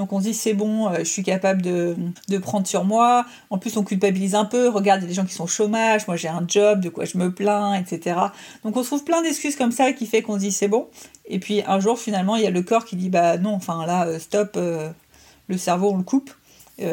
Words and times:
Donc 0.00 0.14
on 0.14 0.18
se 0.18 0.24
dit 0.24 0.34
c'est 0.34 0.54
bon, 0.54 0.88
euh, 0.88 1.00
je 1.00 1.04
suis 1.04 1.22
capable 1.22 1.60
de, 1.60 1.94
de, 2.30 2.38
prendre 2.38 2.66
sur 2.66 2.86
moi. 2.86 3.26
En 3.50 3.58
plus 3.58 3.76
on 3.76 3.84
culpabilise 3.84 4.34
un 4.34 4.46
peu. 4.46 4.70
Regarde, 4.70 5.00
il 5.00 5.02
y 5.02 5.04
a 5.04 5.08
des 5.08 5.14
gens 5.14 5.26
qui 5.26 5.34
sont 5.34 5.44
au 5.44 5.46
chômage, 5.46 6.06
moi 6.06 6.16
j'ai 6.16 6.28
un 6.28 6.42
job, 6.48 6.80
de 6.80 6.88
quoi 6.88 7.04
je 7.04 7.18
me 7.18 7.30
plains, 7.30 7.74
etc. 7.74 8.18
Donc 8.64 8.78
on 8.78 8.82
se 8.82 8.86
trouve 8.86 9.04
plein 9.04 9.20
d'excuses 9.20 9.56
comme 9.56 9.72
ça 9.72 9.92
qui 9.92 10.06
fait 10.06 10.22
qu'on 10.22 10.36
se 10.36 10.38
dit 10.38 10.52
c'est 10.52 10.68
bon. 10.68 10.88
Et 11.26 11.38
puis 11.38 11.62
un 11.66 11.80
jour 11.80 11.98
finalement 11.98 12.36
il 12.36 12.42
y 12.42 12.46
a 12.46 12.50
le 12.50 12.62
corps 12.62 12.86
qui 12.86 12.96
dit 12.96 13.10
bah 13.10 13.36
non, 13.36 13.52
enfin 13.52 13.84
là 13.84 14.06
euh, 14.06 14.18
stop, 14.18 14.56
le 14.56 15.58
cerveau 15.58 15.90
on 15.90 15.98
le 15.98 16.02
coupe. 16.02 16.30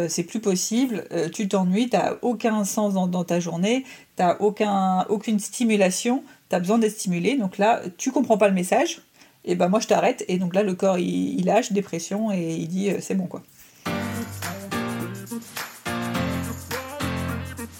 c'est 0.10 0.24
plus 0.24 0.42
possible, 0.42 1.06
tu 1.32 1.48
t'ennuies, 1.48 1.88
t'as 1.88 2.16
aucun 2.22 2.66
sens 2.66 2.94
dans, 2.94 3.24
ta 3.24 3.40
journée, 3.40 3.86
t'as 4.18 4.36
aucun, 4.40 5.06
aucune 5.08 5.40
stimulation, 5.40 6.24
tu 6.50 6.58
as 6.58 6.60
besoin 6.60 6.78
d'être 6.78 6.92
stimulé. 6.92 7.38
Donc 7.38 7.58
là, 7.58 7.82
tu 7.98 8.12
comprends 8.12 8.38
pas 8.38 8.50
le 8.50 8.54
message, 8.54 9.00
et 9.48 9.56
ben 9.56 9.70
moi 9.70 9.80
je 9.80 9.88
t'arrête. 9.88 10.24
Et 10.28 10.38
donc 10.38 10.54
là, 10.54 10.62
le 10.62 10.76
corps 10.76 11.00
il, 11.00 11.44
lâche, 11.46 11.72
dépression, 11.72 12.32
et 12.32 12.56
il 12.56 12.68
dit 12.68 12.92
euh, 12.92 12.98
c'est 13.00 13.16
bon 13.16 13.26
quoi. 13.26 13.42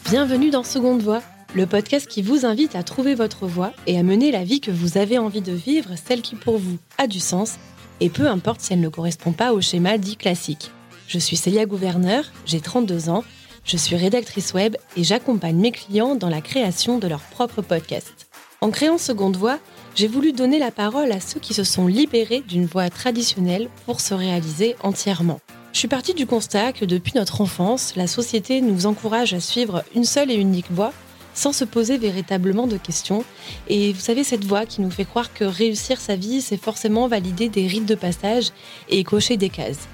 Bienvenue 0.10 0.50
dans 0.50 0.64
Seconde 0.64 1.02
Voix, 1.02 1.22
le 1.54 1.66
podcast 1.66 2.08
qui 2.08 2.22
vous 2.22 2.46
invite 2.46 2.76
à 2.76 2.84
trouver 2.84 3.14
votre 3.14 3.46
voie 3.46 3.74
et 3.86 4.00
à 4.00 4.04
mener 4.04 4.32
la 4.32 4.46
vie 4.46 4.62
que 4.62 4.72
vous 4.72 4.98
avez 4.98 5.18
envie 5.18 5.42
de 5.42 5.52
vivre, 5.52 5.96
celle 5.98 6.22
qui 6.22 6.36
pour 6.36 6.58
vous 6.58 6.78
a 6.98 7.08
du 7.08 7.20
sens, 7.20 7.58
et 8.00 8.10
peu 8.10 8.28
importe 8.28 8.62
si 8.62 8.72
elle 8.72 8.80
ne 8.80 8.88
correspond 8.88 9.34
pas 9.34 9.52
au 9.52 9.60
schéma 9.60 9.98
dit 9.98 10.16
classique. 10.16 10.72
Je 11.10 11.20
suis 11.20 11.36
Célia 11.36 11.66
Gouverneur, 11.66 12.24
j'ai 12.46 12.62
32 12.62 13.10
ans, 13.10 13.26
je 13.66 13.76
suis 13.76 13.98
rédactrice 13.98 14.54
web 14.54 14.78
et 14.96 15.04
j'accompagne 15.04 15.58
mes 15.58 15.72
clients 15.72 16.16
dans 16.16 16.30
la 16.30 16.40
création 16.40 17.00
de 17.00 17.08
leur 17.08 17.22
propre 17.22 17.62
podcast. 17.62 18.28
En 18.62 18.72
créant 18.72 18.98
Seconde 18.98 19.36
Voix, 19.36 19.60
j'ai 19.98 20.08
voulu 20.08 20.32
donner 20.32 20.60
la 20.60 20.70
parole 20.70 21.12
à 21.12 21.20
ceux 21.20 21.40
qui 21.40 21.56
se 21.56 21.64
sont 21.64 21.88
libérés 21.88 22.44
d'une 22.48 22.68
voie 22.68 22.88
traditionnelle 22.92 23.68
pour 23.88 24.00
se 24.00 24.14
réaliser 24.14 24.76
entièrement. 24.84 25.40
Je 25.74 25.80
suis 25.80 25.88
partie 25.88 26.14
du 26.14 26.28
constat 26.28 26.72
que 26.72 26.86
depuis 26.86 27.14
notre 27.16 27.42
enfance, 27.42 27.96
la 27.96 28.06
société 28.06 28.62
nous 28.62 28.86
encourage 28.86 29.34
à 29.34 29.40
suivre 29.40 29.84
une 29.96 30.04
seule 30.04 30.30
et 30.30 30.36
unique 30.36 30.70
voie 30.70 30.94
sans 31.34 31.52
se 31.52 31.66
poser 31.66 31.98
véritablement 31.98 32.68
de 32.68 32.78
questions. 32.78 33.26
Et 33.70 33.92
vous 33.92 34.00
savez, 34.00 34.24
cette 34.24 34.46
voie 34.46 34.68
qui 34.68 34.82
nous 34.82 34.92
fait 34.92 35.06
croire 35.06 35.34
que 35.34 35.46
réussir 35.46 36.00
sa 36.00 36.16
vie, 36.16 36.42
c'est 36.42 36.62
forcément 36.62 37.08
valider 37.08 37.50
des 37.50 37.66
rites 37.66 37.88
de 37.88 37.96
passage 37.96 38.52
et 38.90 39.04
cocher 39.04 39.36
des 39.36 39.50
cases. 39.50 39.88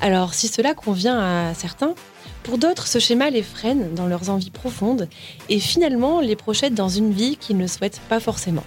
Alors, 0.00 0.32
si 0.32 0.48
cela 0.48 0.72
convient 0.72 1.18
à 1.18 1.52
certains, 1.52 1.94
pour 2.44 2.56
d'autres, 2.56 2.86
ce 2.86 2.98
schéma 2.98 3.28
les 3.28 3.42
freine 3.42 3.92
dans 3.94 4.06
leurs 4.06 4.30
envies 4.30 4.50
profondes 4.50 5.06
et 5.50 5.60
finalement 5.60 6.20
les 6.20 6.36
projette 6.36 6.74
dans 6.74 6.88
une 6.88 7.12
vie 7.12 7.36
qu'ils 7.36 7.58
ne 7.58 7.66
souhaitent 7.66 8.00
pas 8.08 8.20
forcément. 8.20 8.64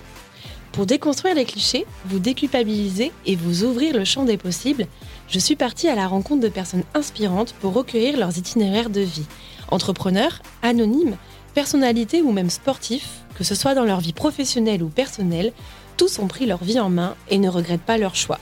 Pour 0.73 0.87
déconstruire 0.87 1.35
les 1.35 1.45
clichés, 1.45 1.85
vous 2.05 2.17
déculpabiliser 2.17 3.11
et 3.27 3.35
vous 3.35 3.63
ouvrir 3.63 3.95
le 3.95 4.05
champ 4.05 4.25
des 4.25 4.37
possibles, 4.37 4.87
je 5.29 5.37
suis 5.37 5.55
partie 5.55 5.87
à 5.87 5.93
la 5.93 6.07
rencontre 6.07 6.41
de 6.41 6.49
personnes 6.49 6.83
inspirantes 6.95 7.53
pour 7.61 7.73
recueillir 7.73 8.17
leurs 8.17 8.39
itinéraires 8.39 8.89
de 8.89 9.01
vie. 9.01 9.27
Entrepreneurs, 9.69 10.41
anonymes, 10.63 11.15
personnalités 11.53 12.23
ou 12.23 12.31
même 12.31 12.49
sportifs, 12.49 13.21
que 13.35 13.43
ce 13.43 13.53
soit 13.53 13.75
dans 13.75 13.85
leur 13.85 13.99
vie 13.99 14.13
professionnelle 14.13 14.81
ou 14.81 14.89
personnelle, 14.89 15.53
tous 15.95 16.17
ont 16.17 16.27
pris 16.27 16.47
leur 16.47 16.63
vie 16.63 16.79
en 16.79 16.89
main 16.89 17.15
et 17.29 17.37
ne 17.37 17.49
regrettent 17.49 17.81
pas 17.81 17.99
leur 17.99 18.15
choix. 18.15 18.39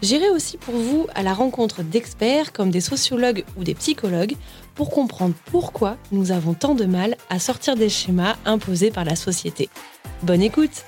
J'irai 0.00 0.30
aussi 0.30 0.56
pour 0.56 0.76
vous 0.76 1.06
à 1.14 1.22
la 1.22 1.34
rencontre 1.34 1.82
d'experts 1.82 2.54
comme 2.54 2.70
des 2.70 2.80
sociologues 2.80 3.44
ou 3.58 3.64
des 3.64 3.74
psychologues 3.74 4.36
pour 4.74 4.88
comprendre 4.88 5.34
pourquoi 5.50 5.98
nous 6.10 6.32
avons 6.32 6.54
tant 6.54 6.74
de 6.74 6.86
mal 6.86 7.18
à 7.28 7.38
sortir 7.38 7.76
des 7.76 7.90
schémas 7.90 8.36
imposés 8.46 8.90
par 8.90 9.04
la 9.04 9.16
société. 9.16 9.68
Bonne 10.22 10.42
écoute 10.42 10.84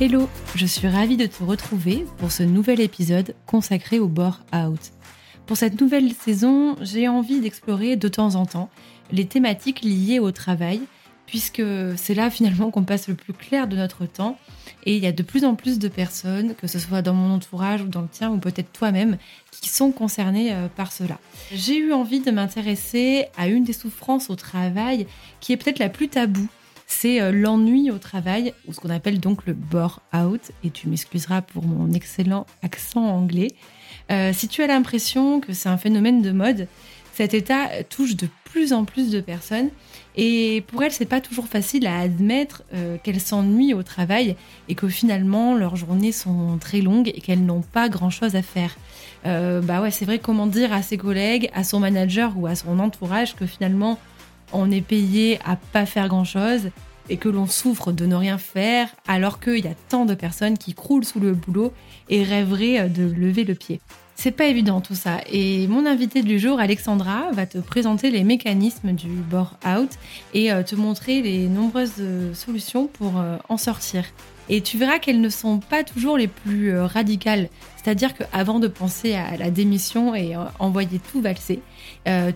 Hello, 0.00 0.28
je 0.54 0.64
suis 0.64 0.86
ravie 0.86 1.16
de 1.16 1.26
te 1.26 1.42
retrouver 1.42 2.06
pour 2.18 2.30
ce 2.30 2.44
nouvel 2.44 2.80
épisode 2.80 3.34
consacré 3.46 3.98
au 3.98 4.06
bore 4.06 4.42
out. 4.54 4.78
Pour 5.44 5.56
cette 5.56 5.80
nouvelle 5.80 6.12
saison, 6.12 6.76
j'ai 6.80 7.08
envie 7.08 7.40
d'explorer 7.40 7.96
de 7.96 8.06
temps 8.06 8.36
en 8.36 8.46
temps 8.46 8.70
les 9.10 9.26
thématiques 9.26 9.82
liées 9.82 10.20
au 10.20 10.30
travail 10.30 10.80
puisque 11.26 11.62
c'est 11.96 12.14
là 12.14 12.30
finalement 12.30 12.70
qu'on 12.70 12.84
passe 12.84 13.08
le 13.08 13.14
plus 13.14 13.32
clair 13.32 13.66
de 13.66 13.76
notre 13.76 14.06
temps. 14.06 14.38
Et 14.84 14.96
il 14.96 15.02
y 15.02 15.06
a 15.08 15.12
de 15.12 15.22
plus 15.24 15.44
en 15.44 15.56
plus 15.56 15.80
de 15.80 15.88
personnes, 15.88 16.54
que 16.54 16.68
ce 16.68 16.78
soit 16.78 17.02
dans 17.02 17.12
mon 17.12 17.34
entourage 17.34 17.82
ou 17.82 17.88
dans 17.88 18.02
le 18.02 18.08
tien, 18.08 18.30
ou 18.30 18.38
peut-être 18.38 18.72
toi-même, 18.72 19.18
qui 19.50 19.68
sont 19.68 19.90
concernées 19.90 20.54
euh, 20.54 20.68
par 20.68 20.92
cela. 20.92 21.18
J'ai 21.52 21.76
eu 21.76 21.92
envie 21.92 22.20
de 22.20 22.30
m'intéresser 22.30 23.26
à 23.36 23.48
une 23.48 23.64
des 23.64 23.72
souffrances 23.72 24.30
au 24.30 24.36
travail 24.36 25.06
qui 25.40 25.52
est 25.52 25.56
peut-être 25.56 25.80
la 25.80 25.88
plus 25.88 26.08
taboue. 26.08 26.48
C'est 26.90 27.20
euh, 27.20 27.30
l'ennui 27.30 27.90
au 27.90 27.98
travail, 27.98 28.54
ou 28.66 28.72
ce 28.72 28.80
qu'on 28.80 28.90
appelle 28.90 29.20
donc 29.20 29.46
le 29.46 29.52
bore-out. 29.52 30.40
Et 30.64 30.70
tu 30.70 30.88
m'excuseras 30.88 31.42
pour 31.42 31.64
mon 31.64 31.92
excellent 31.92 32.46
accent 32.62 33.04
anglais. 33.04 33.52
Euh, 34.10 34.32
si 34.32 34.48
tu 34.48 34.62
as 34.62 34.66
l'impression 34.66 35.38
que 35.38 35.52
c'est 35.52 35.68
un 35.68 35.76
phénomène 35.76 36.22
de 36.22 36.32
mode, 36.32 36.66
cet 37.12 37.34
état 37.34 37.68
touche 37.90 38.16
de 38.16 38.26
plus 38.44 38.72
en 38.72 38.84
plus 38.84 39.10
de 39.10 39.20
personnes 39.20 39.68
et 40.16 40.64
pour 40.68 40.82
elles, 40.82 40.92
c'est 40.92 41.04
pas 41.04 41.20
toujours 41.20 41.46
facile 41.46 41.86
à 41.86 41.98
admettre 41.98 42.62
euh, 42.72 42.96
qu'elles 43.02 43.20
s'ennuient 43.20 43.74
au 43.74 43.82
travail 43.82 44.34
et 44.68 44.74
que 44.74 44.88
finalement 44.88 45.54
leurs 45.54 45.76
journées 45.76 46.12
sont 46.12 46.58
très 46.58 46.80
longues 46.80 47.08
et 47.08 47.20
qu'elles 47.20 47.44
n'ont 47.44 47.60
pas 47.60 47.88
grand 47.88 48.10
chose 48.10 48.34
à 48.34 48.42
faire. 48.42 48.76
Bah 49.24 49.82
ouais, 49.82 49.90
c'est 49.90 50.06
vrai 50.06 50.18
comment 50.18 50.46
dire 50.46 50.72
à 50.72 50.80
ses 50.80 50.96
collègues, 50.96 51.50
à 51.52 51.64
son 51.64 51.80
manager 51.80 52.32
ou 52.38 52.46
à 52.46 52.54
son 52.54 52.78
entourage 52.78 53.36
que 53.36 53.44
finalement 53.44 53.98
on 54.52 54.70
est 54.70 54.80
payé 54.80 55.38
à 55.44 55.56
pas 55.56 55.86
faire 55.86 56.08
grand 56.08 56.24
chose 56.24 56.70
et 57.10 57.16
que 57.16 57.28
l'on 57.28 57.46
souffre 57.46 57.92
de 57.92 58.06
ne 58.06 58.14
rien 58.14 58.38
faire 58.38 58.88
alors 59.06 59.40
qu'il 59.40 59.64
y 59.64 59.68
a 59.68 59.74
tant 59.88 60.04
de 60.04 60.14
personnes 60.14 60.58
qui 60.58 60.74
croulent 60.74 61.04
sous 61.04 61.20
le 61.20 61.32
boulot 61.32 61.72
et 62.08 62.22
rêveraient 62.22 62.88
de 62.88 63.04
lever 63.04 63.44
le 63.44 63.54
pied. 63.54 63.80
C'est 64.20 64.32
pas 64.32 64.46
évident 64.46 64.80
tout 64.80 64.96
ça. 64.96 65.20
Et 65.30 65.68
mon 65.68 65.86
invité 65.86 66.22
du 66.22 66.40
jour, 66.40 66.58
Alexandra, 66.58 67.30
va 67.30 67.46
te 67.46 67.58
présenter 67.58 68.10
les 68.10 68.24
mécanismes 68.24 68.90
du 68.90 69.06
bore-out 69.06 69.90
et 70.34 70.50
euh, 70.50 70.64
te 70.64 70.74
montrer 70.74 71.22
les 71.22 71.46
nombreuses 71.46 71.92
euh, 72.00 72.34
solutions 72.34 72.88
pour 72.88 73.18
euh, 73.18 73.36
en 73.48 73.56
sortir. 73.56 74.02
Et 74.48 74.60
tu 74.60 74.76
verras 74.76 74.98
qu'elles 74.98 75.20
ne 75.20 75.28
sont 75.28 75.60
pas 75.60 75.84
toujours 75.84 76.16
les 76.16 76.26
plus 76.26 76.76
radicales. 76.76 77.48
C'est-à-dire 77.76 78.12
qu'avant 78.12 78.58
de 78.58 78.66
penser 78.66 79.14
à 79.14 79.36
la 79.36 79.52
démission 79.52 80.16
et 80.16 80.34
envoyer 80.58 80.98
tout 81.12 81.20
valser, 81.20 81.60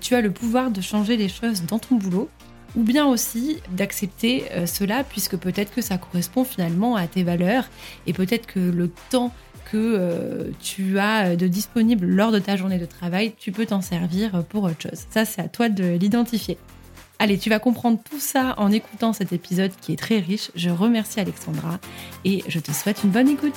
tu 0.01 0.15
as 0.15 0.21
le 0.21 0.31
pouvoir 0.31 0.71
de 0.71 0.81
changer 0.81 1.17
les 1.17 1.29
choses 1.29 1.63
dans 1.63 1.79
ton 1.79 1.97
boulot 1.97 2.29
ou 2.77 2.83
bien 2.83 3.07
aussi 3.07 3.59
d'accepter 3.71 4.45
cela 4.67 5.05
puisque 5.05 5.37
peut-être 5.37 5.75
que 5.75 5.83
ça 5.83 5.99
correspond 5.99 6.45
finalement 6.45 6.97
à 6.97 7.07
tes 7.07 7.23
valeurs 7.23 7.69
et 8.07 8.13
peut-être 8.13 8.47
que 8.47 8.61
le 8.61 8.91
temps 9.11 9.33
que 9.73 9.79
euh, 9.79 10.51
tu 10.61 10.99
as 10.99 11.35
de 11.35 11.49
disponible 11.49 12.07
lors 12.07 12.31
de 12.31 12.39
ta 12.39 12.57
journée 12.57 12.79
de 12.79 12.85
travail, 12.85 13.33
tu 13.39 13.53
peux 13.53 13.65
t'en 13.65 13.81
servir 13.81 14.45
pour 14.45 14.65
autre 14.65 14.83
chose. 14.83 15.07
Ça, 15.09 15.25
c'est 15.25 15.41
à 15.41 15.49
toi 15.49 15.71
de 15.71 15.97
l'identifier. 15.97 16.59
Allez, 17.19 17.39
tu 17.39 17.49
vas 17.49 17.59
comprendre 17.59 17.99
tout 18.03 18.21
ça 18.21 18.55
en 18.59 18.71
écoutant 18.71 19.15
cet 19.15 19.33
épisode 19.33 19.71
qui 19.81 19.93
est 19.93 19.97
très 19.97 20.19
riche. 20.19 20.51
Je 20.55 20.69
remercie 20.69 21.21
Alexandra 21.21 21.79
et 22.25 22.43
je 22.49 22.59
te 22.59 22.73
souhaite 22.73 23.03
une 23.03 23.11
bonne 23.11 23.29
écoute. 23.29 23.55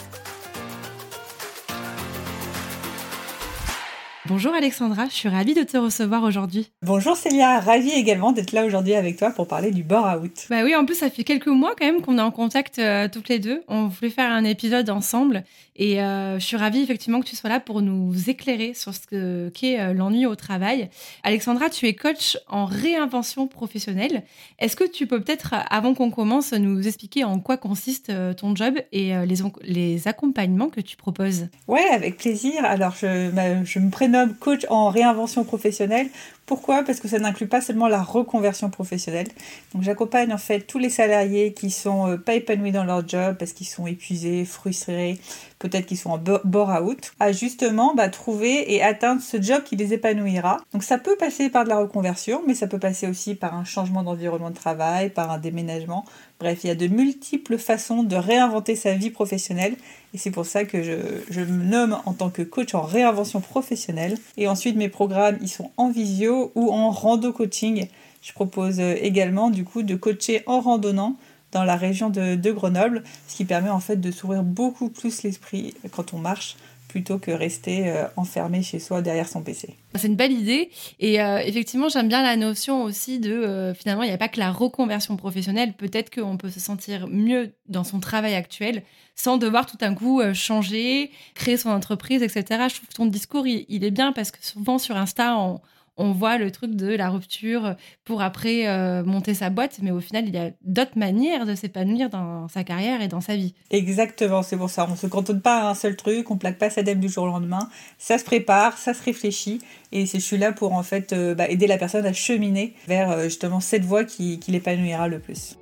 Bonjour 4.27 4.55
Alexandra, 4.55 5.05
je 5.05 5.13
suis 5.13 5.29
ravie 5.29 5.53
de 5.53 5.61
te 5.61 5.77
recevoir 5.77 6.23
aujourd'hui. 6.23 6.71
Bonjour 6.81 7.15
Célia, 7.15 7.59
ravie 7.59 7.91
également 7.91 8.31
d'être 8.31 8.53
là 8.53 8.65
aujourd'hui 8.65 8.95
avec 8.95 9.17
toi 9.17 9.29
pour 9.29 9.47
parler 9.47 9.69
du 9.69 9.83
bore 9.83 10.19
out. 10.19 10.47
Bah 10.49 10.63
oui, 10.63 10.75
en 10.75 10.83
plus 10.83 10.95
ça 10.95 11.11
fait 11.11 11.23
quelques 11.23 11.45
mois 11.45 11.75
quand 11.77 11.85
même 11.85 12.01
qu'on 12.01 12.17
est 12.17 12.21
en 12.21 12.31
contact 12.31 12.79
euh, 12.79 13.07
toutes 13.07 13.29
les 13.29 13.37
deux. 13.37 13.61
On 13.67 13.85
voulait 13.85 14.09
faire 14.09 14.31
un 14.31 14.43
épisode 14.43 14.89
ensemble 14.89 15.43
et 15.75 16.01
euh, 16.01 16.39
je 16.39 16.43
suis 16.43 16.57
ravie 16.57 16.81
effectivement 16.81 17.19
que 17.19 17.27
tu 17.27 17.35
sois 17.35 17.51
là 17.51 17.59
pour 17.59 17.83
nous 17.83 18.15
éclairer 18.27 18.73
sur 18.73 18.95
ce 18.95 19.49
qu'est 19.49 19.79
euh, 19.79 19.93
l'ennui 19.93 20.25
au 20.25 20.35
travail. 20.35 20.89
Alexandra, 21.21 21.69
tu 21.69 21.85
es 21.85 21.93
coach 21.93 22.35
en 22.47 22.65
réinvention 22.65 23.45
professionnelle. 23.45 24.23
Est-ce 24.57 24.75
que 24.75 24.89
tu 24.89 25.05
peux 25.05 25.21
peut-être, 25.21 25.53
avant 25.69 25.93
qu'on 25.93 26.09
commence, 26.09 26.51
nous 26.53 26.87
expliquer 26.87 27.25
en 27.25 27.39
quoi 27.39 27.57
consiste 27.57 28.11
ton 28.37 28.55
job 28.55 28.73
et 28.91 29.13
les, 29.27 29.35
les 29.61 30.07
accompagnements 30.07 30.69
que 30.69 30.81
tu 30.81 30.97
proposes? 30.97 31.47
Ouais, 31.67 31.85
avec 31.91 32.17
plaisir. 32.17 32.65
Alors 32.65 32.95
je, 32.99 33.29
je 33.63 33.79
me 33.79 33.91
prénomme 33.91 34.14
coach 34.39 34.65
en 34.69 34.89
réinvention 34.89 35.43
professionnelle. 35.43 36.07
Pourquoi? 36.45 36.83
Parce 36.83 36.99
que 36.99 37.07
ça 37.07 37.17
n'inclut 37.17 37.47
pas 37.47 37.59
seulement 37.59 37.87
la 37.87 38.03
reconversion 38.03 38.69
professionnelle. 38.69 39.27
Donc 39.73 39.81
j'accompagne 39.81 40.31
en 40.31 40.37
fait 40.37 40.61
tous 40.61 40.77
les 40.77 40.91
salariés 40.91 41.53
qui 41.53 41.71
sont 41.71 42.07
euh, 42.07 42.17
pas 42.17 42.35
épanouis 42.35 42.71
dans 42.71 42.83
leur 42.83 43.07
job 43.07 43.35
parce 43.39 43.51
qu'ils 43.51 43.67
sont 43.67 43.87
épuisés, 43.87 44.45
frustrés, 44.45 45.19
peut-être 45.57 45.87
qu'ils 45.87 45.97
sont 45.97 46.11
en 46.11 46.21
bore-out, 46.43 47.13
à 47.19 47.31
justement 47.31 47.95
bah, 47.95 48.09
trouver 48.09 48.73
et 48.73 48.83
atteindre 48.83 49.23
ce 49.23 49.41
job 49.41 49.63
qui 49.63 49.75
les 49.75 49.93
épanouira. 49.93 50.57
Donc 50.71 50.83
ça 50.83 50.99
peut 50.99 51.15
passer 51.17 51.49
par 51.49 51.63
de 51.63 51.69
la 51.69 51.77
reconversion, 51.77 52.43
mais 52.45 52.53
ça 52.53 52.67
peut 52.67 52.79
passer 52.79 53.07
aussi 53.07 53.33
par 53.33 53.55
un 53.55 53.65
changement 53.65 54.03
d'environnement 54.03 54.51
de 54.51 54.55
travail, 54.55 55.09
par 55.09 55.31
un 55.31 55.39
déménagement. 55.39 56.05
Bref, 56.39 56.59
il 56.63 56.67
y 56.67 56.69
a 56.69 56.75
de 56.75 56.87
multiples 56.87 57.57
façons 57.57 58.03
de 58.03 58.15
réinventer 58.15 58.75
sa 58.75 58.93
vie 58.93 59.09
professionnelle 59.09 59.77
et 60.13 60.17
c'est 60.17 60.31
pour 60.31 60.45
ça 60.45 60.63
que 60.63 60.81
je, 60.81 60.93
je, 61.29 61.41
me 61.41 61.63
nomme 61.65 61.97
en 62.05 62.13
tant 62.13 62.29
que 62.29 62.41
coach 62.41 62.73
en 62.73 62.81
réinvention 62.81 63.41
professionnelle. 63.41 64.17
Et 64.37 64.47
ensuite, 64.47 64.77
mes 64.77 64.87
programmes, 64.87 65.37
ils 65.41 65.49
sont 65.49 65.71
en 65.75 65.89
visio 65.89 66.34
ou 66.55 66.71
en 66.71 66.91
rando 66.91 67.31
coaching. 67.31 67.87
Je 68.25 68.33
propose 68.33 68.79
euh, 68.79 68.95
également 68.99 69.51
du 69.51 69.63
coup 69.63 69.83
de 69.83 69.95
coacher 69.95 70.41
en 70.47 70.59
randonnant 70.59 71.15
dans 71.51 71.63
la 71.63 71.75
région 71.75 72.09
de, 72.09 72.51
Grenoble, 72.51 73.03
ce 73.27 73.35
qui 73.35 73.45
permet 73.45 73.69
en 73.69 73.79
fait 73.79 73.97
de 73.97 74.09
s'ouvrir 74.09 74.41
beaucoup 74.41 74.89
plus 74.89 75.21
l'esprit 75.21 75.75
quand 75.91 76.13
on 76.13 76.17
marche 76.17 76.57
plutôt 76.87 77.19
que 77.19 77.29
rester 77.29 77.89
euh, 77.89 78.05
enfermé 78.17 78.63
chez 78.63 78.79
soi 78.79 79.01
derrière 79.01 79.29
son 79.29 79.41
PC. 79.41 79.75
C'est 79.93 80.07
une 80.07 80.15
belle 80.15 80.31
idée 80.31 80.71
et 80.99 81.21
euh, 81.21 81.37
effectivement 81.37 81.87
j'aime 81.87 82.07
bien 82.07 82.23
la 82.23 82.35
notion 82.35 82.83
aussi 82.83 83.19
de 83.19 83.73
finalement 83.77 84.03
il 84.03 84.07
n'y 84.07 84.13
a 84.13 84.17
pas 84.17 84.27
que 84.27 84.39
la 84.39 84.51
reconversion 84.51 85.15
professionnelle, 85.17 85.73
peut-être 85.73 86.13
qu'on 86.13 86.35
peut 86.35 86.49
se 86.49 86.59
sentir 86.59 87.07
mieux 87.07 87.53
dans 87.69 87.83
son 87.83 87.99
travail 87.99 88.33
actuel 88.33 88.81
sans 89.15 89.37
devoir 89.37 89.65
tout 89.67 89.77
d'un 89.77 89.93
coup 89.93 90.21
changer, 90.33 91.11
créer 91.35 91.57
son 91.57 91.69
entreprise, 91.69 92.23
etc. 92.23 92.43
Je 92.69 92.75
trouve 92.75 92.89
que 92.89 92.95
ton 92.95 93.05
discours 93.05 93.45
il, 93.45 93.65
il 93.69 93.83
est 93.83 93.91
bien 93.91 94.13
parce 94.13 94.31
que 94.31 94.43
souvent 94.43 94.77
sur 94.77 94.97
Insta 94.97 95.37
on, 95.37 95.61
on 95.97 96.11
voit 96.11 96.37
le 96.37 96.51
truc 96.51 96.75
de 96.75 96.93
la 96.93 97.09
rupture 97.09 97.75
pour 98.03 98.21
après 98.21 98.67
euh, 98.67 99.03
monter 99.03 99.33
sa 99.33 99.49
boîte, 99.49 99.79
mais 99.81 99.91
au 99.91 100.01
final, 100.01 100.25
il 100.27 100.33
y 100.33 100.37
a 100.37 100.51
d'autres 100.61 100.97
manières 100.97 101.45
de 101.45 101.55
s'épanouir 101.55 102.09
dans 102.09 102.47
sa 102.47 102.63
carrière 102.63 103.01
et 103.01 103.07
dans 103.07 103.21
sa 103.21 103.35
vie. 103.35 103.53
Exactement, 103.71 104.43
c'est 104.43 104.57
pour 104.57 104.69
ça. 104.69 104.87
On 104.89 104.95
se 104.95 105.07
cantonne 105.07 105.41
pas 105.41 105.63
à 105.63 105.69
un 105.69 105.75
seul 105.75 105.95
truc, 105.95 106.29
on 106.31 106.37
plaque 106.37 106.57
pas 106.57 106.69
sa 106.69 106.83
dème 106.83 106.99
du 106.99 107.09
jour 107.09 107.23
au 107.23 107.27
lendemain. 107.27 107.69
Ça 107.97 108.17
se 108.17 108.23
prépare, 108.23 108.77
ça 108.77 108.93
se 108.93 109.03
réfléchit, 109.03 109.61
et 109.91 110.05
je 110.05 110.17
suis 110.17 110.37
là 110.37 110.51
pour 110.51 110.73
en 110.73 110.83
fait 110.83 111.13
euh, 111.13 111.35
bah, 111.35 111.49
aider 111.49 111.67
la 111.67 111.77
personne 111.77 112.05
à 112.05 112.13
cheminer 112.13 112.73
vers 112.87 113.11
euh, 113.11 113.23
justement 113.25 113.59
cette 113.59 113.85
voie 113.85 114.03
qui 114.03 114.39
l'épanouira 114.47 115.07
le 115.07 115.19
plus. 115.19 115.57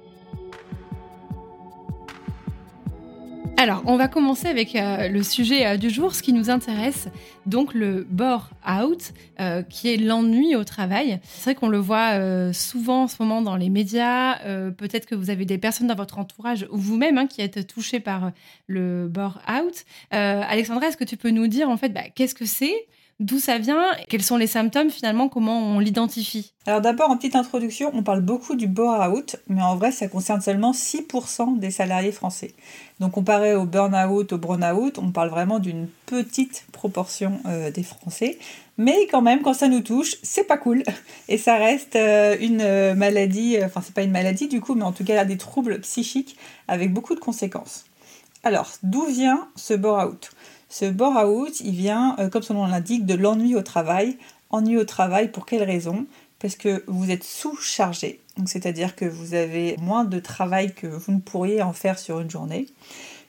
Alors, 3.58 3.84
on 3.86 3.96
va 3.96 4.08
commencer 4.08 4.48
avec 4.48 4.76
euh, 4.76 5.08
le 5.08 5.24
sujet 5.24 5.66
euh, 5.66 5.78
du 5.78 5.90
jour, 5.90 6.16
ce 6.16 6.24
qui 6.24 6.34
nous 6.34 6.50
intéresse, 6.50 7.08
donc 7.46 7.74
le 7.74 8.06
bore 8.10 8.50
out, 8.68 9.14
euh, 9.40 9.62
qui 9.62 9.94
est 9.94 9.98
l'ennui 9.98 10.56
au 10.56 10.64
travail. 10.64 11.20
C'est 11.24 11.44
vrai 11.44 11.56
qu'on 11.56 11.70
le 11.70 11.78
voit 11.78 12.52
souvent 12.52 13.04
en 13.04 13.08
ce 13.08 13.16
moment 13.20 13.42
dans 13.42 13.56
les 13.56 13.70
médias. 13.70 14.40
Peut-être 14.72 15.06
que 15.06 15.16
vous 15.16 15.30
avez 15.30 15.46
des 15.46 15.58
personnes 15.58 15.88
dans 15.88 15.96
votre 15.96 16.20
entourage 16.20 16.68
ou 16.72 16.78
vous-même 16.78 17.18
hein, 17.18 17.28
qui 17.28 17.42
êtes 17.42 17.68
touchés 17.68 18.00
par 18.00 18.32
le 18.68 19.08
bore 19.08 19.42
out. 19.50 19.86
Alexandra, 20.12 20.88
est-ce 20.88 20.98
que 20.98 21.04
tu 21.04 21.18
peux 21.18 21.30
nous 21.30 21.48
dire 21.48 21.70
en 21.70 21.78
fait 21.78 21.90
bah, 21.90 22.04
qu'est-ce 22.14 22.36
que 22.36 22.46
c'est 22.46 22.88
D'où 23.24 23.40
ça 23.40 23.58
vient 23.58 23.86
Quels 24.10 24.22
sont 24.22 24.36
les 24.36 24.48
symptômes 24.48 24.90
finalement 24.90 25.30
Comment 25.30 25.58
on 25.58 25.80
l'identifie 25.80 26.52
Alors 26.66 26.82
d'abord, 26.82 27.10
en 27.10 27.16
petite 27.16 27.38
introduction, 27.38 27.90
on 27.94 28.04
parle 28.04 28.20
beaucoup 28.20 28.56
du 28.56 28.68
bore-out, 28.68 29.38
mais 29.48 29.62
en 29.62 29.78
vrai, 29.78 29.94
ça 29.94 30.10
concerne 30.10 30.42
seulement 30.42 30.74
6% 30.74 31.58
des 31.58 31.72
salariés 31.72 32.12
français. 32.12 32.54
Donc 33.00 33.14
comparé 33.14 33.56
au 33.56 33.64
burn-out, 33.64 34.34
au 34.34 34.38
burn-out, 34.38 34.98
on 34.98 35.12
parle 35.12 35.30
vraiment 35.30 35.60
d'une 35.60 35.88
petite 36.06 36.66
proportion 36.74 37.40
euh, 37.46 37.72
des 37.72 37.84
Français. 37.84 38.40
Mais 38.78 39.08
quand 39.10 39.22
même, 39.22 39.42
quand 39.42 39.54
ça 39.54 39.70
nous 39.70 39.80
touche, 39.80 40.18
c'est 40.22 40.44
pas 40.44 40.58
cool. 40.58 40.84
Et 41.30 41.38
ça 41.38 41.56
reste 41.56 41.96
euh, 41.96 42.36
une 42.42 42.60
euh, 42.60 42.94
maladie, 42.94 43.56
enfin 43.64 43.80
c'est 43.82 43.96
pas 43.96 44.04
une 44.04 44.12
maladie 44.12 44.50
du 44.50 44.60
coup, 44.60 44.76
mais 44.76 44.84
en 44.84 44.92
tout 44.92 45.06
cas 45.06 45.24
des 45.24 45.38
troubles 45.38 45.80
psychiques 45.80 46.36
avec 46.68 46.92
beaucoup 46.92 47.16
de 47.16 47.22
conséquences. 47.22 47.86
Alors, 48.46 48.74
d'où 48.84 49.06
vient 49.06 49.48
ce 49.56 49.74
bore-out 49.74 50.32
ce 50.74 50.86
bore-out, 50.86 51.60
il 51.60 51.76
vient, 51.76 52.16
euh, 52.18 52.30
comme 52.30 52.42
son 52.42 52.56
nom 52.56 52.66
l'indique, 52.66 53.06
de 53.06 53.14
l'ennui 53.14 53.56
au 53.56 53.62
travail. 53.62 54.18
Ennui 54.50 54.76
au 54.78 54.86
travail, 54.86 55.32
pour 55.32 55.46
quelle 55.46 55.62
raison? 55.62 56.08
Parce 56.40 56.56
que 56.56 56.84
vous 56.88 57.12
êtes 57.12 57.24
sous-chargé, 57.24 58.22
c'est-à-dire 58.48 58.96
que 58.96 59.06
vous 59.06 59.36
avez 59.36 59.78
moins 59.80 60.04
de 60.04 60.20
travail 60.20 60.74
que 60.74 60.88
vous 60.88 61.12
ne 61.12 61.20
pourriez 61.20 61.62
en 61.62 61.74
faire 61.74 62.00
sur 62.00 62.20
une 62.22 62.30
journée, 62.32 62.66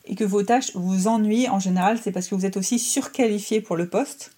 et 0.07 0.15
que 0.15 0.25
vos 0.25 0.43
tâches 0.43 0.75
vous 0.75 1.07
ennuient 1.07 1.51
en 1.51 1.61
général, 1.61 1.99
c'est 2.03 2.13
parce 2.13 2.29
que 2.29 2.35
vous 2.35 2.47
êtes 2.47 2.57
aussi 2.57 2.79
surqualifié 2.79 3.61
pour 3.61 3.77
le 3.77 3.89
poste. 3.91 4.33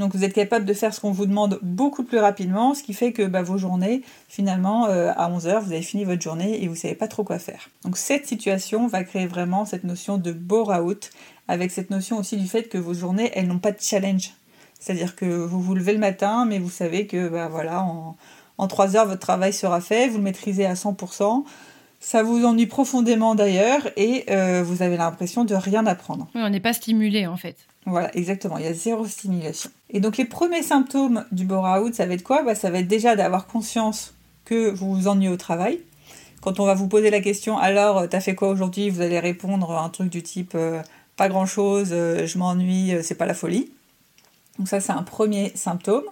Donc 0.00 0.16
vous 0.16 0.24
êtes 0.24 0.32
capable 0.32 0.64
de 0.64 0.72
faire 0.72 0.94
ce 0.94 1.00
qu'on 1.00 1.12
vous 1.12 1.26
demande 1.26 1.58
beaucoup 1.60 2.04
plus 2.04 2.18
rapidement, 2.18 2.74
ce 2.74 2.82
qui 2.82 2.94
fait 2.94 3.12
que 3.12 3.22
bah, 3.22 3.42
vos 3.42 3.58
journées, 3.58 4.00
finalement, 4.28 4.86
euh, 4.86 5.12
à 5.14 5.30
11h, 5.30 5.60
vous 5.60 5.72
avez 5.72 5.82
fini 5.82 6.04
votre 6.04 6.22
journée 6.22 6.64
et 6.64 6.68
vous 6.68 6.72
ne 6.72 6.78
savez 6.78 6.94
pas 6.94 7.06
trop 7.06 7.22
quoi 7.22 7.38
faire. 7.38 7.68
Donc 7.84 7.98
cette 7.98 8.26
situation 8.26 8.86
va 8.86 9.04
créer 9.04 9.26
vraiment 9.26 9.66
cette 9.66 9.84
notion 9.84 10.16
de 10.16 10.32
bore-out, 10.32 11.10
avec 11.48 11.70
cette 11.70 11.90
notion 11.90 12.16
aussi 12.16 12.38
du 12.38 12.48
fait 12.48 12.64
que 12.64 12.78
vos 12.78 12.94
journées, 12.94 13.30
elles 13.34 13.46
n'ont 13.46 13.58
pas 13.58 13.72
de 13.72 13.80
challenge. 13.80 14.32
C'est-à-dire 14.78 15.16
que 15.16 15.26
vous 15.26 15.60
vous 15.60 15.74
levez 15.74 15.92
le 15.92 15.98
matin, 15.98 16.46
mais 16.46 16.58
vous 16.58 16.70
savez 16.70 17.06
que 17.06 17.28
bah, 17.28 17.48
voilà, 17.48 17.82
en, 17.82 18.16
en 18.56 18.66
3 18.68 18.96
heures, 18.96 19.06
votre 19.06 19.20
travail 19.20 19.52
sera 19.52 19.82
fait, 19.82 20.08
vous 20.08 20.16
le 20.16 20.24
maîtrisez 20.24 20.64
à 20.64 20.72
100%. 20.72 21.44
Ça 22.02 22.22
vous 22.22 22.46
ennuie 22.46 22.66
profondément 22.66 23.34
d'ailleurs 23.34 23.82
et 23.98 24.24
euh, 24.30 24.62
vous 24.62 24.80
avez 24.80 24.96
l'impression 24.96 25.44
de 25.44 25.54
rien 25.54 25.86
apprendre. 25.86 26.26
Oui, 26.34 26.40
on 26.42 26.48
n'est 26.48 26.58
pas 26.58 26.72
stimulé 26.72 27.26
en 27.26 27.36
fait. 27.36 27.66
Voilà, 27.86 28.14
exactement, 28.16 28.58
il 28.58 28.64
y 28.64 28.68
a 28.68 28.74
zéro 28.74 29.06
stimulation. 29.06 29.70
Et 29.88 30.00
donc 30.00 30.16
les 30.18 30.26
premiers 30.26 30.62
symptômes 30.62 31.24
du 31.32 31.44
bore-out, 31.44 31.94
ça 31.94 32.06
va 32.06 32.14
être 32.14 32.22
quoi? 32.22 32.42
Bah, 32.42 32.54
Ça 32.54 32.70
va 32.70 32.78
être 32.78 32.88
déjà 32.88 33.16
d'avoir 33.16 33.46
conscience 33.46 34.14
que 34.44 34.70
vous 34.70 34.94
vous 34.94 35.08
ennuyez 35.08 35.30
au 35.30 35.36
travail. 35.36 35.80
Quand 36.42 36.60
on 36.60 36.64
va 36.64 36.74
vous 36.74 36.88
poser 36.88 37.10
la 37.10 37.20
question, 37.20 37.58
alors, 37.58 38.08
t'as 38.08 38.20
fait 38.20 38.34
quoi 38.34 38.48
aujourd'hui? 38.48 38.90
Vous 38.90 39.00
allez 39.00 39.18
répondre 39.18 39.78
un 39.78 39.88
truc 39.90 40.08
du 40.08 40.22
type, 40.22 40.52
euh, 40.54 40.82
pas 41.16 41.28
grand-chose, 41.28 41.88
euh, 41.92 42.26
je 42.26 42.38
m'ennuie, 42.38 42.94
c'est 43.02 43.14
pas 43.14 43.26
la 43.26 43.34
folie. 43.34 43.70
Donc 44.58 44.68
ça, 44.68 44.80
c'est 44.80 44.92
un 44.92 45.02
premier 45.02 45.52
symptôme. 45.54 46.04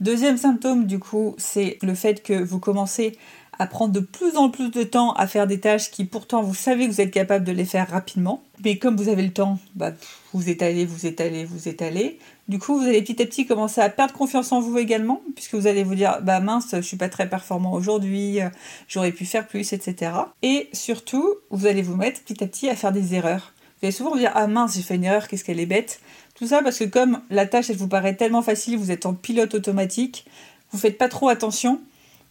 Deuxième 0.00 0.36
symptôme, 0.36 0.86
du 0.86 0.98
coup, 0.98 1.34
c'est 1.38 1.78
le 1.82 1.94
fait 1.94 2.22
que 2.22 2.34
vous 2.34 2.58
commencez 2.58 3.16
à 3.58 3.66
prendre 3.66 3.92
de 3.92 4.00
plus 4.00 4.36
en 4.36 4.50
plus 4.50 4.70
de 4.70 4.82
temps 4.82 5.12
à 5.12 5.26
faire 5.26 5.46
des 5.46 5.60
tâches 5.60 5.90
qui 5.90 6.04
pourtant 6.04 6.42
vous 6.42 6.54
savez 6.54 6.86
que 6.86 6.92
vous 6.92 7.00
êtes 7.00 7.12
capable 7.12 7.44
de 7.44 7.52
les 7.52 7.64
faire 7.64 7.88
rapidement. 7.88 8.42
Mais 8.64 8.78
comme 8.78 8.96
vous 8.96 9.08
avez 9.08 9.22
le 9.22 9.32
temps, 9.32 9.58
bah, 9.76 9.92
vous 10.34 10.50
étalez, 10.50 10.84
vous 10.84 11.06
étalez, 11.06 11.44
vous 11.44 11.68
étalez. 11.68 12.18
Du 12.48 12.58
coup, 12.58 12.76
vous 12.76 12.86
allez 12.86 13.00
petit 13.00 13.22
à 13.22 13.24
petit 13.26 13.46
commencer 13.46 13.80
à 13.80 13.88
perdre 13.88 14.12
confiance 14.12 14.52
en 14.52 14.60
vous 14.60 14.76
également, 14.76 15.22
puisque 15.34 15.54
vous 15.54 15.66
allez 15.66 15.84
vous 15.84 15.94
dire, 15.94 16.18
bah 16.22 16.40
mince, 16.40 16.74
je 16.74 16.80
suis 16.80 16.96
pas 16.96 17.08
très 17.08 17.28
performant 17.28 17.72
aujourd'hui, 17.72 18.40
j'aurais 18.88 19.12
pu 19.12 19.24
faire 19.24 19.46
plus, 19.46 19.72
etc. 19.72 20.12
Et 20.42 20.68
surtout, 20.72 21.34
vous 21.50 21.66
allez 21.66 21.82
vous 21.82 21.96
mettre 21.96 22.20
petit 22.22 22.42
à 22.42 22.46
petit 22.48 22.68
à 22.68 22.74
faire 22.74 22.92
des 22.92 23.14
erreurs. 23.14 23.54
Vous 23.80 23.86
allez 23.86 23.92
souvent 23.92 24.10
vous 24.10 24.18
dire, 24.18 24.32
ah 24.34 24.46
mince, 24.48 24.74
j'ai 24.74 24.82
fait 24.82 24.96
une 24.96 25.04
erreur, 25.04 25.28
qu'est-ce 25.28 25.44
qu'elle 25.44 25.60
est 25.60 25.66
bête. 25.66 26.00
Tout 26.34 26.48
ça 26.48 26.62
parce 26.62 26.78
que 26.78 26.84
comme 26.84 27.20
la 27.30 27.46
tâche, 27.46 27.70
elle 27.70 27.76
vous 27.76 27.88
paraît 27.88 28.16
tellement 28.16 28.42
facile, 28.42 28.76
vous 28.76 28.90
êtes 28.90 29.06
en 29.06 29.14
pilote 29.14 29.54
automatique, 29.54 30.26
vous 30.72 30.78
faites 30.78 30.98
pas 30.98 31.08
trop 31.08 31.28
attention 31.28 31.80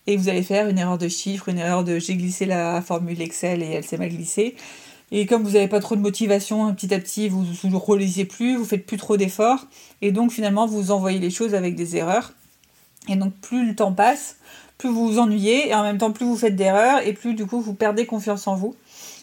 et 0.07 0.17
vous 0.17 0.27
allez 0.27 0.44
faire 0.44 0.67
une 0.67 0.77
erreur 0.77 0.97
de 0.97 1.07
chiffre, 1.07 1.47
une 1.47 1.59
erreur 1.59 1.85
de 1.85 2.00
j'ai 2.00 2.15
glissé 2.15 2.45
la 2.45 2.81
formule 2.81 3.21
Excel 3.21 3.63
et 3.63 3.67
elle 3.67 3.85
s'est 3.85 3.97
mal 3.97 4.09
glissée. 4.09 4.55
Et 5.15 5.27
comme 5.27 5.44
vous 5.44 5.51
n'avez 5.51 5.68
pas 5.68 5.80
trop 5.80 5.95
de 5.95 6.01
motivation, 6.01 6.74
petit 6.74 6.92
à 6.92 7.00
petit, 7.00 7.30
vous 7.30 7.45
ne 7.63 7.75
relisiez 7.75 8.25
plus, 8.25 8.57
vous 8.57 8.65
faites 8.65 8.86
plus 8.86 8.98
trop 8.98 9.15
d'efforts, 9.15 9.68
et 10.01 10.12
donc 10.12 10.31
finalement 10.31 10.65
vous 10.65 10.89
envoyez 10.89 11.19
les 11.19 11.30
choses 11.30 11.54
avec 11.54 11.75
des 11.75 11.95
erreurs. 11.95 12.33
Et 13.07 13.15
donc 13.15 13.31
plus 13.36 13.65
le 13.65 13.75
temps 13.75 13.94
passe, 13.94 14.38
plus 14.80 14.89
vous 14.89 15.07
vous 15.07 15.19
ennuyez, 15.19 15.69
et 15.69 15.75
en 15.75 15.83
même 15.83 16.00
temps 16.00 16.12
plus 16.12 16.25
vous 16.25 16.36
faites 16.36 16.56
d'erreurs, 16.56 17.06
et 17.06 17.13
plus 17.13 17.36
du 17.36 17.45
coup 17.45 17.62
vous 17.62 17.75
perdez 17.75 18.07
confiance 18.07 18.48
en 18.48 18.56
vous. 18.56 18.74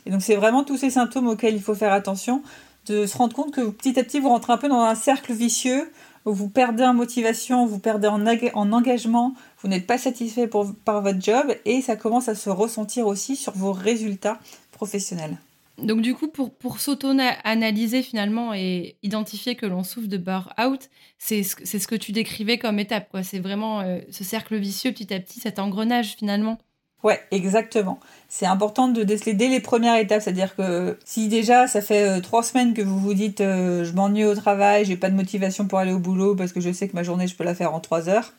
Et 0.07 0.11
donc 0.11 0.23
c'est 0.23 0.37
vraiment 0.37 0.63
tous 0.63 0.77
ces 0.77 0.91
symptômes 0.91 1.27
auxquels 1.27 1.57
il 1.57 1.63
faut 1.63 1.75
faire 1.75 1.93
attention, 1.93 2.43
de 2.87 3.05
se 3.05 3.19
rendre 3.19 3.35
compte 3.35 3.53
que 3.53 3.69
petit 3.69 3.99
à 3.99 4.05
petit 4.05 4.21
vous 4.21 4.29
rentrez 4.29 4.53
un 4.53 4.59
peu 4.59 4.69
dans 4.69 4.83
un 4.83 4.95
cercle 4.95 5.33
vicieux 5.33 5.91
vous 6.25 6.49
perdez 6.49 6.85
en 6.85 6.95
motivation, 6.95 7.67
vous 7.67 7.79
perdez 7.79 8.09
en 8.09 8.73
engagement, 8.73 9.35
vous 9.63 9.69
n'êtes 9.69 9.87
pas 9.87 9.99
satisfait 9.99 10.49
par 10.85 11.03
votre 11.03 11.21
job 11.21 11.55
et 11.65 11.81
ça 11.81 11.97
commence 11.97 12.29
à 12.29 12.35
se 12.35 12.51
ressentir 12.51 13.07
aussi 13.07 13.37
sur 13.37 13.53
vos 13.57 13.73
résultats 13.73 14.39
professionnels. 14.71 15.39
Donc 15.83 16.01
du 16.01 16.15
coup, 16.15 16.29
pour, 16.29 16.53
pour 16.55 16.81
s'auto-analyser 16.81 18.03
finalement 18.03 18.55
et 18.55 18.97
identifier 19.03 19.57
que 19.57 19.67
l'on 19.67 19.85
souffre 19.85 20.09
de 20.09 20.17
burn-out, 20.17 20.89
c'est 21.19 21.43
ce, 21.43 21.79
ce 21.79 21.87
que 21.87 21.95
tu 21.95 22.13
décrivais 22.13 22.59
comme 22.59 22.79
étape. 22.79 23.11
quoi. 23.11 23.23
C'est 23.23 23.41
vraiment 23.41 23.81
euh, 23.81 24.01
ce 24.11 24.25
cercle 24.25 24.57
vicieux 24.57 24.93
petit 24.93 25.13
à 25.13 25.21
petit, 25.21 25.41
cet 25.41 25.59
engrenage 25.59 26.15
finalement. 26.17 26.59
Ouais, 27.03 27.19
exactement. 27.31 27.99
C'est 28.29 28.45
important 28.45 28.89
de 28.89 29.03
déceler 29.05 29.33
dès 29.33 29.49
les 29.49 29.61
premières 29.61 29.97
étapes, 29.97 30.21
c'est-à-dire 30.21 30.55
que 30.55 30.99
si 31.07 31.29
déjà 31.29 31.67
ça 31.67 31.81
fait 31.81 32.19
euh, 32.19 32.21
trois 32.21 32.43
semaines 32.43 32.75
que 32.75 32.83
vous 32.83 32.99
vous 32.99 33.15
dites 33.15 33.41
euh, 33.41 33.85
je 33.85 33.93
m'ennuie 33.93 34.27
au 34.27 34.35
travail, 34.35 34.85
j'ai 34.85 34.97
pas 34.97 35.09
de 35.09 35.15
motivation 35.15 35.67
pour 35.67 35.79
aller 35.79 35.93
au 35.93 35.99
boulot 35.99 36.35
parce 36.35 36.53
que 36.53 36.61
je 36.61 36.71
sais 36.71 36.89
que 36.89 36.95
ma 36.95 37.03
journée 37.03 37.27
je 37.27 37.35
peux 37.35 37.45
la 37.45 37.55
faire 37.55 37.75
en 37.75 37.81
trois 37.81 38.11
heures, 38.11 38.35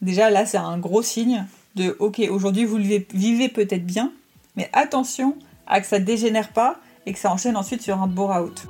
déjà 0.00 0.30
là 0.30 0.46
c'est 0.46 0.56
un 0.56 0.78
gros 0.78 1.02
signe 1.02 1.44
de 1.74 1.96
ok 1.98 2.22
aujourd'hui 2.30 2.64
vous 2.64 2.78
vivez, 2.78 3.48
peut-être 3.50 3.84
bien, 3.84 4.10
mais 4.56 4.70
attention 4.72 5.36
à 5.68 5.80
que 5.80 5.86
ça 5.86 5.98
dégénère 5.98 6.48
pas 6.48 6.80
et 7.06 7.12
que 7.12 7.18
ça 7.18 7.30
enchaîne 7.30 7.56
ensuite 7.56 7.82
sur 7.82 8.00
un 8.02 8.06
bore-out. 8.06 8.66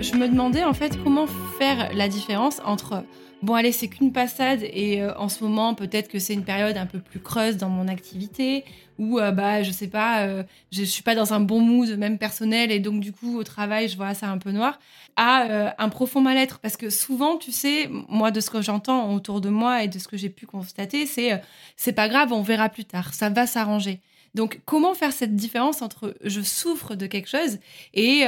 Je 0.00 0.14
me 0.14 0.28
demandais 0.28 0.64
en 0.64 0.72
fait 0.72 0.96
comment 1.04 1.26
faire 1.58 1.92
la 1.92 2.08
différence 2.08 2.62
entre 2.64 3.04
bon 3.42 3.54
allez 3.54 3.72
c'est 3.72 3.88
qu'une 3.88 4.12
passade 4.12 4.62
et 4.62 5.02
euh, 5.02 5.16
en 5.16 5.28
ce 5.28 5.42
moment 5.42 5.74
peut-être 5.74 6.08
que 6.08 6.18
c'est 6.18 6.34
une 6.34 6.44
période 6.44 6.76
un 6.76 6.86
peu 6.86 7.00
plus 7.00 7.20
creuse 7.20 7.56
dans 7.56 7.68
mon 7.70 7.88
activité 7.88 8.64
ou 8.98 9.18
euh, 9.18 9.30
bah 9.30 9.62
je 9.62 9.70
sais 9.70 9.88
pas 9.88 10.26
euh, 10.26 10.42
je 10.72 10.82
suis 10.82 11.02
pas 11.02 11.14
dans 11.14 11.32
un 11.32 11.40
bon 11.40 11.60
mood 11.60 11.88
même 11.96 12.18
personnel 12.18 12.70
et 12.70 12.80
donc 12.80 13.00
du 13.00 13.12
coup 13.12 13.38
au 13.38 13.44
travail 13.44 13.88
je 13.88 13.96
vois 13.96 14.14
ça 14.14 14.28
un 14.28 14.38
peu 14.38 14.50
noir 14.52 14.78
à 15.16 15.74
un 15.78 15.88
profond 15.90 16.20
mal-être. 16.22 16.60
Parce 16.60 16.76
que 16.76 16.88
souvent 16.88 17.36
tu 17.36 17.52
sais 17.52 17.90
moi 18.08 18.30
de 18.30 18.40
ce 18.40 18.50
que 18.50 18.62
j'entends 18.62 19.12
autour 19.14 19.40
de 19.40 19.48
moi 19.50 19.84
et 19.84 19.88
de 19.88 19.98
ce 19.98 20.08
que 20.08 20.16
j'ai 20.16 20.30
pu 20.30 20.46
constater 20.46 21.06
c'est 21.06 21.40
c'est 21.76 21.92
pas 21.92 22.08
grave 22.08 22.32
on 22.32 22.42
verra 22.42 22.68
plus 22.68 22.84
tard 22.84 23.14
ça 23.14 23.30
va 23.30 23.46
s'arranger. 23.46 24.00
Donc 24.34 24.60
comment 24.64 24.94
faire 24.94 25.12
cette 25.12 25.34
différence 25.36 25.82
entre 25.82 26.14
je 26.24 26.40
souffre 26.40 26.94
de 26.94 27.06
quelque 27.06 27.28
chose 27.28 27.58
et 27.94 28.24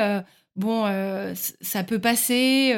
bon 0.57 0.87
ça 1.61 1.85
peut 1.85 1.99
passer 1.99 2.73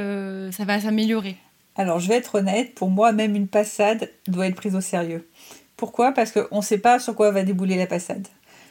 ça 0.53 0.65
va 0.65 0.81
s'améliorer? 0.81 1.37
Alors, 1.77 1.99
je 1.99 2.09
vais 2.09 2.15
être 2.15 2.37
honnête, 2.37 2.75
pour 2.75 2.91
moi, 2.91 3.13
même 3.13 3.35
une 3.35 3.49
passade 3.49 4.11
doit 4.29 4.47
être 4.47 4.55
prise 4.55 4.77
au 4.77 4.81
sérieux. 4.81 5.29
Pourquoi? 5.77 6.13
Parce 6.13 6.31
qu'on 6.31 6.59
ne 6.59 6.63
sait 6.63 6.79
pas 6.79 6.99
sur 6.99 7.17
quoi 7.17 7.33
va 7.33 7.43
débouler 7.43 7.77
la 7.77 7.87
passade. 7.87 8.29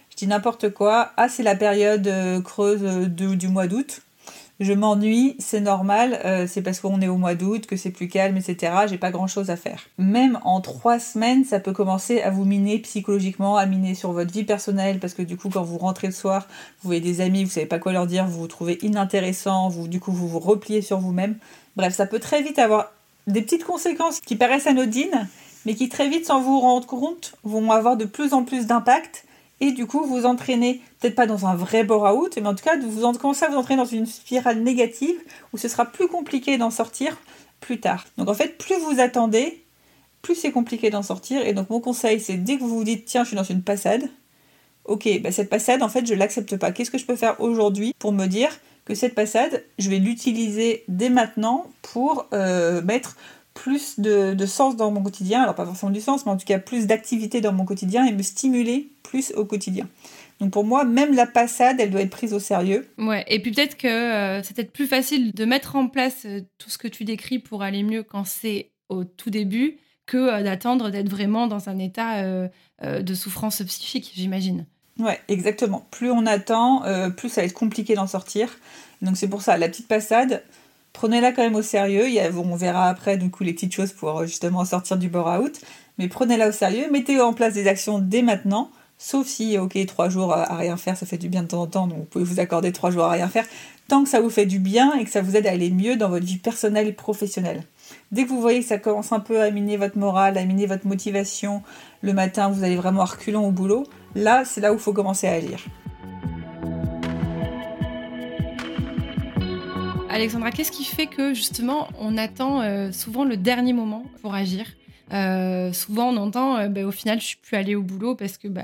Je 0.10 0.16
dis 0.16 0.28
n'importe 0.28 0.70
quoi. 0.70 1.12
Ah, 1.18 1.28
c'est 1.28 1.44
la 1.44 1.56
période 1.56 2.08
euh, 2.08 2.42
creuse 2.42 2.82
du 3.10 3.48
mois 3.48 3.68
d'août. 3.68 4.02
Je 4.60 4.72
m'ennuie, 4.72 5.36
c'est 5.40 5.60
normal, 5.60 6.20
euh, 6.24 6.46
c'est 6.48 6.62
parce 6.62 6.80
qu'on 6.80 7.02
est 7.02 7.08
au 7.08 7.18
mois 7.18 7.34
d'août, 7.34 7.66
que 7.66 7.76
c'est 7.76 7.90
plus 7.90 8.08
calme, 8.08 8.38
etc. 8.38 8.72
J'ai 8.88 9.00
pas 9.00 9.10
grand 9.10 9.26
chose 9.26 9.50
à 9.50 9.58
faire. 9.58 9.82
Même 9.98 10.40
en 10.44 10.62
trois 10.62 11.00
semaines, 11.00 11.44
ça 11.44 11.60
peut 11.60 11.74
commencer 11.74 12.22
à 12.22 12.30
vous 12.30 12.46
miner 12.46 12.78
psychologiquement, 12.78 13.58
à 13.58 13.66
miner 13.66 13.96
sur 13.96 14.12
votre 14.12 14.32
vie 14.32 14.44
personnelle, 14.44 15.00
parce 15.00 15.16
que 15.16 15.24
du 15.24 15.38
coup, 15.38 15.50
quand 15.50 15.64
vous 15.64 15.80
rentrez 15.80 16.08
le 16.08 16.14
soir, 16.14 16.48
vous 16.82 16.88
voyez 16.88 17.02
des 17.02 17.20
amis, 17.20 17.44
vous 17.44 17.50
savez 17.50 17.66
pas 17.66 17.80
quoi 17.80 17.94
leur 17.94 18.06
dire, 18.06 18.28
vous 18.28 18.42
vous 18.42 18.48
trouvez 18.48 18.78
inintéressant, 18.84 19.70
vous, 19.70 19.88
du 19.88 20.00
coup, 20.00 20.12
vous 20.12 20.28
vous 20.28 20.40
repliez 20.40 20.84
sur 20.84 21.00
vous-même. 21.00 21.36
Bref, 21.76 21.94
ça 21.94 22.06
peut 22.06 22.20
très 22.20 22.42
vite 22.42 22.60
avoir 22.60 22.92
des 23.28 23.42
petites 23.42 23.64
conséquences 23.64 24.20
qui 24.20 24.36
paraissent 24.36 24.68
anodines, 24.68 25.28
mais 25.66 25.76
qui 25.76 25.90
très 25.90 26.10
vite, 26.10 26.26
sans 26.26 26.42
vous 26.42 26.60
rendre 26.60 26.88
compte, 26.88 27.36
vont 27.44 27.72
avoir 27.72 27.98
de 27.98 28.06
plus 28.06 28.34
en 28.34 28.44
plus 28.44 28.68
d'impact 28.68 29.26
et 29.60 29.72
du 29.72 29.86
coup 29.86 30.04
vous 30.06 30.26
entraînez, 30.26 30.82
peut-être 31.00 31.16
pas 31.16 31.26
dans 31.26 31.46
un 31.46 31.56
vrai 31.56 31.84
bore-out, 31.84 32.38
mais 32.38 32.48
en 32.48 32.56
tout 32.56 32.64
cas 32.64 32.78
vous 32.78 33.06
en, 33.06 33.14
commencez 33.14 33.46
à 33.46 33.50
vous 33.50 33.56
entraîner 33.56 33.82
dans 33.82 33.86
une 33.86 34.06
spirale 34.06 34.60
négative 34.62 35.16
où 35.54 35.58
ce 35.58 35.68
sera 35.68 35.86
plus 35.86 36.08
compliqué 36.08 36.58
d'en 36.58 36.70
sortir 36.70 37.18
plus 37.62 37.80
tard. 37.80 38.06
Donc 38.18 38.28
en 38.30 38.34
fait, 38.34 38.58
plus 38.58 38.76
vous 38.80 39.00
attendez, 39.00 39.64
plus 40.22 40.36
c'est 40.36 40.52
compliqué 40.52 40.90
d'en 40.90 41.04
sortir. 41.04 41.46
Et 41.46 41.54
donc 41.54 41.70
mon 41.70 41.80
conseil, 41.80 42.20
c'est 42.20 42.36
dès 42.36 42.58
que 42.58 42.62
vous 42.62 42.78
vous 42.78 42.84
dites 42.84 43.06
tiens, 43.06 43.24
je 43.24 43.30
suis 43.30 43.38
dans 43.38 43.44
une 43.44 43.62
passade, 43.62 44.10
ok, 44.86 45.22
bah 45.22 45.32
cette 45.32 45.50
passade, 45.50 45.82
en 45.82 45.90
fait, 45.90 46.06
je 46.06 46.14
l'accepte 46.14 46.58
pas. 46.58 46.72
Qu'est-ce 46.72 46.92
que 46.92 46.98
je 46.98 47.06
peux 47.06 47.16
faire 47.16 47.40
aujourd'hui 47.40 47.94
pour 48.00 48.12
me 48.12 48.26
dire 48.26 48.50
que 48.86 48.96
cette 48.96 49.16
passade, 49.16 49.64
je 49.80 49.90
vais 49.90 50.00
l'utiliser 50.00 50.84
dès 50.88 51.10
maintenant 51.10 51.68
pour 51.82 52.28
euh, 52.34 52.82
mettre 52.82 53.16
plus 53.54 54.00
de, 54.00 54.46
sens 54.46 54.76
dans 54.76 54.92
mon 54.92 55.04
quotidien, 55.04 55.44
alors 55.44 55.56
pas 55.56 55.66
forcément 55.66 55.92
du 55.92 56.02
sens, 56.02 56.26
mais 56.26 56.32
en 56.32 56.38
tout 56.38 56.46
cas 56.46 56.58
plus 56.58 56.88
d'activité 56.88 57.40
dans 57.40 57.54
mon 57.54 57.66
quotidien 57.66 58.06
et 58.06 58.12
me 58.12 58.24
stimuler 58.24 58.90
plus 59.04 59.32
au 59.36 59.46
quotidien. 59.46 59.88
Donc 60.40 60.52
pour 60.52 60.64
moi, 60.64 60.84
même 60.86 61.14
la 61.14 61.28
passade, 61.28 61.80
elle 61.80 61.92
doit 61.92 62.02
être 62.02 62.10
prise 62.10 62.34
au 62.34 62.40
sérieux. 62.40 62.90
Ouais, 62.98 63.24
et 63.28 63.40
puis 63.40 63.52
peut-être 63.52 63.78
que 63.78 63.88
euh, 63.88 64.42
c'est 64.42 64.56
peut-être 64.56 64.74
plus 64.74 64.88
facile 64.88 65.34
de 65.34 65.46
mettre 65.46 65.76
en 65.76 65.88
place 65.88 66.26
euh, 66.26 66.42
tout 66.58 66.72
ce 66.72 66.80
que 66.80 66.88
tu 66.88 67.06
décris 67.06 67.38
pour 67.40 67.62
aller 67.62 67.84
mieux 67.84 68.02
quand 68.02 68.26
c'est 68.26 68.72
au 68.90 69.04
tout 69.04 69.30
début 69.30 69.78
que 70.06 70.42
d'attendre 70.44 70.90
d'être 70.90 71.08
vraiment 71.08 71.48
dans 71.48 71.70
un 71.70 71.80
état 71.80 72.22
de 72.82 73.14
souffrance 73.14 73.62
psychique, 73.62 74.12
j'imagine. 74.14 74.66
Ouais, 75.00 75.20
exactement. 75.28 75.86
Plus 75.92 76.12
on 76.12 76.26
attend, 76.26 76.84
plus 77.18 77.30
ça 77.30 77.42
va 77.42 77.46
être 77.46 77.54
compliqué 77.54 77.96
d'en 77.96 78.08
sortir. 78.08 78.50
Donc 79.04 79.18
c'est 79.18 79.28
pour 79.28 79.42
ça, 79.42 79.58
la 79.58 79.68
petite 79.68 79.88
passade, 79.88 80.44
prenez-la 80.94 81.34
quand 81.34 81.44
même 81.44 81.56
au 81.56 81.62
sérieux. 81.62 82.08
Il 82.08 82.14
y 82.14 82.22
on 82.22 82.56
verra 82.56 82.88
après 82.88 83.18
du 83.18 83.30
coup 83.30 83.44
les 83.44 83.54
petites 83.54 83.74
choses 83.74 83.92
pour 83.92 84.20
euh, 84.20 84.26
justement 84.26 84.64
sortir 84.66 84.98
du 84.98 85.10
bore-out. 85.10 85.60
Mais 85.98 86.08
prenez-la 86.08 86.50
au 86.50 86.52
sérieux, 86.52 86.90
mettez 86.92 87.22
en 87.22 87.34
place 87.34 87.54
des 87.54 87.68
actions 87.68 88.00
dès 88.00 88.22
maintenant. 88.22 88.72
Sauf 88.98 89.28
si, 89.28 89.58
ok, 89.58 89.78
trois 89.86 90.08
jours 90.08 90.34
à 90.34 90.56
rien 90.56 90.78
faire, 90.78 90.96
ça 90.96 91.06
fait 91.06 91.18
du 91.18 91.28
bien 91.28 91.44
de 91.44 91.48
temps 91.50 91.64
en 91.64 91.68
temps, 91.68 91.88
donc 91.88 91.98
vous 91.98 92.06
pouvez 92.06 92.24
vous 92.24 92.40
accorder 92.40 92.72
trois 92.72 92.90
jours 92.90 93.04
à 93.04 93.10
rien 93.10 93.28
faire, 93.28 93.46
tant 93.88 94.04
que 94.04 94.10
ça 94.10 94.22
vous 94.22 94.30
fait 94.30 94.46
du 94.46 94.60
bien 94.60 94.94
et 94.94 95.04
que 95.04 95.10
ça 95.10 95.22
vous 95.22 95.36
aide 95.36 95.48
à 95.48 95.52
aller 95.52 95.72
mieux 95.72 95.96
dans 95.96 96.10
votre 96.10 96.26
vie 96.26 96.38
personnelle 96.38 96.88
et 96.88 96.94
professionnelle. 96.94 97.64
Dès 98.12 98.24
que 98.24 98.30
vous 98.30 98.42
voyez 98.42 98.60
que 98.60 98.66
ça 98.66 98.78
commence 98.78 99.12
un 99.12 99.20
peu 99.20 99.42
à 99.42 99.52
miner 99.52 99.78
votre 99.78 99.98
morale, 99.98 100.38
à 100.38 100.46
miner 100.46 100.66
votre 100.66 100.88
motivation, 100.88 101.62
le 102.02 102.14
matin 102.14 102.50
vous 102.50 102.64
allez 102.64 102.76
vraiment 102.76 103.06
reculant 103.06 103.44
au 103.44 103.52
boulot, 103.52 103.86
là 104.16 104.46
c'est 104.46 104.62
là 104.62 104.72
où 104.72 104.76
il 104.76 104.82
faut 104.82 104.94
commencer 104.94 105.28
à 105.28 105.34
agir. 105.34 105.60
Alexandra, 110.10 110.52
qu'est-ce 110.52 110.72
qui 110.72 110.86
fait 110.86 111.08
que 111.08 111.34
justement 111.34 111.88
on 112.00 112.18
attend 112.18 112.62
euh, 112.62 112.92
souvent 112.92 113.26
le 113.26 113.36
dernier 113.36 113.74
moment 113.74 114.04
pour 114.22 114.36
agir? 114.36 114.68
Euh, 115.12 115.74
Souvent 115.74 116.10
on 116.10 116.18
entend 116.18 116.58
euh, 116.58 116.70
bah, 116.70 116.86
au 116.86 116.92
final 116.92 117.20
je 117.20 117.26
suis 117.26 117.38
plus 117.38 117.58
allée 117.58 117.76
au 117.76 117.82
boulot 117.82 118.16
parce 118.16 118.38
que 118.38 118.48
bah, 118.48 118.64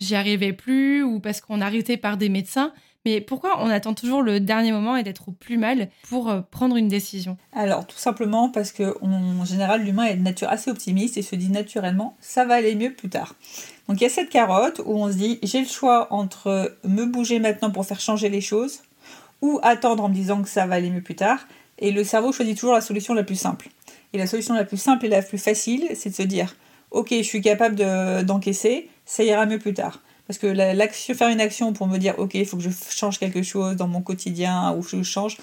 j'y 0.00 0.16
arrivais 0.16 0.52
plus 0.52 1.02
ou 1.04 1.20
parce 1.20 1.40
qu'on 1.40 1.60
a 1.60 1.66
arrêté 1.66 1.96
par 1.96 2.16
des 2.16 2.28
médecins. 2.28 2.72
Mais 3.06 3.20
pourquoi 3.20 3.62
on 3.62 3.70
attend 3.70 3.94
toujours 3.94 4.22
le 4.22 4.40
dernier 4.40 4.72
moment 4.72 4.96
et 4.96 5.02
d'être 5.02 5.28
au 5.28 5.32
plus 5.32 5.56
mal 5.56 5.88
pour 6.08 6.30
prendre 6.50 6.76
une 6.76 6.88
décision? 6.88 7.38
Alors 7.52 7.86
tout 7.86 7.96
simplement 7.96 8.50
parce 8.50 8.72
que 8.72 8.94
en 9.02 9.44
général 9.44 9.82
l'humain 9.82 10.04
est 10.04 10.16
de 10.16 10.22
nature 10.22 10.50
assez 10.50 10.70
optimiste 10.70 11.16
et 11.16 11.22
se 11.22 11.34
dit 11.34 11.48
naturellement 11.48 12.16
ça 12.20 12.44
va 12.44 12.54
aller 12.54 12.74
mieux 12.74 12.92
plus 12.92 13.08
tard. 13.08 13.36
Donc 13.88 14.00
il 14.00 14.04
y 14.04 14.06
a 14.06 14.10
cette 14.10 14.28
carotte 14.28 14.82
où 14.84 14.96
on 14.96 15.10
se 15.10 15.16
dit 15.16 15.38
j'ai 15.42 15.60
le 15.60 15.66
choix 15.66 16.12
entre 16.12 16.76
me 16.84 17.06
bouger 17.06 17.38
maintenant 17.38 17.70
pour 17.70 17.86
faire 17.86 18.00
changer 18.00 18.28
les 18.28 18.42
choses 18.42 18.80
ou 19.42 19.58
attendre 19.62 20.04
en 20.04 20.08
me 20.08 20.14
disant 20.14 20.42
que 20.42 20.48
ça 20.48 20.66
va 20.66 20.74
aller 20.76 20.90
mieux 20.90 21.02
plus 21.02 21.16
tard. 21.16 21.46
Et 21.78 21.92
le 21.92 22.04
cerveau 22.04 22.32
choisit 22.32 22.56
toujours 22.58 22.74
la 22.74 22.80
solution 22.80 23.14
la 23.14 23.24
plus 23.24 23.36
simple. 23.36 23.68
Et 24.12 24.18
la 24.18 24.26
solution 24.26 24.54
la 24.54 24.64
plus 24.64 24.76
simple 24.76 25.06
et 25.06 25.08
la 25.08 25.22
plus 25.22 25.38
facile, 25.38 25.88
c'est 25.94 26.10
de 26.10 26.14
se 26.14 26.22
dire 26.22 26.54
Ok, 26.90 27.08
je 27.10 27.22
suis 27.22 27.40
capable 27.40 27.76
d'encaisser, 28.24 28.90
ça 29.06 29.22
ira 29.22 29.46
mieux 29.46 29.58
plus 29.58 29.74
tard. 29.74 30.02
Parce 30.30 30.38
que 30.38 30.46
l'action, 30.46 31.12
faire 31.12 31.26
une 31.26 31.40
action 31.40 31.72
pour 31.72 31.88
me 31.88 31.98
dire 31.98 32.14
Ok, 32.18 32.34
il 32.34 32.46
faut 32.46 32.56
que 32.56 32.62
je 32.62 32.70
change 32.88 33.18
quelque 33.18 33.42
chose 33.42 33.74
dans 33.74 33.88
mon 33.88 34.00
quotidien 34.00 34.76
ou 34.76 34.82
je 34.84 35.02
change. 35.02 35.38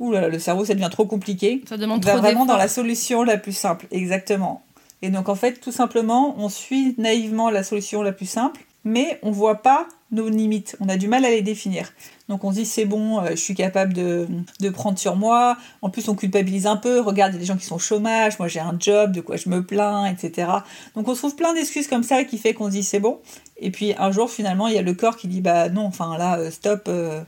Ouh 0.00 0.10
là, 0.10 0.26
le 0.26 0.40
cerveau, 0.40 0.64
ça 0.64 0.74
devient 0.74 0.88
trop 0.90 1.06
compliqué. 1.06 1.62
Ça 1.68 1.76
demande 1.76 2.02
trop 2.02 2.16
vraiment 2.18 2.44
dans 2.44 2.56
la 2.56 2.66
solution 2.66 3.22
la 3.22 3.36
plus 3.36 3.56
simple, 3.56 3.86
exactement. 3.92 4.64
Et 5.00 5.10
donc 5.10 5.28
en 5.28 5.36
fait, 5.36 5.60
tout 5.60 5.70
simplement, 5.70 6.34
on 6.38 6.48
suit 6.48 6.96
naïvement 6.98 7.50
la 7.50 7.62
solution 7.62 8.02
la 8.02 8.10
plus 8.10 8.26
simple, 8.26 8.62
mais 8.82 9.20
on 9.22 9.30
voit 9.30 9.62
pas 9.62 9.86
nos 10.12 10.28
limites. 10.28 10.76
On 10.80 10.88
a 10.88 10.96
du 10.96 11.08
mal 11.08 11.24
à 11.24 11.30
les 11.30 11.42
définir. 11.42 11.92
Donc 12.28 12.44
on 12.44 12.50
se 12.50 12.56
dit 12.56 12.66
c'est 12.66 12.84
bon, 12.84 13.20
euh, 13.20 13.30
je 13.30 13.36
suis 13.36 13.54
capable 13.54 13.92
de, 13.92 14.28
prendre 14.70 14.98
sur 14.98 15.16
moi. 15.16 15.56
En 15.82 15.90
plus 15.90 16.08
on 16.08 16.14
culpabilise 16.14 16.66
un 16.66 16.76
peu. 16.76 17.00
Regarde, 17.00 17.32
il 17.32 17.36
y 17.36 17.38
a 17.38 17.40
des 17.40 17.46
gens 17.46 17.56
qui 17.56 17.64
sont 17.64 17.76
au 17.76 17.80
chômage, 17.80 18.38
moi 18.38 18.48
j'ai 18.48 18.60
un 18.60 18.76
job, 18.78 19.12
de 19.12 19.20
quoi 19.20 19.36
je 19.36 19.48
me 19.48 19.64
plains, 19.64 20.06
etc. 20.06 20.48
Donc 20.94 21.08
on 21.08 21.14
se 21.14 21.20
trouve 21.20 21.36
plein 21.36 21.54
d'excuses 21.54 21.88
comme 21.88 22.02
ça 22.02 22.24
qui 22.24 22.38
fait 22.38 22.54
qu'on 22.54 22.66
se 22.66 22.72
dit 22.72 22.82
c'est 22.82 23.00
bon. 23.00 23.20
Et 23.56 23.70
puis 23.70 23.94
un 23.98 24.12
jour 24.12 24.30
finalement 24.30 24.68
il 24.68 24.74
y 24.74 24.78
a 24.78 24.82
le 24.82 24.94
corps 24.94 25.16
qui 25.16 25.28
dit 25.28 25.40
bah 25.40 25.68
non, 25.68 25.86
enfin 25.86 26.16
là 26.18 26.38
euh, 26.38 26.50
stop, 26.50 26.84
euh, 26.88 27.22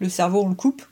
le 0.00 0.08
cerveau 0.08 0.42
on 0.42 0.48
le 0.48 0.54
coupe. 0.54 0.82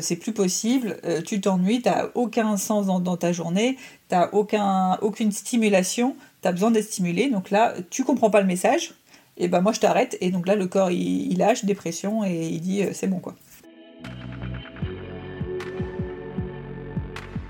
c'est 0.00 0.16
plus 0.16 0.32
possible, 0.32 0.98
tu 1.26 1.40
t'ennuies, 1.40 1.82
t'as 1.82 2.08
aucun 2.14 2.56
sens 2.56 2.86
dans, 2.86 3.16
ta 3.16 3.32
journée, 3.32 3.76
t'as 4.08 4.28
aucun, 4.30 4.98
aucune 5.02 5.32
stimulation, 5.32 6.14
t'as 6.42 6.52
besoin 6.52 6.70
d'être 6.70 6.84
stimulé, 6.84 7.28
donc 7.28 7.50
là 7.50 7.74
tu 7.90 8.04
comprends 8.04 8.30
pas 8.30 8.40
le 8.40 8.46
message, 8.46 8.94
et 9.36 9.48
ben 9.48 9.60
moi 9.60 9.72
je 9.72 9.80
t'arrête 9.80 10.16
et 10.20 10.30
donc 10.30 10.46
là 10.46 10.54
le 10.54 10.66
corps 10.66 10.90
il, 10.90 11.36
lâche 11.38 11.64
dépression 11.64 12.24
et 12.24 12.48
il 12.48 12.60
dit 12.60 12.82
euh, 12.82 12.90
c'est 12.92 13.08
bon 13.08 13.18
quoi. 13.18 13.34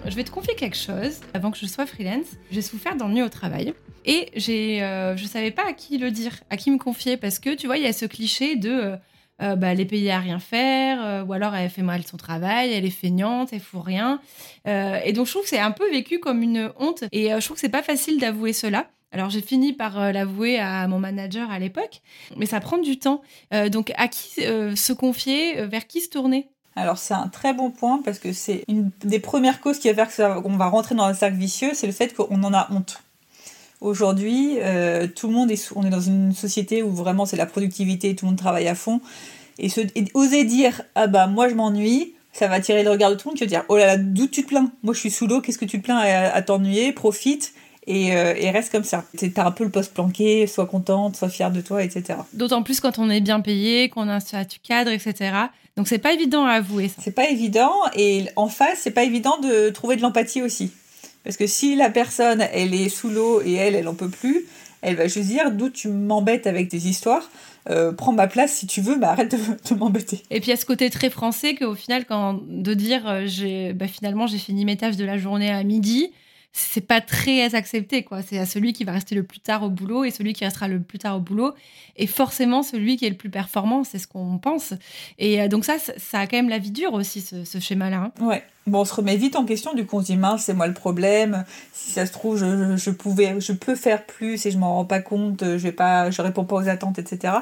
Je 0.06 0.14
vais 0.16 0.24
te 0.24 0.30
confier 0.30 0.54
quelque 0.54 0.76
chose 0.76 1.20
avant 1.32 1.50
que 1.50 1.56
je 1.56 1.64
sois 1.64 1.86
freelance. 1.86 2.26
J'ai 2.50 2.60
souffert 2.60 2.94
d'ennui 2.94 3.22
au 3.22 3.30
travail 3.30 3.72
et 4.04 4.28
j'ai 4.34 4.82
euh, 4.82 5.16
je 5.16 5.24
savais 5.24 5.50
pas 5.50 5.66
à 5.66 5.72
qui 5.72 5.98
le 5.98 6.10
dire, 6.10 6.40
à 6.50 6.56
qui 6.56 6.70
me 6.70 6.78
confier 6.78 7.16
parce 7.16 7.38
que 7.38 7.54
tu 7.54 7.66
vois 7.66 7.78
il 7.78 7.84
y 7.84 7.86
a 7.86 7.92
ce 7.92 8.04
cliché 8.04 8.56
de 8.56 8.70
euh, 8.70 8.96
euh 9.42 9.56
bah, 9.56 9.68
elle 9.68 9.80
est 9.80 9.86
payée 9.86 10.12
à 10.12 10.20
rien 10.20 10.38
faire, 10.38 11.26
ou 11.26 11.32
alors 11.32 11.54
elle 11.54 11.70
fait 11.70 11.82
mal 11.82 12.04
son 12.04 12.16
travail, 12.16 12.72
elle 12.72 12.84
est 12.84 12.90
feignante, 12.90 13.52
elle 13.52 13.60
fout 13.60 13.82
rien. 13.82 14.20
et 14.66 15.12
donc 15.12 15.26
je 15.26 15.32
trouve 15.32 15.42
que 15.42 15.48
c'est 15.48 15.58
un 15.58 15.72
peu 15.72 15.90
vécu 15.90 16.20
comme 16.20 16.42
une 16.42 16.70
honte. 16.78 17.04
Et 17.10 17.30
je 17.30 17.44
trouve 17.44 17.56
que 17.56 17.60
c'est 17.60 17.68
pas 17.68 17.82
facile 17.82 18.20
d'avouer 18.20 18.52
cela. 18.52 18.86
Alors 19.14 19.30
j'ai 19.30 19.42
fini 19.42 19.72
par 19.72 20.00
euh, 20.00 20.10
l'avouer 20.10 20.58
à 20.58 20.88
mon 20.88 20.98
manager 20.98 21.48
à 21.48 21.60
l'époque, 21.60 22.02
mais 22.36 22.46
ça 22.46 22.58
prend 22.58 22.78
du 22.78 22.98
temps. 22.98 23.22
Euh, 23.52 23.68
donc 23.68 23.92
à 23.96 24.08
qui 24.08 24.44
euh, 24.44 24.74
se 24.74 24.92
confier, 24.92 25.64
vers 25.66 25.86
qui 25.86 26.00
se 26.00 26.10
tourner? 26.10 26.48
Alors 26.74 26.98
c'est 26.98 27.14
un 27.14 27.28
très 27.28 27.54
bon 27.54 27.70
point 27.70 28.02
parce 28.04 28.18
que 28.18 28.32
c'est 28.32 28.64
une 28.66 28.90
des 29.04 29.20
premières 29.20 29.60
causes 29.60 29.78
qui 29.78 29.90
va 29.92 30.06
faire 30.06 30.42
qu'on 30.42 30.56
va 30.56 30.66
rentrer 30.66 30.96
dans 30.96 31.04
un 31.04 31.14
cercle 31.14 31.36
vicieux, 31.36 31.70
c'est 31.74 31.86
le 31.86 31.92
fait 31.92 32.12
qu'on 32.12 32.42
en 32.42 32.52
a 32.52 32.66
honte. 32.72 33.02
Aujourd'hui, 33.80 34.56
tout 35.14 35.28
le 35.28 35.32
monde 35.32 35.52
est, 35.52 35.72
on 35.76 35.86
est 35.86 35.90
dans 35.90 36.00
une 36.00 36.32
société 36.32 36.82
où 36.82 36.90
vraiment 36.90 37.26
c'est 37.26 37.36
la 37.36 37.46
productivité, 37.46 38.16
tout 38.16 38.24
le 38.24 38.30
monde 38.30 38.38
travaille 38.38 38.66
à 38.66 38.74
fond, 38.74 39.00
et, 39.58 39.68
oser 40.14 40.42
dire 40.42 40.82
ah 40.96 41.06
bah 41.06 41.28
moi 41.28 41.48
je 41.48 41.54
m'ennuie, 41.54 42.14
ça 42.32 42.48
va 42.48 42.54
attirer 42.54 42.82
le 42.82 42.90
regard 42.90 43.10
de 43.10 43.14
tout 43.14 43.28
le 43.28 43.30
monde 43.32 43.38
qui 43.38 43.44
va 43.44 43.48
dire 43.48 43.64
oh 43.68 43.76
là 43.76 43.86
là 43.86 43.96
d'où 43.96 44.26
tu 44.26 44.42
te 44.42 44.48
plains, 44.48 44.72
moi 44.82 44.94
je 44.94 44.98
suis 44.98 45.10
sous 45.10 45.28
l'eau, 45.28 45.40
qu'est-ce 45.40 45.58
que 45.58 45.66
tu 45.66 45.80
te 45.80 45.84
plains 45.84 45.98
à 45.98 46.42
t'ennuyer, 46.42 46.92
profite 46.92 47.54
euh, 47.88 48.34
et, 48.36 48.50
reste 48.50 48.72
comme 48.72 48.84
ça. 48.84 49.04
T'as 49.34 49.46
un 49.46 49.50
peu 49.50 49.64
le 49.64 49.70
poste 49.70 49.92
planqué, 49.92 50.46
sois 50.46 50.66
contente, 50.66 51.16
sois 51.16 51.28
fière 51.28 51.50
de 51.50 51.60
toi, 51.60 51.82
etc. 51.82 52.18
D'autant 52.32 52.62
plus 52.62 52.80
quand 52.80 52.98
on 52.98 53.10
est 53.10 53.20
bien 53.20 53.40
payé, 53.40 53.88
qu'on 53.88 54.08
a 54.08 54.14
un 54.14 54.20
statut 54.20 54.58
cadre, 54.62 54.90
etc. 54.90 55.32
Donc 55.76 55.88
c'est 55.88 55.98
pas 55.98 56.12
évident 56.12 56.46
à 56.46 56.52
avouer 56.52 56.88
ça. 56.88 56.96
C'est 57.00 57.14
pas 57.14 57.28
évident 57.28 57.72
et 57.96 58.26
en 58.36 58.48
face, 58.48 58.80
c'est 58.82 58.92
pas 58.92 59.04
évident 59.04 59.38
de 59.38 59.70
trouver 59.70 59.96
de 59.96 60.02
l'empathie 60.02 60.40
aussi. 60.40 60.70
Parce 61.24 61.36
que 61.36 61.46
si 61.46 61.74
la 61.74 61.90
personne, 61.90 62.46
elle 62.52 62.74
est 62.74 62.88
sous 62.88 63.08
l'eau 63.08 63.42
et 63.44 63.54
elle, 63.54 63.74
elle 63.74 63.88
en 63.88 63.94
peut 63.94 64.10
plus, 64.10 64.46
elle 64.82 64.96
va 64.96 65.08
juste 65.08 65.28
dire 65.28 65.50
d'où 65.50 65.70
tu 65.70 65.88
m'embêtes 65.88 66.46
avec 66.46 66.68
tes 66.68 66.76
histoires. 66.76 67.30
Euh, 67.70 67.92
prends 67.92 68.12
ma 68.12 68.26
place 68.26 68.52
si 68.52 68.66
tu 68.66 68.82
veux, 68.82 68.96
mais 68.96 69.06
arrête 69.06 69.34
de, 69.34 69.74
m'embêter. 69.74 70.22
Et 70.30 70.40
puis 70.40 70.48
il 70.48 70.50
y 70.50 70.52
a 70.52 70.56
ce 70.56 70.66
côté 70.66 70.90
très 70.90 71.08
français 71.08 71.54
qu'au 71.54 71.74
final, 71.74 72.04
quand 72.04 72.40
de 72.46 72.74
dire 72.74 73.08
euh, 73.08 73.22
j'ai, 73.24 73.72
bah, 73.72 73.88
finalement 73.88 74.26
j'ai 74.26 74.36
fini 74.38 74.66
mes 74.66 74.76
tâches 74.76 74.96
de 74.96 75.04
la 75.04 75.16
journée 75.16 75.50
à 75.50 75.64
midi, 75.64 76.12
c'est 76.56 76.86
pas 76.86 77.00
très 77.00 77.56
accepté, 77.56 78.04
quoi. 78.04 78.22
C'est 78.22 78.38
à 78.38 78.46
celui 78.46 78.72
qui 78.72 78.84
va 78.84 78.92
rester 78.92 79.16
le 79.16 79.24
plus 79.24 79.40
tard 79.40 79.64
au 79.64 79.70
boulot 79.70 80.04
et 80.04 80.12
celui 80.12 80.34
qui 80.34 80.44
restera 80.44 80.68
le 80.68 80.80
plus 80.80 81.00
tard 81.00 81.16
au 81.16 81.20
boulot. 81.20 81.52
Et 81.96 82.06
forcément, 82.06 82.62
celui 82.62 82.96
qui 82.96 83.06
est 83.06 83.10
le 83.10 83.16
plus 83.16 83.28
performant, 83.28 83.82
c'est 83.82 83.98
ce 83.98 84.06
qu'on 84.06 84.38
pense. 84.38 84.72
Et 85.18 85.42
euh, 85.42 85.48
donc, 85.48 85.64
ça, 85.64 85.78
ça 85.78 86.20
a 86.20 86.26
quand 86.28 86.36
même 86.36 86.48
la 86.48 86.58
vie 86.58 86.70
dure 86.70 86.94
aussi, 86.94 87.22
ce, 87.22 87.58
schéma-là. 87.58 88.12
Hein. 88.20 88.24
Ouais. 88.24 88.44
Bon, 88.68 88.80
on 88.80 88.84
se 88.84 88.94
remet 88.94 89.16
vite 89.16 89.34
en 89.34 89.44
question, 89.44 89.74
du 89.74 89.84
coup, 89.84 89.96
on 89.96 90.00
se 90.00 90.06
dit, 90.06 90.16
mince, 90.16 90.44
c'est 90.44 90.54
moi 90.54 90.68
le 90.68 90.74
problème. 90.74 91.44
Si 91.72 91.90
ça 91.90 92.06
se 92.06 92.12
trouve, 92.12 92.38
je, 92.38 92.76
je, 92.76 92.90
pouvais, 92.90 93.40
je 93.40 93.52
peux 93.52 93.74
faire 93.74 94.06
plus 94.06 94.46
et 94.46 94.52
je 94.52 94.56
m'en 94.56 94.76
rends 94.76 94.84
pas 94.84 95.00
compte, 95.00 95.40
je 95.42 95.56
vais 95.56 95.72
pas, 95.72 96.12
je 96.12 96.22
réponds 96.22 96.44
pas 96.44 96.54
aux 96.54 96.68
attentes, 96.68 97.00
etc. 97.00 97.34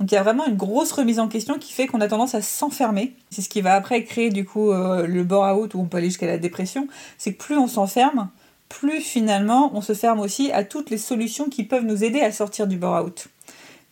Donc, 0.00 0.10
il 0.10 0.14
y 0.16 0.18
a 0.18 0.24
vraiment 0.24 0.44
une 0.44 0.56
grosse 0.56 0.90
remise 0.90 1.20
en 1.20 1.28
question 1.28 1.56
qui 1.58 1.72
fait 1.72 1.86
qu'on 1.86 2.00
a 2.00 2.08
tendance 2.08 2.34
à 2.34 2.42
s'enfermer. 2.42 3.14
C'est 3.30 3.42
ce 3.42 3.48
qui 3.48 3.60
va 3.60 3.74
après 3.74 4.02
créer, 4.02 4.30
du 4.30 4.44
coup, 4.44 4.72
euh, 4.72 5.06
le 5.06 5.22
bore-out 5.22 5.72
où 5.74 5.80
on 5.80 5.84
peut 5.84 5.98
aller 5.98 6.08
jusqu'à 6.08 6.26
la 6.26 6.36
dépression. 6.36 6.88
C'est 7.16 7.32
que 7.32 7.38
plus 7.38 7.56
on 7.56 7.68
s'enferme, 7.68 8.28
plus 8.68 9.00
finalement 9.00 9.70
on 9.74 9.80
se 9.80 9.94
ferme 9.94 10.20
aussi 10.20 10.50
à 10.52 10.64
toutes 10.64 10.90
les 10.90 10.98
solutions 10.98 11.48
qui 11.48 11.64
peuvent 11.64 11.84
nous 11.84 12.04
aider 12.04 12.20
à 12.20 12.32
sortir 12.32 12.66
du 12.66 12.76
bore-out. 12.76 13.28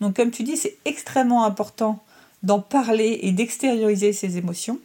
Donc 0.01 0.17
comme 0.17 0.31
tu 0.31 0.43
dis, 0.43 0.57
c'est 0.57 0.77
extrêmement 0.85 1.45
important 1.45 2.03
d'en 2.43 2.61
parler 2.61 3.21
et 3.23 3.33
d'extérioriser 3.33 4.13
ses 4.13 4.37
émotions. 4.37 4.79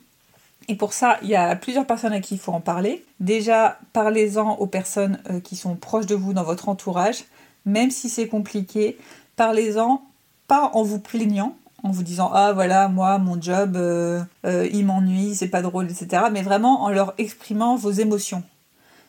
Et 0.67 0.75
pour 0.75 0.93
ça, 0.93 1.17
il 1.23 1.29
y 1.29 1.35
a 1.35 1.55
plusieurs 1.55 1.87
personnes 1.87 2.13
à 2.13 2.19
qui 2.19 2.35
il 2.35 2.39
faut 2.39 2.53
en 2.53 2.61
parler. 2.61 3.03
Déjà, 3.19 3.79
parlez-en 3.91 4.55
aux 4.57 4.67
personnes 4.67 5.19
euh, 5.29 5.39
qui 5.39 5.55
sont 5.55 5.75
proches 5.75 6.05
de 6.05 6.15
vous 6.15 6.33
dans 6.33 6.43
votre 6.43 6.69
entourage, 6.69 7.25
même 7.65 7.89
si 7.89 8.07
c'est 8.07 8.27
compliqué. 8.27 8.97
Parlez-en 9.35 10.03
pas 10.47 10.71
en 10.73 10.83
vous 10.83 10.99
plaignant, 10.99 11.55
en 11.83 11.91
vous 11.91 12.03
disant 12.03 12.31
ah 12.33 12.53
voilà 12.53 12.87
moi 12.87 13.19
mon 13.19 13.41
job 13.41 13.75
euh, 13.75 14.21
euh, 14.45 14.67
il 14.71 14.85
m'ennuie, 14.85 15.35
c'est 15.35 15.47
pas 15.47 15.61
drôle, 15.61 15.89
etc. 15.89 16.23
Mais 16.31 16.43
vraiment 16.43 16.83
en 16.83 16.89
leur 16.89 17.13
exprimant 17.17 17.75
vos 17.75 17.91
émotions. 17.91 18.43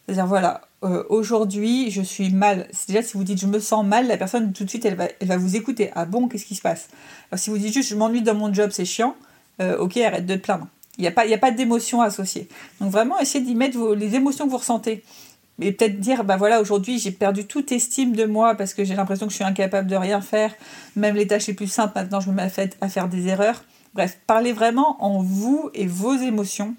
C'est-à-dire 0.06 0.26
voilà, 0.26 0.62
euh, 0.82 1.04
aujourd'hui 1.08 1.90
je 1.90 2.02
suis 2.02 2.30
mal. 2.30 2.68
Déjà 2.88 3.02
si 3.02 3.16
vous 3.16 3.24
dites 3.24 3.40
je 3.40 3.46
me 3.46 3.60
sens 3.60 3.84
mal, 3.84 4.06
la 4.08 4.16
personne 4.16 4.52
tout 4.52 4.64
de 4.64 4.68
suite 4.68 4.84
elle 4.84 4.96
va, 4.96 5.08
elle 5.20 5.28
va 5.28 5.36
vous 5.36 5.56
écouter. 5.56 5.90
Ah 5.94 6.04
bon, 6.04 6.28
qu'est-ce 6.28 6.46
qui 6.46 6.54
se 6.54 6.62
passe? 6.62 6.88
Alors 7.30 7.38
si 7.38 7.50
vous 7.50 7.58
dites 7.58 7.72
juste 7.72 7.90
je 7.90 7.96
m'ennuie 7.96 8.22
dans 8.22 8.34
mon 8.34 8.52
job, 8.52 8.70
c'est 8.72 8.84
chiant, 8.84 9.14
euh, 9.60 9.78
ok, 9.78 9.96
arrête 9.98 10.26
de 10.26 10.34
te 10.34 10.40
plaindre. 10.40 10.66
Il 10.98 11.02
n'y 11.02 11.08
a 11.08 11.12
pas, 11.12 11.24
pas 11.38 11.50
d'émotion 11.50 12.02
associée. 12.02 12.48
Donc 12.80 12.90
vraiment 12.90 13.18
essayez 13.20 13.44
d'y 13.44 13.54
mettre 13.54 13.94
les 13.94 14.14
émotions 14.14 14.46
que 14.46 14.50
vous 14.50 14.58
ressentez. 14.58 15.04
Et 15.62 15.72
peut-être 15.72 16.00
dire, 16.00 16.24
bah 16.24 16.36
voilà, 16.36 16.60
aujourd'hui 16.60 16.98
j'ai 16.98 17.10
perdu 17.10 17.46
toute 17.46 17.70
estime 17.70 18.16
de 18.16 18.24
moi 18.24 18.54
parce 18.54 18.72
que 18.72 18.82
j'ai 18.82 18.94
l'impression 18.94 19.26
que 19.26 19.32
je 19.32 19.36
suis 19.36 19.44
incapable 19.44 19.88
de 19.88 19.96
rien 19.96 20.20
faire. 20.20 20.54
Même 20.96 21.14
les 21.14 21.26
tâches 21.26 21.46
les 21.46 21.54
plus 21.54 21.70
simples, 21.70 21.92
maintenant 21.94 22.20
je 22.20 22.30
me 22.30 22.34
mets 22.34 22.50
à 22.80 22.88
faire 22.88 23.08
des 23.08 23.28
erreurs. 23.28 23.62
Bref, 23.94 24.18
parlez 24.26 24.52
vraiment 24.52 24.96
en 25.04 25.22
vous 25.22 25.70
et 25.74 25.86
vos 25.86 26.14
émotions 26.14 26.74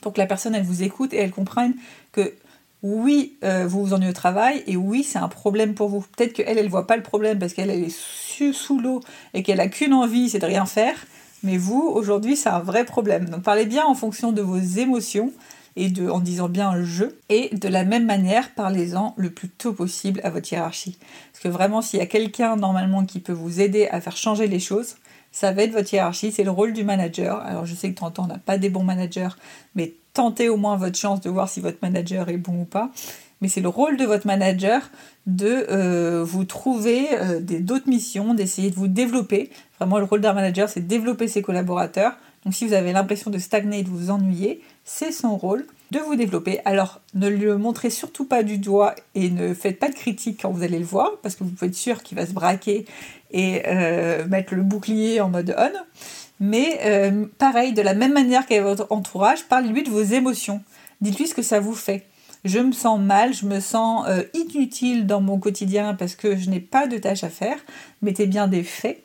pour 0.00 0.12
que 0.12 0.20
la 0.20 0.26
personne 0.26 0.54
elle 0.54 0.64
vous 0.64 0.82
écoute 0.82 1.12
et 1.12 1.18
elle 1.18 1.32
comprenne 1.32 1.74
que 2.12 2.32
oui, 2.86 3.36
euh, 3.44 3.66
vous 3.66 3.84
vous 3.84 3.94
ennuyez 3.94 4.10
au 4.10 4.14
travail 4.14 4.62
et 4.66 4.76
oui, 4.76 5.02
c'est 5.02 5.18
un 5.18 5.28
problème 5.28 5.74
pour 5.74 5.88
vous. 5.88 6.04
Peut-être 6.16 6.32
qu'elle, 6.32 6.58
elle 6.58 6.64
ne 6.64 6.70
voit 6.70 6.86
pas 6.86 6.96
le 6.96 7.02
problème 7.02 7.38
parce 7.38 7.52
qu'elle 7.52 7.70
est 7.70 7.90
sous, 7.90 8.78
l'eau 8.78 9.00
et 9.34 9.42
qu'elle 9.42 9.60
a 9.60 9.68
qu'une 9.68 9.92
envie, 9.92 10.30
c'est 10.30 10.38
de 10.38 10.46
rien 10.46 10.66
faire. 10.66 10.94
Mais 11.42 11.56
vous, 11.56 11.82
aujourd'hui, 11.82 12.36
c'est 12.36 12.48
un 12.48 12.60
vrai 12.60 12.84
problème. 12.84 13.28
Donc 13.28 13.42
parlez 13.42 13.66
bien 13.66 13.84
en 13.84 13.94
fonction 13.94 14.32
de 14.32 14.42
vos 14.42 14.58
émotions 14.58 15.32
et 15.76 15.88
de, 15.88 16.08
en 16.08 16.20
disant 16.20 16.48
bien 16.48 16.82
je. 16.82 17.04
Et 17.28 17.54
de 17.54 17.68
la 17.68 17.84
même 17.84 18.06
manière, 18.06 18.54
parlez-en 18.54 19.14
le 19.16 19.30
plus 19.30 19.48
tôt 19.48 19.72
possible 19.72 20.20
à 20.24 20.30
votre 20.30 20.50
hiérarchie. 20.52 20.98
Parce 21.32 21.42
que 21.42 21.48
vraiment, 21.48 21.82
s'il 21.82 21.98
y 21.98 22.02
a 22.02 22.06
quelqu'un 22.06 22.56
normalement 22.56 23.04
qui 23.04 23.20
peut 23.20 23.32
vous 23.32 23.60
aider 23.60 23.88
à 23.88 24.00
faire 24.00 24.16
changer 24.16 24.46
les 24.46 24.60
choses, 24.60 24.96
ça 25.32 25.52
va 25.52 25.64
être 25.64 25.72
votre 25.72 25.92
hiérarchie, 25.92 26.32
c'est 26.32 26.44
le 26.44 26.50
rôle 26.50 26.72
du 26.72 26.82
manager. 26.82 27.40
Alors 27.40 27.66
je 27.66 27.74
sais 27.74 27.92
que 27.92 27.98
temps 27.98 28.12
on 28.18 28.26
n'a 28.26 28.38
pas 28.38 28.56
des 28.56 28.70
bons 28.70 28.84
managers, 28.84 29.28
mais 29.74 29.92
tentez 30.16 30.48
au 30.48 30.56
moins 30.56 30.76
votre 30.76 30.96
chance 30.96 31.20
de 31.20 31.30
voir 31.30 31.48
si 31.48 31.60
votre 31.60 31.78
manager 31.82 32.28
est 32.30 32.38
bon 32.38 32.62
ou 32.62 32.64
pas. 32.64 32.90
Mais 33.42 33.48
c'est 33.48 33.60
le 33.60 33.68
rôle 33.68 33.98
de 33.98 34.04
votre 34.04 34.26
manager 34.26 34.90
de 35.26 35.66
euh, 35.70 36.24
vous 36.24 36.44
trouver 36.44 37.08
euh, 37.12 37.40
d'autres 37.40 37.88
missions, 37.88 38.32
d'essayer 38.32 38.70
de 38.70 38.76
vous 38.76 38.88
développer. 38.88 39.50
Vraiment, 39.78 39.98
le 39.98 40.04
rôle 40.04 40.22
d'un 40.22 40.32
manager, 40.32 40.70
c'est 40.70 40.80
de 40.80 40.86
développer 40.86 41.28
ses 41.28 41.42
collaborateurs. 41.42 42.16
Donc 42.44 42.54
si 42.54 42.66
vous 42.66 42.72
avez 42.72 42.92
l'impression 42.92 43.30
de 43.30 43.38
stagner 43.38 43.80
et 43.80 43.82
de 43.82 43.90
vous 43.90 44.10
ennuyer, 44.10 44.62
c'est 44.84 45.12
son 45.12 45.36
rôle 45.36 45.66
de 45.90 45.98
vous 45.98 46.16
développer. 46.16 46.60
Alors 46.64 47.00
ne 47.14 47.28
le 47.28 47.58
montrez 47.58 47.90
surtout 47.90 48.24
pas 48.24 48.42
du 48.42 48.56
doigt 48.56 48.94
et 49.14 49.28
ne 49.28 49.52
faites 49.52 49.78
pas 49.78 49.90
de 49.90 49.94
critiques 49.94 50.40
quand 50.42 50.50
vous 50.50 50.62
allez 50.62 50.78
le 50.78 50.84
voir, 50.84 51.10
parce 51.22 51.34
que 51.34 51.44
vous 51.44 51.50
pouvez 51.50 51.68
être 51.68 51.76
sûr 51.76 52.02
qu'il 52.02 52.16
va 52.16 52.24
se 52.24 52.32
braquer 52.32 52.86
et 53.32 53.62
euh, 53.66 54.26
mettre 54.26 54.54
le 54.54 54.62
bouclier 54.62 55.20
en 55.20 55.28
mode 55.28 55.54
on. 55.58 55.72
Mais 56.40 56.80
euh, 56.84 57.26
pareil, 57.38 57.72
de 57.72 57.82
la 57.82 57.94
même 57.94 58.12
manière 58.12 58.46
qu'avec 58.46 58.64
votre 58.64 58.86
entourage, 58.90 59.44
parlez-lui 59.44 59.82
de 59.82 59.90
vos 59.90 60.02
émotions. 60.02 60.62
Dites-lui 61.00 61.26
ce 61.26 61.34
que 61.34 61.42
ça 61.42 61.60
vous 61.60 61.74
fait. 61.74 62.06
Je 62.44 62.58
me 62.58 62.72
sens 62.72 63.00
mal, 63.00 63.34
je 63.34 63.46
me 63.46 63.60
sens 63.60 64.06
euh, 64.08 64.22
inutile 64.34 65.06
dans 65.06 65.20
mon 65.20 65.38
quotidien 65.38 65.94
parce 65.94 66.14
que 66.14 66.36
je 66.36 66.48
n'ai 66.48 66.60
pas 66.60 66.86
de 66.86 66.98
tâches 66.98 67.24
à 67.24 67.30
faire. 67.30 67.58
Mettez 68.02 68.26
bien 68.26 68.46
des 68.46 68.62
faits 68.62 69.02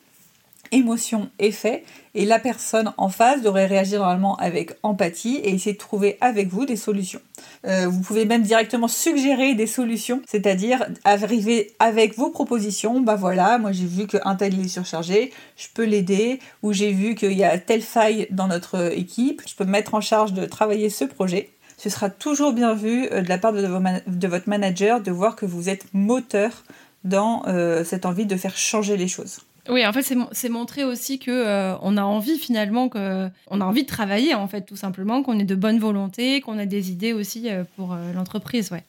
émotion, 0.72 1.30
effet, 1.38 1.84
et 2.14 2.24
la 2.24 2.38
personne 2.38 2.92
en 2.96 3.08
face 3.08 3.42
devrait 3.42 3.66
réagir 3.66 4.00
normalement 4.00 4.36
avec 4.36 4.72
empathie 4.82 5.36
et 5.36 5.54
essayer 5.54 5.74
de 5.74 5.78
trouver 5.78 6.18
avec 6.20 6.48
vous 6.48 6.66
des 6.66 6.76
solutions. 6.76 7.20
Euh, 7.66 7.86
vous 7.88 8.00
pouvez 8.00 8.24
même 8.24 8.42
directement 8.42 8.88
suggérer 8.88 9.54
des 9.54 9.66
solutions, 9.66 10.20
c'est-à-dire 10.26 10.84
arriver 11.04 11.72
avec 11.78 12.16
vos 12.16 12.30
propositions. 12.30 13.00
Bah 13.00 13.16
voilà, 13.16 13.58
moi 13.58 13.72
j'ai 13.72 13.86
vu 13.86 14.06
qu'un 14.06 14.34
tel 14.34 14.58
est 14.58 14.68
surchargé, 14.68 15.32
je 15.56 15.68
peux 15.72 15.84
l'aider, 15.84 16.40
ou 16.62 16.72
j'ai 16.72 16.92
vu 16.92 17.14
qu'il 17.14 17.32
y 17.32 17.44
a 17.44 17.58
telle 17.58 17.82
faille 17.82 18.26
dans 18.30 18.48
notre 18.48 18.92
équipe, 18.92 19.42
je 19.46 19.54
peux 19.54 19.64
me 19.64 19.70
mettre 19.70 19.94
en 19.94 20.00
charge 20.00 20.32
de 20.32 20.44
travailler 20.44 20.90
ce 20.90 21.04
projet. 21.04 21.50
Ce 21.78 21.90
sera 21.90 22.10
toujours 22.10 22.52
bien 22.52 22.74
vu 22.74 23.08
euh, 23.10 23.22
de 23.22 23.28
la 23.28 23.38
part 23.38 23.52
de, 23.52 24.26
votre 24.26 24.48
manager 24.48 25.00
de 25.00 25.10
voir 25.10 25.34
que 25.34 25.46
vous 25.46 25.68
êtes 25.68 25.86
moteur 25.92 26.64
dans 27.04 27.42
euh, 27.48 27.82
cette 27.84 28.06
envie 28.06 28.26
de 28.26 28.36
faire 28.36 28.56
changer 28.56 28.96
les 28.96 29.08
choses. 29.08 29.40
Oui, 29.68 29.86
en 29.86 29.92
fait, 29.92 30.02
c'est 30.32 30.48
montrer 30.48 30.84
aussi 30.84 31.20
que 31.20 31.30
euh, 31.30 31.76
on 31.82 31.96
a 31.96 32.02
envie 32.02 32.38
finalement 32.38 32.88
que 32.88 33.28
on 33.48 33.60
a 33.60 33.64
envie 33.64 33.82
de 33.82 33.88
travailler 33.88 34.34
en 34.34 34.48
fait 34.48 34.62
tout 34.62 34.76
simplement, 34.76 35.22
qu'on 35.22 35.38
ait 35.38 35.44
de 35.44 35.54
bonne 35.54 35.78
volonté, 35.78 36.40
qu'on 36.40 36.58
a 36.58 36.66
des 36.66 36.90
idées 36.90 37.12
aussi 37.12 37.48
euh, 37.48 37.62
pour 37.76 37.92
euh, 37.92 38.12
l'entreprise, 38.12 38.72
ouais. 38.72 38.82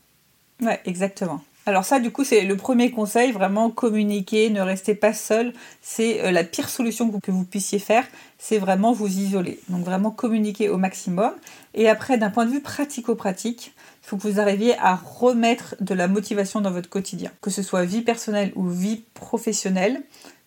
Ouais, 0.62 0.80
exactement. 0.86 1.44
Alors 1.66 1.86
ça, 1.86 2.00
du 2.00 2.12
coup, 2.12 2.24
c'est 2.24 2.42
le 2.42 2.58
premier 2.58 2.92
conseil, 2.92 3.32
vraiment 3.32 3.70
communiquer, 3.70 4.50
ne 4.50 4.62
restez 4.62 4.96
pas 4.96 5.14
seul. 5.14 5.54
C'est 5.82 6.30
la 6.32 6.44
pire 6.44 6.68
solution 6.68 7.10
que 7.10 7.32
vous 7.32 7.46
puissiez 7.46 7.80
faire, 7.80 8.06
c'est 8.38 8.58
vraiment 8.58 8.92
vous 8.92 9.08
isoler. 9.08 9.60
Donc 9.70 9.86
vraiment 9.86 10.12
communiquer 10.12 10.68
au 10.68 10.78
maximum. 10.78 11.32
Et 11.74 11.88
après, 11.88 12.18
d'un 12.18 12.32
point 12.32 12.46
de 12.46 12.52
vue 12.52 12.60
pratico-pratique, 12.62 13.74
il 14.04 14.08
faut 14.08 14.18
que 14.18 14.24
vous 14.24 14.42
arriviez 14.42 14.78
à 14.78 14.96
remettre 14.96 15.76
de 15.80 15.94
la 15.94 16.10
motivation 16.10 16.60
dans 16.60 16.72
votre 16.72 16.90
quotidien, 16.90 17.32
que 17.42 17.50
ce 17.50 17.64
soit 17.64 17.86
vie 17.86 18.02
personnelle 18.02 18.52
ou 18.56 18.68
vie 18.68 19.04
professionnelle 19.14 20.04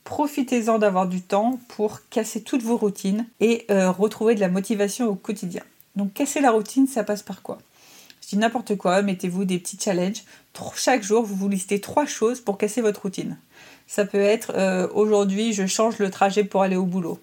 profitez-en 0.07 0.79
d'avoir 0.79 1.09
du 1.09 1.21
temps 1.21 1.59
pour 1.69 2.01
casser 2.09 2.41
toutes 2.41 2.63
vos 2.63 2.77
routines 2.77 3.27
et 3.41 3.67
euh, 3.71 3.91
retrouver 3.91 4.37
de 4.37 4.41
la 4.41 4.49
motivation 4.49 5.09
au 5.09 5.17
quotidien. 5.17 5.63
Donc 5.97 6.15
casser 6.15 6.41
la 6.41 6.53
routine, 6.53 6.87
ça 6.87 7.05
passe 7.05 7.23
par 7.23 7.43
quoi? 7.43 7.59
Je 8.23 8.29
dis 8.29 8.39
n'importe 8.39 8.77
quoi, 8.77 9.03
mettez-vous 9.03 9.45
des 9.45 9.59
petits 9.59 9.79
challenges. 9.79 10.23
Chaque 10.77 11.03
jour, 11.03 11.25
vous 11.25 11.35
vous 11.35 11.49
listez 11.49 11.81
trois 11.81 12.07
choses 12.07 12.41
pour 12.41 12.57
casser 12.57 12.81
votre 12.81 13.03
routine. 13.03 13.37
Ça 13.89 14.05
peut 14.05 14.21
être 14.21 14.53
euh, 14.55 14.89
aujourd'hui, 14.95 15.53
je 15.53 15.67
change 15.67 15.99
le 15.99 16.11
trajet 16.11 16.45
pour 16.45 16.63
aller 16.63 16.77
au 16.77 16.87
boulot. 16.87 17.19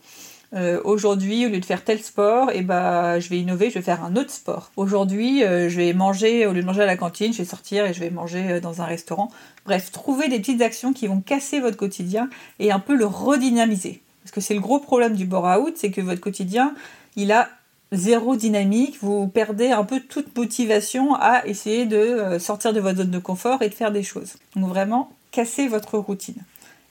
Euh, 0.56 0.80
aujourd'hui, 0.84 1.46
au 1.48 1.50
lieu 1.50 1.60
de 1.60 1.66
faire 1.66 1.84
tel 1.84 2.00
sport, 2.00 2.52
eh 2.54 2.62
ben, 2.62 3.20
je 3.20 3.28
vais 3.30 3.40
innover, 3.40 3.70
je 3.70 3.76
vais 3.76 3.82
faire 3.82 4.04
un 4.04 4.16
autre 4.16 4.30
sport. 4.30 4.72
Aujourd'hui, 4.76 5.44
euh, 5.44 5.68
je 5.68 5.78
vais 5.78 5.94
manger, 5.94 6.46
au 6.46 6.54
lieu 6.54 6.62
de 6.62 6.66
manger 6.66 6.84
à 6.84 6.86
la 6.86 6.98
cantine, 6.98 7.34
je 7.34 7.40
vais 7.40 7.46
sortir 7.46 7.86
et 7.86 7.94
je 7.94 8.00
vais 8.00 8.12
manger 8.12 8.52
euh, 8.52 8.60
dans 8.60 8.82
un 8.82 8.86
restaurant. 8.86 9.32
Bref, 9.66 9.92
trouver 9.92 10.28
des 10.28 10.40
petites 10.40 10.62
actions 10.62 10.94
qui 10.94 11.08
vont 11.08 11.22
casser 11.22 11.60
votre 11.60 11.78
quotidien 11.78 12.30
et 12.60 12.72
un 12.72 12.80
peu 12.80 12.96
le 12.96 13.06
redynamiser. 13.06 14.02
Parce 14.24 14.32
que 14.32 14.42
c'est 14.42 14.54
le 14.54 14.60
gros 14.60 14.80
problème 14.80 15.16
du 15.16 15.26
bore-out, 15.26 15.74
c'est 15.76 15.90
que 15.90 16.02
votre 16.02 16.22
quotidien, 16.22 16.76
il 17.16 17.32
a 17.32 17.50
zéro 17.92 18.36
dynamique, 18.36 18.98
vous 19.02 19.28
perdez 19.28 19.72
un 19.72 19.84
peu 19.84 20.02
toute 20.02 20.38
motivation 20.38 21.16
à 21.16 21.46
essayer 21.48 21.86
de 21.86 22.38
sortir 22.40 22.74
de 22.74 22.80
votre 22.80 23.00
zone 23.00 23.12
de 23.12 23.20
confort 23.20 23.62
et 23.62 23.70
de 23.70 23.74
faire 23.74 23.92
des 23.92 24.02
choses. 24.02 24.36
Donc 24.56 24.70
vraiment, 24.70 25.12
casser 25.32 25.68
votre 25.68 25.98
routine. 25.98 26.42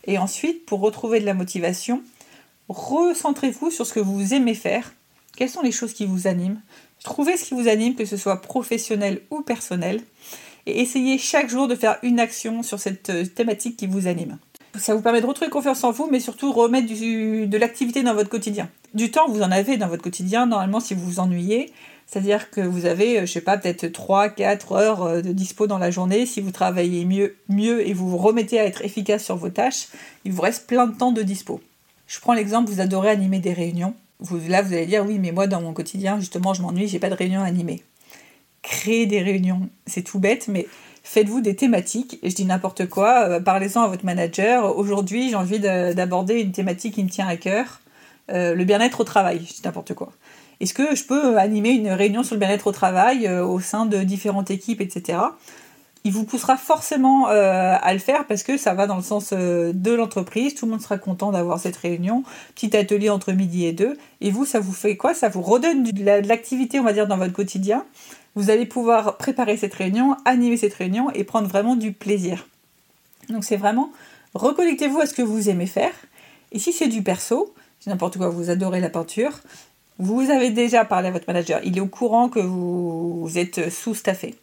Et 0.05 0.19
ensuite, 0.19 0.67
pour 0.67 0.81
retrouver 0.81 1.21
de 1.21 1.27
la 1.27 1.35
motivation, 1.35 2.03
recentrez-vous 2.69 3.71
sur 3.71 3.87
ce 3.87 3.93
que 3.93 4.01
vous 4.01 4.35
aimez 4.35 4.55
faire. 4.55 4.93
Quelles 5.37 5.51
sont 5.51 5.63
les 5.63 5.73
choses 5.73 5.95
qui 5.95 6.07
vous 6.07 6.27
animent? 6.27 6.61
Trouvez 7.05 7.37
ce 7.37 7.45
qui 7.45 7.55
vous 7.55 7.69
anime, 7.69 7.95
que 7.95 8.05
ce 8.05 8.17
soit 8.17 8.41
professionnel 8.41 9.23
ou 9.31 9.41
personnel, 9.41 10.03
et 10.67 10.81
essayez 10.81 11.19
chaque 11.19 11.49
jour 11.49 11.67
de 11.67 11.75
faire 11.75 11.99
une 12.03 12.21
action 12.21 12.63
sur 12.63 12.79
cette 12.79 13.11
euh, 13.11 13.27
thématique 13.27 13.77
qui 13.77 13.87
vous 13.87 14.07
anime. 14.07 14.39
Ça 14.79 14.95
vous 14.95 15.03
permet 15.03 15.21
de 15.21 15.27
retrouver 15.27 15.51
confiance 15.51 15.85
en 15.85 15.91
vous, 15.91 16.09
mais 16.11 16.21
surtout 16.21 16.53
remettre 16.53 16.89
de 16.89 17.59
l'activité 17.59 18.03
dans 18.03 18.15
votre 18.15 18.31
quotidien. 18.31 18.71
Du 18.95 19.11
temps, 19.11 19.29
vous 19.29 19.43
en 19.43 19.51
avez 19.51 19.77
dans 19.77 19.89
votre 19.89 20.03
quotidien, 20.03 20.47
normalement, 20.47 20.81
si 20.81 20.95
vous 20.95 21.05
vous 21.05 21.21
ennuyez. 21.21 21.73
C'est-à-dire 22.07 22.51
que 22.51 22.61
vous 22.61 22.87
avez, 22.87 23.19
euh, 23.19 23.27
je 23.27 23.33
sais 23.33 23.41
pas, 23.41 23.59
peut-être 23.59 23.87
3-4 23.87 24.77
heures 24.77 25.03
euh, 25.03 25.21
de 25.23 25.33
dispo 25.33 25.67
dans 25.67 25.79
la 25.79 25.91
journée. 25.91 26.27
Si 26.27 26.41
vous 26.41 26.53
travaillez 26.53 27.05
mieux, 27.05 27.37
mieux 27.49 27.87
et 27.87 27.93
vous 27.93 28.09
vous 28.09 28.19
remettez 28.19 28.61
à 28.61 28.65
être 28.65 28.83
efficace 28.83 29.25
sur 29.25 29.37
vos 29.37 29.51
tâches, 29.51 29.89
il 30.25 30.33
vous 30.33 30.43
reste 30.43 30.67
plein 30.67 30.87
de 30.87 30.97
temps 30.97 31.13
de 31.13 31.23
dispo. 31.23 31.61
Je 32.07 32.21
prends 32.21 32.33
l'exemple, 32.33 32.71
vous 32.71 32.81
adorez 32.81 33.11
animer 33.11 33.39
des 33.39 33.53
réunions. 33.53 33.95
Vous, 34.21 34.39
là, 34.49 34.63
vous 34.63 34.73
allez 34.73 34.87
dire, 34.87 35.05
oui, 35.07 35.19
mais 35.19 35.33
moi, 35.33 35.47
dans 35.47 35.61
mon 35.61 35.73
quotidien, 35.73 36.19
justement, 36.21 36.55
je 36.55 36.63
m'ennuie, 36.63 36.89
j'ai 36.89 36.99
pas 36.99 37.11
de 37.11 37.15
réunion 37.15 37.43
animée. 37.43 37.83
créer 38.63 39.07
des 39.07 39.21
réunions. 39.21 39.69
C'est 39.87 40.03
tout 40.03 40.21
bête, 40.21 40.47
mais 40.47 40.69
faites-vous 41.03 41.41
des 41.41 41.57
thématiques. 41.57 42.19
Et 42.23 42.31
je 42.31 42.37
dis 42.37 42.45
n'importe 42.45 42.89
quoi, 42.89 43.29
euh, 43.29 43.41
parlez-en 43.41 43.83
à 43.83 43.89
votre 43.89 44.05
manager. 44.05 44.77
Aujourd'hui, 44.77 45.31
j'ai 45.31 45.35
envie 45.35 45.59
d'aborder 45.59 46.41
une 46.41 46.53
thématique 46.53 46.95
qui 46.95 47.05
me 47.05 47.09
tient 47.09 47.27
à 47.27 47.37
cœur, 47.37 47.81
euh, 48.31 48.55
le 48.55 48.65
bien-être 48.65 49.01
au 49.01 49.05
travail. 49.05 49.45
Je 49.45 49.55
dis 49.55 49.63
n'importe 49.65 49.95
quoi. 49.95 50.13
Est-ce 50.61 50.75
que 50.75 50.95
je 50.95 51.03
peux 51.03 51.39
animer 51.39 51.71
une 51.71 51.89
réunion 51.91 52.23
sur 52.23 52.37
le 52.37 52.39
bien-être 52.39 52.69
au 52.69 52.73
travail 52.73 53.27
euh, 53.27 53.45
au 53.45 53.59
sein 53.59 53.85
de 53.85 53.99
différentes 54.05 54.53
équipes, 54.53 54.81
etc. 54.81 55.19
Il 56.05 56.13
vous 56.13 56.25
poussera 56.25 56.57
forcément 56.57 57.27
à 57.27 57.93
le 57.93 58.01
faire 58.01 58.27
parce 58.27 58.43
que 58.43 58.57
ça 58.57 58.75
va 58.75 58.89
dans 58.89 58.97
le 58.97 59.03
sens 59.03 59.33
de 59.33 59.93
l'entreprise. 59.93 60.55
Tout 60.55 60.67
le 60.67 60.73
monde 60.73 60.81
sera 60.81 60.99
content 60.99 61.31
d'avoir 61.31 61.61
cette 61.61 61.77
réunion. 61.77 62.25
Petit 62.57 62.77
atelier 62.77 63.09
entre 63.09 63.33
midi 63.33 63.67
et 63.67 63.73
deux. 63.73 63.97
Et 64.21 64.33
vous, 64.33 64.45
ça 64.45 64.59
vous 64.59 64.73
fait 64.73 64.97
quoi? 64.97 65.15
Ça 65.15 65.29
vous 65.29 65.43
redonne 65.43 65.85
de 65.85 66.27
l'activité, 66.27 66.81
on 66.81 66.83
va 66.83 66.93
dire, 66.93 67.07
dans 67.07 67.19
votre 67.19 67.33
quotidien 67.33 67.85
vous 68.35 68.51
allez 68.51 68.67
pouvoir 68.67 69.17
préparer 69.17 69.57
cette 69.57 69.75
réunion, 69.75 70.17
animer 70.25 70.57
cette 70.57 70.75
réunion 70.75 71.11
et 71.11 71.25
prendre 71.25 71.49
vraiment 71.49 71.77
du 71.77 71.93
plaisir. 71.93 72.47
Donc 73.29 73.45
c'est 73.45 73.57
vraiment 73.57 73.91
reconnectez-vous 74.35 75.01
à 75.01 75.07
ce 75.07 75.15
que 75.15 75.23
vous 75.23 75.49
aimez 75.49 75.67
faire. 75.67 75.93
Et 76.51 76.59
si 76.59 76.73
c'est 76.73 76.89
du 76.89 77.03
perso, 77.03 77.55
c'est 77.81 77.91
n'importe 77.91 78.17
quoi, 78.17 78.29
vous 78.29 78.51
adorez 78.51 78.81
la 78.81 78.91
peinture, 78.91 79.41
vous 79.99 80.31
avez 80.31 80.51
déjà 80.51 80.85
parlé 80.85 81.09
à 81.09 81.11
votre 81.11 81.27
manager, 81.27 81.61
il 81.65 81.77
est 81.77 81.81
au 81.81 81.87
courant 81.87 82.29
que 82.29 82.41
vous, 82.41 83.31
êtes 83.37 83.71
sous-staffé. 83.71 84.35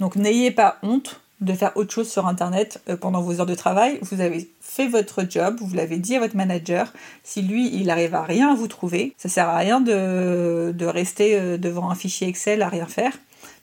Donc 0.00 0.16
n'ayez 0.16 0.50
pas 0.50 0.78
honte 0.82 1.20
de 1.40 1.52
faire 1.52 1.76
autre 1.76 1.92
chose 1.92 2.10
sur 2.10 2.26
Internet 2.26 2.82
euh, 2.88 2.96
pendant 2.96 3.22
vos 3.22 3.40
heures 3.40 3.46
de 3.46 3.54
travail. 3.54 3.98
Vous 4.02 4.20
avez 4.20 4.50
fait 4.60 4.88
votre 4.88 5.24
job, 5.28 5.56
vous 5.60 5.74
l'avez 5.74 5.98
dit 5.98 6.16
à 6.16 6.20
votre 6.20 6.36
manager. 6.36 6.92
Si 7.22 7.42
lui, 7.42 7.70
il 7.72 7.90
arrive 7.90 8.14
à 8.14 8.22
rien 8.22 8.50
à 8.50 8.54
vous 8.54 8.66
trouver, 8.66 9.14
ça 9.16 9.28
sert 9.28 9.48
à 9.48 9.56
rien 9.56 9.80
de, 9.80 10.74
de 10.76 10.86
rester 10.86 11.38
euh, 11.38 11.56
devant 11.56 11.90
un 11.90 11.94
fichier 11.94 12.26
Excel 12.26 12.62
à 12.62 12.68
rien 12.68 12.86
faire 12.86 13.12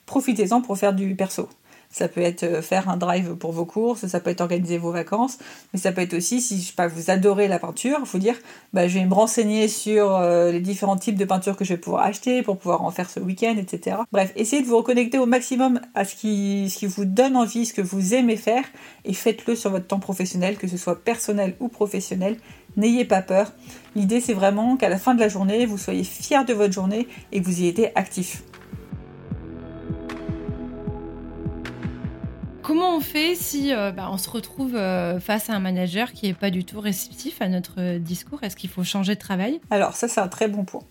profitez-en 0.06 0.62
pour 0.62 0.78
faire 0.78 0.94
du 0.94 1.14
perso. 1.14 1.48
Ça 1.96 2.08
peut 2.08 2.20
être 2.20 2.42
euh, 2.42 2.60
faire 2.60 2.90
un 2.90 2.98
drive 2.98 3.36
pour 3.36 3.52
vos 3.52 3.64
courses, 3.64 4.06
ça 4.06 4.20
peut 4.20 4.28
être 4.28 4.42
organiser 4.42 4.76
vos 4.76 4.90
vacances, 4.90 5.38
mais 5.72 5.78
ça 5.80 5.92
peut 5.92 6.02
être 6.02 6.12
aussi, 6.12 6.42
si 6.42 6.60
je 6.60 6.66
sais 6.66 6.74
pas, 6.74 6.88
vous 6.88 7.10
adorez 7.10 7.48
la 7.48 7.58
peinture, 7.58 8.06
faut 8.06 8.18
dire, 8.18 8.34
bah, 8.74 8.86
je 8.86 8.98
vais 8.98 9.06
me 9.06 9.14
renseigner 9.14 9.66
sur 9.66 10.14
euh, 10.14 10.52
les 10.52 10.60
différents 10.60 10.98
types 10.98 11.16
de 11.16 11.24
peintures 11.24 11.56
que 11.56 11.64
je 11.64 11.72
vais 11.72 11.80
pouvoir 11.80 12.04
acheter 12.04 12.42
pour 12.42 12.58
pouvoir 12.58 12.82
en 12.82 12.90
faire 12.90 13.08
ce 13.08 13.18
week-end, 13.18 13.54
etc. 13.56 13.96
Bref, 14.12 14.30
essayez 14.36 14.60
de 14.60 14.66
vous 14.66 14.76
reconnecter 14.76 15.18
au 15.18 15.24
maximum 15.24 15.80
à 15.94 16.04
ce 16.04 16.16
qui, 16.16 16.68
ce 16.68 16.76
qui 16.80 16.86
vous 16.86 17.06
donne 17.06 17.34
envie, 17.34 17.64
ce 17.64 17.72
que 17.72 17.80
vous 17.80 18.12
aimez 18.12 18.36
faire, 18.36 18.64
et 19.06 19.14
faites-le 19.14 19.56
sur 19.56 19.70
votre 19.70 19.86
temps 19.86 19.98
professionnel, 19.98 20.58
que 20.58 20.68
ce 20.68 20.76
soit 20.76 21.02
personnel 21.02 21.56
ou 21.60 21.68
professionnel. 21.68 22.36
N'ayez 22.76 23.06
pas 23.06 23.22
peur. 23.22 23.52
L'idée, 23.94 24.20
c'est 24.20 24.34
vraiment 24.34 24.76
qu'à 24.76 24.90
la 24.90 24.98
fin 24.98 25.14
de 25.14 25.20
la 25.20 25.30
journée, 25.30 25.64
vous 25.64 25.78
soyez 25.78 26.04
fier 26.04 26.44
de 26.44 26.52
votre 26.52 26.74
journée 26.74 27.08
et 27.32 27.40
que 27.40 27.46
vous 27.46 27.62
y 27.62 27.68
étiez 27.68 27.96
actif. 27.98 28.42
Comment 32.66 32.96
on 32.96 33.00
fait 33.00 33.36
si 33.36 33.72
euh, 33.72 33.92
bah, 33.92 34.08
on 34.10 34.18
se 34.18 34.28
retrouve 34.28 34.74
euh, 34.74 35.20
face 35.20 35.50
à 35.50 35.52
un 35.52 35.60
manager 35.60 36.10
qui 36.10 36.26
n'est 36.26 36.34
pas 36.34 36.50
du 36.50 36.64
tout 36.64 36.80
réceptif 36.80 37.40
à 37.40 37.46
notre 37.46 37.74
euh, 37.78 37.98
discours? 38.00 38.42
Est-ce 38.42 38.56
qu'il 38.56 38.68
faut 38.68 38.82
changer 38.82 39.14
de 39.14 39.20
travail? 39.20 39.60
Alors 39.70 39.94
ça 39.94 40.08
c'est 40.08 40.18
un 40.18 40.26
très 40.26 40.48
bon 40.48 40.64
point. 40.64 40.82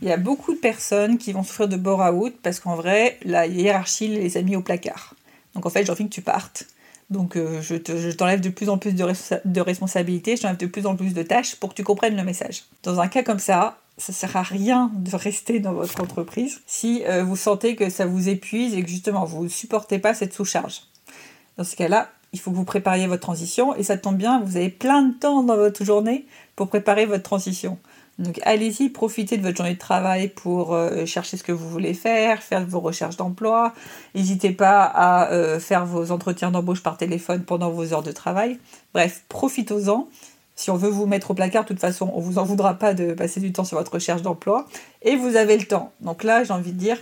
Il 0.00 0.06
y 0.06 0.12
a 0.12 0.18
beaucoup 0.18 0.54
de 0.54 0.60
personnes 0.60 1.18
qui 1.18 1.32
vont 1.32 1.42
souffrir 1.42 1.66
de 1.66 1.76
bore-out 1.76 2.32
parce 2.44 2.60
qu'en 2.60 2.76
vrai, 2.76 3.18
la 3.24 3.48
hiérarchie 3.48 4.06
les 4.06 4.36
a 4.36 4.42
mis 4.42 4.54
au 4.54 4.62
placard. 4.62 5.14
Donc 5.56 5.66
en 5.66 5.70
fait, 5.70 5.84
j'ai 5.84 5.90
envie 5.90 6.04
que 6.04 6.14
tu 6.14 6.22
partes. 6.22 6.68
Donc 7.10 7.36
je, 7.36 8.12
t'enlève 8.12 8.40
de 8.40 8.48
plus 8.48 8.68
en 8.68 8.78
plus 8.78 8.92
de, 8.92 9.04
de 9.44 9.60
responsabilités, 9.60 10.36
je 10.36 10.42
t'enlève 10.42 10.58
de 10.58 10.66
plus 10.66 10.86
en 10.86 10.94
plus 10.94 11.12
de 11.12 11.24
tâches 11.24 11.56
pour 11.56 11.70
que 11.70 11.74
tu 11.74 11.82
comprennes 11.82 12.16
le 12.16 12.22
message. 12.22 12.66
Dans 12.84 13.00
un 13.00 13.08
cas 13.08 13.24
comme 13.24 13.40
ça, 13.40 13.78
ça 13.98 14.12
sert 14.12 14.36
à 14.36 14.42
rien 14.42 14.92
de 14.94 15.16
rester 15.16 15.58
dans 15.58 15.72
votre 15.72 16.00
entreprise 16.00 16.60
si 16.66 17.02
vous 17.24 17.36
sentez 17.36 17.74
que 17.74 17.90
ça 17.90 18.06
vous 18.06 18.28
épuise 18.28 18.74
et 18.74 18.82
que 18.84 18.88
justement 18.88 19.24
vous 19.24 19.42
ne 19.42 19.48
supportez 19.48 19.98
pas 19.98 20.14
cette 20.14 20.32
sous-charge. 20.32 20.82
Dans 21.56 21.64
ce 21.64 21.76
cas-là, 21.76 22.10
il 22.32 22.40
faut 22.40 22.50
que 22.50 22.56
vous 22.56 22.64
prépariez 22.64 23.06
votre 23.06 23.22
transition 23.22 23.74
et 23.74 23.82
ça 23.82 23.96
tombe 23.96 24.16
bien, 24.16 24.40
vous 24.40 24.56
avez 24.56 24.68
plein 24.68 25.02
de 25.02 25.14
temps 25.14 25.42
dans 25.42 25.56
votre 25.56 25.84
journée 25.84 26.26
pour 26.54 26.68
préparer 26.68 27.06
votre 27.06 27.22
transition. 27.22 27.78
Donc 28.18 28.40
allez-y, 28.44 28.88
profitez 28.88 29.36
de 29.36 29.42
votre 29.42 29.58
journée 29.58 29.74
de 29.74 29.78
travail 29.78 30.28
pour 30.28 30.74
euh, 30.74 31.04
chercher 31.04 31.36
ce 31.36 31.42
que 31.42 31.52
vous 31.52 31.68
voulez 31.68 31.92
faire, 31.92 32.42
faire 32.42 32.64
vos 32.66 32.80
recherches 32.80 33.16
d'emploi. 33.16 33.74
N'hésitez 34.14 34.52
pas 34.52 34.84
à 34.84 35.30
euh, 35.32 35.60
faire 35.60 35.84
vos 35.84 36.10
entretiens 36.12 36.50
d'embauche 36.50 36.82
par 36.82 36.96
téléphone 36.96 37.42
pendant 37.42 37.70
vos 37.70 37.92
heures 37.92 38.02
de 38.02 38.12
travail. 38.12 38.58
Bref, 38.94 39.24
profitez-en. 39.28 40.08
Si 40.58 40.70
on 40.70 40.76
veut 40.76 40.88
vous 40.88 41.04
mettre 41.04 41.32
au 41.32 41.34
placard, 41.34 41.64
de 41.64 41.68
toute 41.68 41.80
façon, 41.80 42.10
on 42.14 42.20
vous 42.20 42.38
en 42.38 42.44
voudra 42.44 42.74
pas 42.74 42.94
de 42.94 43.12
passer 43.12 43.40
du 43.40 43.52
temps 43.52 43.64
sur 43.64 43.76
votre 43.76 43.92
recherche 43.92 44.22
d'emploi. 44.22 44.66
Et 45.02 45.14
vous 45.16 45.36
avez 45.36 45.58
le 45.58 45.66
temps. 45.66 45.92
Donc 46.00 46.24
là, 46.24 46.44
j'ai 46.44 46.54
envie 46.54 46.72
de 46.72 46.78
dire, 46.78 46.96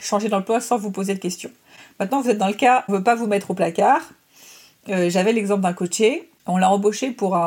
changez 0.00 0.28
d'emploi 0.28 0.60
sans 0.60 0.76
vous 0.76 0.90
poser 0.90 1.14
de 1.14 1.18
questions. 1.18 1.50
Maintenant, 2.00 2.20
vous 2.20 2.30
êtes 2.30 2.38
dans 2.38 2.48
le 2.48 2.54
cas, 2.54 2.84
on 2.88 2.92
ne 2.92 2.98
veut 2.98 3.04
pas 3.04 3.14
vous 3.14 3.26
mettre 3.26 3.50
au 3.50 3.54
placard. 3.54 4.00
Euh, 4.88 5.10
j'avais 5.10 5.32
l'exemple 5.32 5.62
d'un 5.62 5.72
coaché. 5.72 6.28
On 6.46 6.56
l'a 6.56 6.70
embauché 6.70 7.12
pour, 7.12 7.38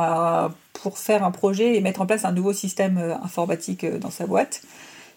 pour 0.73 0.97
faire 0.97 1.23
un 1.23 1.31
projet 1.31 1.75
et 1.75 1.81
mettre 1.81 2.01
en 2.01 2.05
place 2.05 2.23
un 2.23 2.31
nouveau 2.31 2.53
système 2.53 2.97
euh, 2.97 3.15
informatique 3.15 3.83
euh, 3.83 3.97
dans 3.97 4.11
sa 4.11 4.25
boîte. 4.25 4.61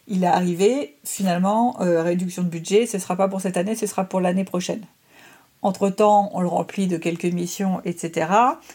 Il 0.09 0.25
est 0.25 0.29
arrivé, 0.29 0.97
finalement, 1.05 1.77
réduction 1.79 2.43
de 2.43 2.49
budget, 2.49 2.87
ce 2.87 2.97
ne 2.97 3.03
sera 3.03 3.15
pas 3.15 3.29
pour 3.29 3.43
cette 3.43 3.59
année, 3.59 3.75
ce 3.75 3.87
sera 3.87 4.05
pour 4.05 4.23
l'année 4.23 4.45
prochaine. 4.45 4.81
Entre-temps, 5.61 6.31
on 6.35 6.41
le 6.41 6.47
remplit 6.47 6.87
de 6.87 6.97
quelques 6.97 7.25
missions, 7.25 7.81
etc. 7.85 8.31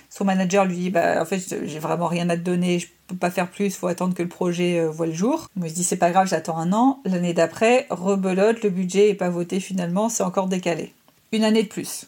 Son 0.10 0.26
manager 0.26 0.66
lui 0.66 0.76
dit 0.76 0.90
bah, 0.90 1.22
En 1.22 1.26
fait, 1.26 1.40
j'ai 1.66 1.80
vraiment 1.80 2.08
rien 2.08 2.30
à 2.30 2.36
te 2.36 2.42
donner, 2.42 2.80
je 2.80 2.88
peux 3.08 3.16
pas 3.16 3.32
faire 3.32 3.50
plus, 3.50 3.76
faut 3.76 3.88
attendre 3.88 4.14
que 4.14 4.24
le 4.24 4.30
projet 4.30 4.80
euh, 4.80 4.90
voit 4.90 5.08
le 5.08 5.14
jour. 5.14 5.48
Moi, 5.56 5.70
je 5.70 5.74
dis 5.74 5.84
C'est 5.84 5.98
pas 5.98 6.12
grave, 6.12 6.28
j'attends 6.28 6.58
un 6.58 6.74
an. 6.74 7.00
L'année 7.06 7.34
d'après, 7.34 7.88
rebelote, 7.90 8.64
le 8.64 8.70
budget 8.70 9.08
n'est 9.08 9.14
pas 9.14 9.30
voté 9.30 9.62
finalement, 9.62 10.10
c'est 10.10 10.24
encore 10.24 10.48
décalé. 10.48 10.94
Une 11.32 11.46
année 11.46 11.64
de 11.64 11.70
plus. 11.70 12.08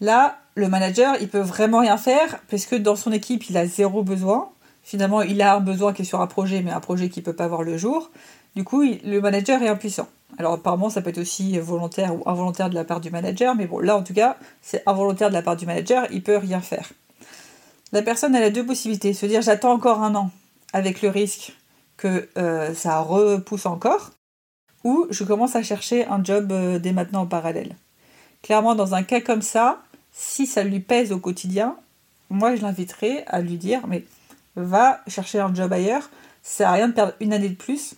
Là, 0.00 0.38
le 0.54 0.68
manager, 0.68 1.16
il 1.20 1.28
peut 1.28 1.40
vraiment 1.40 1.80
rien 1.80 1.96
faire, 1.96 2.38
puisque 2.46 2.76
dans 2.76 2.96
son 2.96 3.10
équipe, 3.10 3.48
il 3.50 3.56
a 3.56 3.66
zéro 3.66 4.04
besoin. 4.04 4.48
Finalement, 4.84 5.22
il 5.22 5.42
a 5.42 5.56
un 5.56 5.60
besoin 5.60 5.92
qui 5.92 6.02
est 6.02 6.04
sur 6.04 6.20
un 6.20 6.26
projet, 6.26 6.62
mais 6.62 6.70
un 6.70 6.80
projet 6.80 7.08
qui 7.08 7.20
peut 7.20 7.32
pas 7.32 7.48
voir 7.48 7.62
le 7.62 7.76
jour. 7.76 8.10
Du 8.54 8.62
coup, 8.62 8.82
le 8.82 9.20
manager 9.20 9.62
est 9.62 9.68
impuissant. 9.68 10.06
Alors 10.38 10.54
apparemment, 10.54 10.90
ça 10.90 11.00
peut 11.00 11.10
être 11.10 11.18
aussi 11.18 11.58
volontaire 11.58 12.14
ou 12.14 12.28
involontaire 12.28 12.70
de 12.70 12.74
la 12.74 12.84
part 12.84 13.00
du 13.00 13.10
manager, 13.10 13.54
mais 13.54 13.66
bon, 13.66 13.78
là 13.78 13.96
en 13.96 14.02
tout 14.02 14.14
cas, 14.14 14.36
c'est 14.62 14.82
involontaire 14.86 15.28
de 15.28 15.34
la 15.34 15.42
part 15.42 15.56
du 15.56 15.66
manager, 15.66 16.06
il 16.10 16.22
peut 16.22 16.36
rien 16.36 16.60
faire. 16.60 16.90
La 17.92 18.02
personne, 18.02 18.34
elle 18.34 18.42
a 18.42 18.50
deux 18.50 18.66
possibilités. 18.66 19.14
Se 19.14 19.26
dire 19.26 19.42
j'attends 19.42 19.72
encore 19.72 20.02
un 20.02 20.14
an, 20.16 20.30
avec 20.72 21.02
le 21.02 21.10
risque 21.10 21.52
que 21.96 22.28
euh, 22.36 22.74
ça 22.74 23.00
repousse 23.00 23.66
encore, 23.66 24.10
ou 24.82 25.06
je 25.10 25.22
commence 25.22 25.54
à 25.54 25.62
chercher 25.62 26.06
un 26.06 26.22
job 26.22 26.50
euh, 26.50 26.78
dès 26.78 26.92
maintenant 26.92 27.22
en 27.22 27.26
parallèle. 27.26 27.76
Clairement, 28.42 28.74
dans 28.74 28.94
un 28.94 29.04
cas 29.04 29.20
comme 29.20 29.42
ça, 29.42 29.80
si 30.12 30.46
ça 30.46 30.64
lui 30.64 30.80
pèse 30.80 31.12
au 31.12 31.18
quotidien, 31.18 31.76
moi 32.28 32.56
je 32.56 32.62
l'inviterai 32.62 33.24
à 33.26 33.40
lui 33.40 33.56
dire 33.56 33.86
mais 33.86 34.04
va 34.56 35.00
chercher 35.06 35.40
un 35.40 35.54
job 35.54 35.72
ailleurs, 35.72 36.10
ça 36.42 36.58
sert 36.58 36.68
à 36.68 36.72
rien 36.72 36.88
de 36.88 36.92
perdre 36.92 37.14
une 37.20 37.32
année 37.32 37.48
de 37.48 37.54
plus 37.54 37.94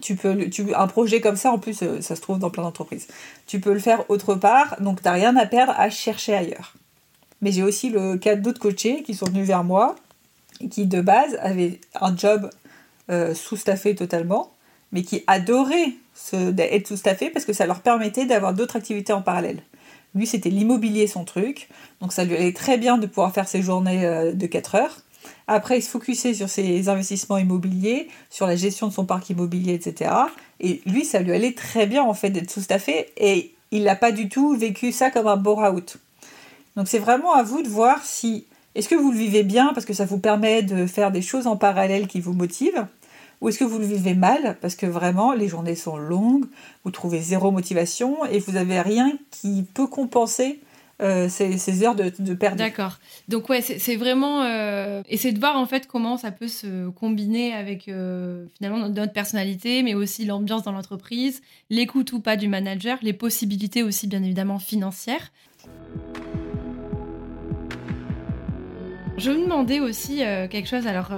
tu 0.00 0.16
peux, 0.16 0.48
tu, 0.50 0.74
un 0.74 0.86
projet 0.86 1.20
comme 1.20 1.36
ça, 1.36 1.50
en 1.50 1.58
plus, 1.58 1.82
euh, 1.82 2.00
ça 2.00 2.16
se 2.16 2.20
trouve 2.20 2.38
dans 2.38 2.50
plein 2.50 2.62
d'entreprises. 2.62 3.08
Tu 3.46 3.60
peux 3.60 3.72
le 3.72 3.78
faire 3.80 4.08
autre 4.10 4.34
part, 4.34 4.80
donc 4.80 5.02
tu 5.02 5.08
n'as 5.08 5.14
rien 5.14 5.36
à 5.36 5.46
perdre 5.46 5.74
à 5.76 5.90
chercher 5.90 6.34
ailleurs. 6.34 6.74
Mais 7.40 7.52
j'ai 7.52 7.62
aussi 7.62 7.90
le 7.90 8.16
cas 8.16 8.36
d'autres 8.36 8.60
coachés 8.60 9.02
qui 9.02 9.14
sont 9.14 9.26
venus 9.26 9.46
vers 9.46 9.64
moi 9.64 9.94
qui, 10.70 10.86
de 10.86 11.00
base, 11.00 11.38
avaient 11.40 11.80
un 12.00 12.16
job 12.16 12.50
euh, 13.10 13.34
sous-staffé 13.34 13.94
totalement, 13.94 14.52
mais 14.92 15.02
qui 15.02 15.22
adoraient 15.26 15.94
être 16.58 16.88
sous-staffé 16.88 17.30
parce 17.30 17.44
que 17.44 17.52
ça 17.52 17.66
leur 17.66 17.80
permettait 17.80 18.26
d'avoir 18.26 18.54
d'autres 18.54 18.76
activités 18.76 19.12
en 19.12 19.22
parallèle. 19.22 19.62
Lui, 20.14 20.26
c'était 20.26 20.50
l'immobilier, 20.50 21.06
son 21.06 21.24
truc, 21.24 21.68
donc 22.00 22.12
ça 22.12 22.24
lui 22.24 22.34
allait 22.34 22.52
très 22.52 22.76
bien 22.76 22.98
de 22.98 23.06
pouvoir 23.06 23.32
faire 23.32 23.46
ses 23.46 23.62
journées 23.62 24.04
euh, 24.04 24.32
de 24.32 24.46
4 24.46 24.74
heures. 24.74 24.98
Après, 25.46 25.78
il 25.78 25.82
se 25.82 25.90
focusait 25.90 26.34
sur 26.34 26.48
ses 26.48 26.88
investissements 26.88 27.38
immobiliers, 27.38 28.08
sur 28.30 28.46
la 28.46 28.56
gestion 28.56 28.88
de 28.88 28.92
son 28.92 29.04
parc 29.04 29.30
immobilier, 29.30 29.74
etc. 29.74 30.10
Et 30.60 30.80
lui, 30.86 31.04
ça 31.04 31.20
lui 31.20 31.32
allait 31.32 31.52
très 31.52 31.86
bien 31.86 32.02
en 32.02 32.14
fait 32.14 32.30
d'être 32.30 32.50
sous-staffé 32.50 33.08
et 33.16 33.54
il 33.70 33.84
n'a 33.84 33.96
pas 33.96 34.12
du 34.12 34.28
tout 34.28 34.56
vécu 34.56 34.92
ça 34.92 35.10
comme 35.10 35.26
un 35.26 35.36
bore-out. 35.36 35.98
Donc 36.76 36.88
c'est 36.88 36.98
vraiment 36.98 37.34
à 37.34 37.42
vous 37.42 37.62
de 37.62 37.68
voir 37.68 38.02
si 38.04 38.46
est-ce 38.74 38.88
que 38.88 38.94
vous 38.94 39.10
le 39.10 39.18
vivez 39.18 39.42
bien 39.42 39.72
parce 39.74 39.86
que 39.86 39.92
ça 39.92 40.04
vous 40.04 40.18
permet 40.18 40.62
de 40.62 40.86
faire 40.86 41.10
des 41.10 41.22
choses 41.22 41.46
en 41.46 41.56
parallèle 41.56 42.06
qui 42.06 42.20
vous 42.20 42.32
motivent 42.32 42.86
ou 43.40 43.48
est-ce 43.48 43.58
que 43.58 43.64
vous 43.64 43.78
le 43.78 43.86
vivez 43.86 44.14
mal 44.14 44.56
parce 44.60 44.74
que 44.74 44.86
vraiment 44.86 45.32
les 45.32 45.48
journées 45.48 45.76
sont 45.76 45.96
longues, 45.96 46.46
vous 46.84 46.90
trouvez 46.90 47.20
zéro 47.20 47.50
motivation 47.50 48.24
et 48.26 48.38
vous 48.40 48.52
n'avez 48.52 48.80
rien 48.80 49.12
qui 49.30 49.64
peut 49.74 49.86
compenser 49.86 50.60
euh, 51.00 51.28
ces, 51.28 51.84
heures 51.84 51.94
de, 51.94 52.12
de. 52.18 52.34
D'accord. 52.56 52.98
Donc 53.28 53.48
ouais, 53.48 53.60
c'est 53.60 53.96
vraiment 53.96 54.42
euh, 54.42 55.02
essayer 55.08 55.32
de 55.32 55.38
voir 55.38 55.56
en 55.56 55.66
fait 55.66 55.86
comment 55.86 56.16
ça 56.16 56.32
peut 56.32 56.48
se 56.48 56.88
combiner 56.88 57.52
avec 57.54 57.88
euh, 57.88 58.46
finalement 58.56 58.88
notre 58.88 59.12
personnalité, 59.12 59.84
mais 59.84 59.94
aussi 59.94 60.24
l'ambiance 60.24 60.64
dans 60.64 60.72
l'entreprise, 60.72 61.40
l'écoute 61.70 62.12
ou 62.12 62.20
pas 62.20 62.36
du 62.36 62.48
manager, 62.48 62.98
les 63.02 63.12
possibilités 63.12 63.84
aussi 63.84 64.08
bien 64.08 64.22
évidemment 64.24 64.58
financières. 64.58 65.30
Je 69.18 69.30
me 69.30 69.42
demandais 69.42 69.78
aussi 69.78 70.24
euh, 70.24 70.48
quelque 70.48 70.68
chose. 70.68 70.86
Alors, 70.88 71.12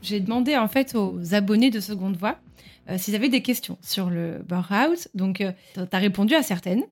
j'ai 0.00 0.20
demandé 0.20 0.56
en 0.56 0.68
fait 0.68 0.94
aux 0.94 1.34
abonnés 1.34 1.70
de 1.70 1.80
Seconde 1.80 2.16
Voix 2.16 2.38
s'ils 2.96 3.14
avaient 3.14 3.28
des 3.28 3.42
questions 3.42 3.78
sur 3.80 4.10
le 4.10 4.42
burn-out. 4.48 5.08
Donc, 5.14 5.44
tu 5.74 5.80
as 5.80 5.98
répondu 5.98 6.34
à 6.34 6.42
certaines. 6.42 6.82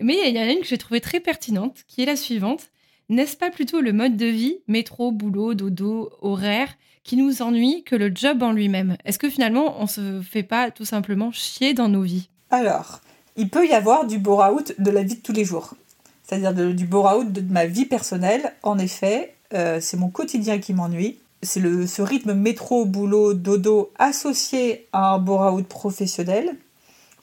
Mais 0.00 0.16
il 0.26 0.36
y 0.36 0.38
en 0.38 0.42
a 0.42 0.52
une 0.52 0.60
que 0.60 0.66
j'ai 0.66 0.78
trouvée 0.78 1.00
très 1.00 1.20
pertinente, 1.20 1.84
qui 1.86 2.02
est 2.02 2.06
la 2.06 2.16
suivante. 2.16 2.70
N'est-ce 3.08 3.36
pas 3.36 3.50
plutôt 3.50 3.80
le 3.80 3.92
mode 3.92 4.16
de 4.16 4.26
vie, 4.26 4.58
métro, 4.66 5.12
boulot, 5.12 5.54
dodo, 5.54 6.10
horaire, 6.22 6.74
qui 7.02 7.16
nous 7.16 7.42
ennuie 7.42 7.84
que 7.84 7.94
le 7.94 8.10
job 8.14 8.42
en 8.42 8.52
lui-même? 8.52 8.96
Est-ce 9.04 9.18
que 9.18 9.30
finalement, 9.30 9.80
on 9.80 9.86
se 9.86 10.22
fait 10.22 10.42
pas 10.42 10.70
tout 10.70 10.86
simplement 10.86 11.30
chier 11.30 11.74
dans 11.74 11.88
nos 11.88 12.02
vies? 12.02 12.28
Alors, 12.50 13.00
il 13.36 13.50
peut 13.50 13.66
y 13.66 13.72
avoir 13.72 14.06
du 14.06 14.18
bore-out 14.18 14.74
de 14.78 14.90
la 14.90 15.02
vie 15.02 15.16
de 15.16 15.20
tous 15.20 15.32
les 15.32 15.44
jours. 15.44 15.74
C'est-à-dire 16.22 16.74
du 16.74 16.86
bore-out 16.86 17.30
de 17.30 17.40
ma 17.42 17.66
vie 17.66 17.84
personnelle. 17.84 18.54
En 18.62 18.78
effet, 18.78 19.34
euh, 19.52 19.78
c'est 19.80 19.98
mon 19.98 20.08
quotidien 20.08 20.58
qui 20.58 20.72
m'ennuie. 20.72 21.18
C'est 21.42 21.60
ce 21.60 22.00
rythme 22.00 22.32
métro, 22.32 22.86
boulot, 22.86 23.34
dodo 23.34 23.92
associé 23.98 24.86
à 24.92 25.12
un 25.12 25.18
bore-out 25.18 25.66
professionnel 25.66 26.56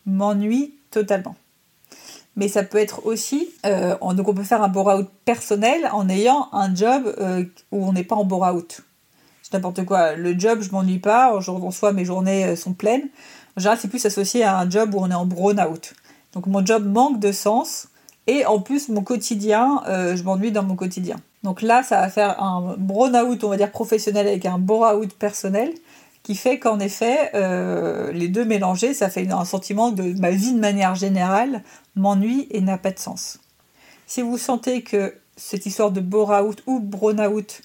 m'ennuie 0.05 0.75
totalement 0.91 1.35
mais 2.41 2.47
ça 2.47 2.63
peut 2.63 2.79
être 2.79 3.05
aussi, 3.05 3.49
euh, 3.67 3.95
donc 4.15 4.27
on 4.27 4.33
peut 4.33 4.41
faire 4.41 4.63
un 4.63 4.67
bore-out 4.67 5.07
personnel 5.25 5.87
en 5.93 6.09
ayant 6.09 6.49
un 6.53 6.73
job 6.73 7.03
euh, 7.19 7.43
où 7.71 7.85
on 7.85 7.93
n'est 7.93 8.03
pas 8.03 8.15
en 8.15 8.23
bore-out. 8.23 8.81
C'est 9.43 9.53
n'importe 9.53 9.85
quoi. 9.85 10.15
Le 10.15 10.33
job, 10.39 10.61
je 10.61 10.71
m'ennuie 10.71 10.97
pas, 10.97 11.37
en 11.37 11.69
soi 11.69 11.93
mes 11.93 12.03
journées 12.03 12.45
euh, 12.45 12.55
sont 12.55 12.73
pleines. 12.73 13.09
En 13.55 13.59
général, 13.59 13.77
c'est 13.79 13.89
plus 13.89 14.03
associé 14.07 14.43
à 14.43 14.57
un 14.57 14.67
job 14.67 14.95
où 14.95 14.97
on 14.97 15.11
est 15.11 15.13
en 15.13 15.27
burn-out. 15.27 15.93
Donc 16.33 16.47
mon 16.47 16.65
job 16.65 16.83
manque 16.83 17.19
de 17.19 17.31
sens 17.31 17.89
et 18.25 18.43
en 18.47 18.59
plus 18.59 18.89
mon 18.89 19.03
quotidien, 19.03 19.83
je 19.87 20.23
m'ennuie 20.23 20.51
dans 20.51 20.63
mon 20.63 20.75
quotidien. 20.75 21.17
Donc 21.43 21.61
là, 21.61 21.83
ça 21.83 22.01
va 22.01 22.09
faire 22.09 22.41
un 22.41 22.75
burn-out, 22.75 23.43
on 23.43 23.49
va 23.49 23.57
dire 23.57 23.69
professionnel 23.69 24.27
avec 24.27 24.47
un 24.47 24.57
bore-out 24.57 25.13
personnel 25.13 25.71
qui 26.23 26.35
fait 26.35 26.59
qu'en 26.59 26.79
effet, 26.79 27.31
euh, 27.33 28.11
les 28.11 28.27
deux 28.27 28.45
mélangés, 28.45 28.93
ça 28.93 29.09
fait 29.09 29.29
un 29.31 29.45
sentiment 29.45 29.91
de 29.91 30.13
ma 30.19 30.31
vie 30.31 30.53
de 30.53 30.59
manière 30.59 30.95
générale 30.95 31.63
m'ennuie 31.95 32.47
et 32.51 32.61
n'a 32.61 32.77
pas 32.77 32.91
de 32.91 32.99
sens. 32.99 33.39
Si 34.05 34.21
vous 34.21 34.37
sentez 34.37 34.83
que 34.83 35.15
cette 35.35 35.65
histoire 35.65 35.91
de 35.91 36.01
bore-out 36.01 36.61
ou 36.67 36.79
burn-out, 36.79 37.61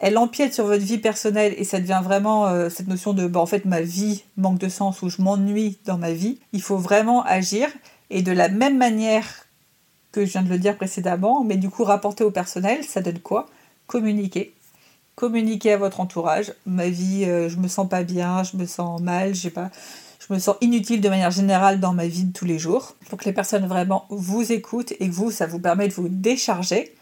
elle 0.00 0.18
empiète 0.18 0.52
sur 0.52 0.66
votre 0.66 0.84
vie 0.84 0.98
personnelle 0.98 1.54
et 1.56 1.64
ça 1.64 1.80
devient 1.80 2.02
vraiment 2.02 2.46
euh, 2.46 2.68
cette 2.68 2.88
notion 2.88 3.14
de 3.14 3.26
bah, 3.26 3.40
en 3.40 3.46
fait 3.46 3.64
ma 3.64 3.80
vie 3.80 4.24
manque 4.36 4.58
de 4.58 4.68
sens 4.68 5.00
ou 5.02 5.08
je 5.08 5.22
m'ennuie 5.22 5.78
dans 5.86 5.96
ma 5.96 6.12
vie, 6.12 6.40
il 6.52 6.60
faut 6.60 6.76
vraiment 6.76 7.22
agir 7.22 7.68
et 8.10 8.20
de 8.20 8.32
la 8.32 8.48
même 8.48 8.76
manière 8.76 9.46
que 10.12 10.26
je 10.26 10.32
viens 10.32 10.42
de 10.42 10.48
le 10.48 10.58
dire 10.58 10.76
précédemment, 10.76 11.42
mais 11.42 11.56
du 11.56 11.70
coup 11.70 11.84
rapporter 11.84 12.22
au 12.22 12.30
personnel, 12.30 12.84
ça 12.84 13.00
donne 13.00 13.18
quoi? 13.18 13.46
Communiquer 13.86 14.52
communiquer 15.14 15.72
à 15.72 15.76
votre 15.76 16.00
entourage. 16.00 16.52
Ma 16.66 16.88
vie, 16.88 17.24
euh, 17.24 17.48
je 17.48 17.56
me 17.56 17.68
sens 17.68 17.88
pas 17.88 18.02
bien, 18.02 18.42
je 18.42 18.56
me 18.56 18.66
sens 18.66 19.00
mal, 19.00 19.34
j'ai 19.34 19.50
pas, 19.50 19.70
je 20.26 20.32
me 20.32 20.38
sens 20.38 20.56
inutile 20.60 21.00
de 21.00 21.08
manière 21.08 21.30
générale 21.30 21.80
dans 21.80 21.92
ma 21.92 22.06
vie 22.06 22.24
de 22.24 22.32
tous 22.32 22.44
les 22.44 22.58
jours. 22.58 22.94
Pour 23.08 23.18
que 23.18 23.24
les 23.24 23.32
personnes 23.32 23.66
vraiment 23.66 24.06
vous 24.10 24.52
écoutent 24.52 24.92
et 24.92 25.08
que 25.08 25.14
vous, 25.14 25.30
ça 25.30 25.46
vous 25.46 25.58
permet 25.58 25.88
de 25.88 25.94
vous 25.94 26.08
décharger. 26.08 26.94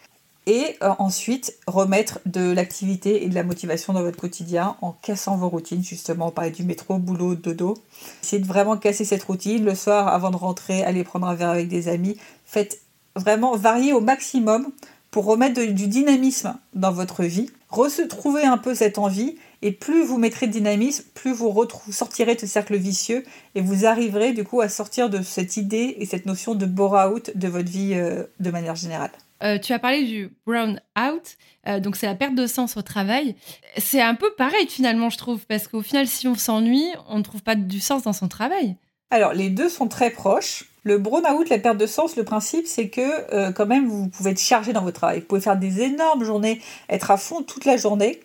Et 0.47 0.77
euh, 0.83 0.91
ensuite, 0.99 1.57
remettre 1.69 2.19
de 2.27 2.51
l'activité 2.51 3.25
et 3.25 3.29
de 3.29 3.35
la 3.35 3.45
motivation 3.45 3.93
dans 3.93 4.03
votre 4.03 4.19
quotidien 4.19 4.77
en 4.83 4.91
cassant 4.91 5.37
vos 5.37 5.49
routines. 5.49 5.85
Justement, 5.85 6.29
on 6.29 6.31
parlait 6.33 6.51
du 6.51 6.65
métro, 6.65 6.99
boulot, 6.99 7.37
dodo. 7.37 7.79
Essayez 8.25 8.43
de 8.43 8.49
vraiment 8.49 8.77
casser 8.77 9.05
cette 9.05 9.23
routine. 9.23 9.65
Le 9.65 9.77
soir, 9.77 10.09
avant 10.09 10.31
de 10.31 10.37
rentrer, 10.37 10.83
allez 10.83 11.05
prendre 11.05 11.29
un 11.29 11.35
verre 11.35 11.51
avec 11.51 11.69
des 11.69 11.89
amis. 11.89 12.17
Faites 12.45 12.81
vraiment 13.15 13.57
varier 13.57 13.93
au 13.93 14.01
maximum 14.01 14.73
pour 15.13 15.27
remettre 15.27 15.63
du 15.63 15.87
dynamisme 15.87 16.57
dans 16.75 16.91
votre 16.91 17.23
vie 17.23 17.49
retrouver 17.69 18.45
un 18.45 18.59
peu 18.59 18.75
cette 18.75 18.99
envie 18.99 19.37
et 19.63 19.73
plus 19.73 20.03
vous 20.05 20.19
mettrez 20.19 20.47
de 20.47 20.53
dynamisme, 20.53 21.05
plus 21.15 21.33
vous 21.33 21.55
sortirez 21.91 22.35
de 22.35 22.41
ce 22.41 22.47
cercle 22.47 22.77
vicieux 22.77 23.25
et 23.55 23.61
vous 23.61 23.87
arriverez 23.87 24.33
du 24.33 24.45
coup 24.45 24.61
à 24.61 24.69
sortir 24.69 25.09
de 25.09 25.23
cette 25.23 25.57
idée 25.57 25.97
et 25.99 26.07
cette 26.07 26.27
notion 26.27 26.55
de 26.55 26.67
bore-out 26.67 27.31
de 27.35 27.49
votre 27.49 27.71
vie 27.71 27.95
euh, 27.95 28.25
de 28.41 28.51
manière 28.51 28.75
générale. 28.75 29.13
Euh, 29.43 29.59
tu 29.59 29.73
as 29.73 29.79
parlé 29.79 30.05
du 30.05 30.31
brown 30.47 30.81
out, 30.99 31.37
euh, 31.67 31.81
donc 31.81 31.97
c'est 31.97 32.07
la 32.07 32.15
perte 32.15 32.35
de 32.35 32.47
sens 32.47 32.77
au 32.77 32.83
travail. 32.83 33.35
C'est 33.77 34.01
un 34.01 34.15
peu 34.15 34.33
pareil 34.37 34.67
finalement, 34.69 35.11
je 35.11 35.19
trouve, 35.19 35.45
parce 35.47 35.67
qu'au 35.67 35.83
final, 35.83 36.07
si 36.07 36.29
on 36.29 36.35
s'ennuie, 36.35 36.89
on 37.09 37.19
ne 37.19 37.23
trouve 37.23 37.43
pas 37.43 37.57
du 37.57 37.81
sens 37.81 38.03
dans 38.03 38.13
son 38.13 38.29
travail. 38.29 38.77
Alors, 39.13 39.35
les 39.35 39.51
deux 39.51 39.69
sont 39.69 39.89
très 39.89 40.09
proches. 40.09 40.65
Le 40.85 40.97
burn-out, 40.97 41.51
la 41.51 41.59
perte 41.59 41.77
de 41.77 41.85
sens, 41.85 42.17
le 42.17 42.25
principe, 42.25 42.67
c'est 42.67 42.89
que 42.89 43.35
euh, 43.35 43.53
quand 43.53 43.67
même, 43.67 43.87
vous 43.87 44.09
pouvez 44.09 44.31
être 44.31 44.41
chargé 44.41 44.73
dans 44.73 44.81
votre 44.81 44.97
travail. 44.97 45.21
Vous 45.21 45.27
pouvez 45.27 45.43
faire 45.43 45.59
des 45.59 45.83
énormes 45.83 46.25
journées, 46.25 46.63
être 46.89 47.11
à 47.11 47.19
fond 47.19 47.43
toute 47.43 47.67
la 47.67 47.77
journée, 47.77 48.21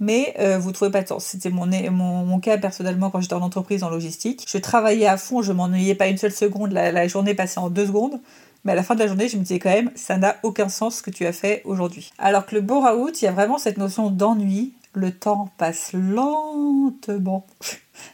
mais 0.00 0.34
euh, 0.38 0.58
vous 0.58 0.68
ne 0.68 0.74
trouvez 0.74 0.90
pas 0.90 1.00
de 1.00 1.08
sens. 1.08 1.24
C'était 1.24 1.48
mon, 1.48 2.40
cas 2.40 2.58
personnellement 2.58 3.08
quand 3.08 3.22
j'étais 3.22 3.32
en 3.32 3.40
entreprise 3.40 3.82
en 3.82 3.88
logistique. 3.88 4.44
Je 4.46 4.58
travaillais 4.58 5.06
à 5.06 5.16
fond, 5.16 5.40
je 5.40 5.50
m'ennuyais 5.50 5.94
pas 5.94 6.08
une 6.08 6.18
seule 6.18 6.32
seconde, 6.32 6.72
la, 6.72 7.08
journée 7.08 7.32
passait 7.32 7.58
en 7.58 7.70
deux 7.70 7.86
secondes. 7.86 8.20
Mais 8.64 8.72
à 8.72 8.74
la 8.74 8.82
fin 8.82 8.94
de 8.96 9.00
la 9.00 9.06
journée, 9.06 9.28
je 9.28 9.38
me 9.38 9.42
disais 9.44 9.58
quand 9.58 9.70
même, 9.70 9.90
ça 9.94 10.18
n'a 10.18 10.36
aucun 10.42 10.68
sens 10.68 10.96
ce 10.96 11.02
que 11.02 11.10
tu 11.10 11.24
as 11.24 11.32
fait 11.32 11.62
aujourd'hui. 11.64 12.12
Alors 12.18 12.44
que 12.44 12.54
le 12.54 12.60
burn-out, 12.60 13.22
il 13.22 13.24
y 13.24 13.28
a 13.28 13.32
vraiment 13.32 13.56
cette 13.56 13.78
notion 13.78 14.10
d'ennui. 14.10 14.74
Le 14.92 15.10
temps 15.10 15.48
passe 15.56 15.92
lentement 15.94 17.46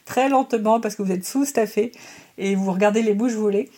très 0.05 0.29
lentement 0.29 0.81
parce 0.81 0.95
que 0.95 1.03
vous 1.03 1.13
êtes 1.13 1.25
sous-staffé 1.25 1.93
et 2.39 2.55
vous 2.55 2.73
regardez 2.73 3.03
les 3.03 3.15
bouches 3.15 3.35
volées. 3.35 3.71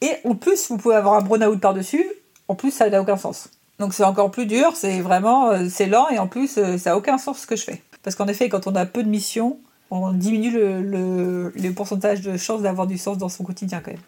Et 0.00 0.10
en 0.24 0.34
plus, 0.34 0.68
vous 0.68 0.76
pouvez 0.76 0.96
avoir 0.96 1.14
un 1.14 1.22
burn-out 1.22 1.60
par-dessus. 1.60 2.04
En 2.48 2.54
plus, 2.54 2.70
ça 2.70 2.90
n'a 2.90 3.00
aucun 3.00 3.16
sens. 3.16 3.48
Donc 3.78 3.94
c'est 3.94 4.04
encore 4.04 4.30
plus 4.30 4.46
dur, 4.46 4.76
c'est 4.76 5.00
vraiment, 5.00 5.50
euh, 5.50 5.66
c'est 5.68 5.86
lent 5.86 6.08
et 6.10 6.18
en 6.18 6.28
plus, 6.28 6.58
euh, 6.58 6.78
ça 6.78 6.90
n'a 6.90 6.96
aucun 6.96 7.18
sens 7.18 7.40
ce 7.40 7.46
que 7.46 7.56
je 7.56 7.64
fais. 7.64 7.82
Parce 8.02 8.16
qu'en 8.16 8.28
effet, 8.28 8.48
quand 8.48 8.66
on 8.66 8.74
a 8.74 8.86
peu 8.86 9.02
de 9.02 9.08
missions, 9.08 9.58
on 9.90 10.12
diminue 10.12 10.50
le, 10.50 11.52
le 11.54 11.72
pourcentage 11.72 12.20
de 12.20 12.36
chances 12.36 12.62
d'avoir 12.62 12.86
du 12.86 12.98
sens 12.98 13.18
dans 13.18 13.28
son 13.28 13.44
quotidien 13.44 13.80
quand 13.80 13.92
même. 13.92 14.00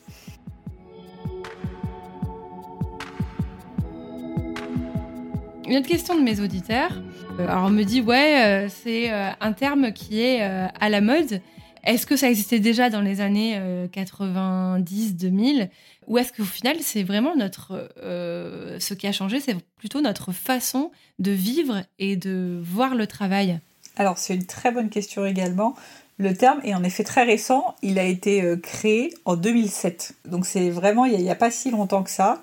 Une 5.67 5.79
autre 5.79 5.89
question 5.89 6.15
de 6.15 6.23
mes 6.23 6.41
auditeurs. 6.41 6.93
Euh, 7.41 7.49
alors 7.49 7.65
on 7.65 7.71
me 7.71 7.83
dit 7.83 8.01
ouais, 8.01 8.45
euh, 8.45 8.69
c'est 8.69 9.13
euh, 9.13 9.31
un 9.41 9.53
terme 9.53 9.93
qui 9.93 10.21
est 10.21 10.43
à 10.43 10.89
la 10.89 11.01
mode. 11.01 11.41
Est-ce 11.85 12.07
que 12.07 12.17
ça 12.17 12.31
existait 12.31 12.61
déjà 12.61 12.89
dans 12.89 13.03
les 13.03 13.21
années 13.21 13.61
90-2000 13.93 15.69
ou 16.07 16.17
est-ce 16.17 16.33
qu'au 16.33 16.45
final 16.45 16.77
c'est 16.81 17.03
vraiment 17.03 17.37
notre 17.37 17.91
ce 18.01 18.95
qui 18.95 19.07
a 19.07 19.13
changé, 19.13 19.39
c'est 19.41 19.57
plutôt 19.77 20.01
notre 20.01 20.33
façon 20.33 20.91
de 21.19 21.31
vivre 21.31 21.83
et 21.99 22.17
de 22.17 22.59
voir 22.63 22.95
le 22.95 23.07
travail? 23.07 23.61
Alors 23.97 24.17
c'est 24.17 24.35
une 24.35 24.47
très 24.47 24.71
bonne 24.71 24.89
question 24.89 25.27
également. 25.27 25.75
Le 26.17 26.35
terme 26.35 26.61
est 26.65 26.75
en 26.75 26.83
effet 26.85 27.05
très 27.05 27.25
récent. 27.25 27.77
Il 27.83 27.99
a 27.99 28.05
été 28.05 28.43
créé 28.63 29.13
en 29.27 29.37
2007. 29.37 30.15
Donc 30.25 30.47
c'est 30.47 30.71
vraiment, 30.71 31.05
il 31.05 31.19
n'y 31.19 31.29
a, 31.29 31.33
a, 31.33 31.37
pas 31.37 31.51
si 31.51 31.71
longtemps 31.71 32.03
que 32.03 32.11
ça. 32.11 32.43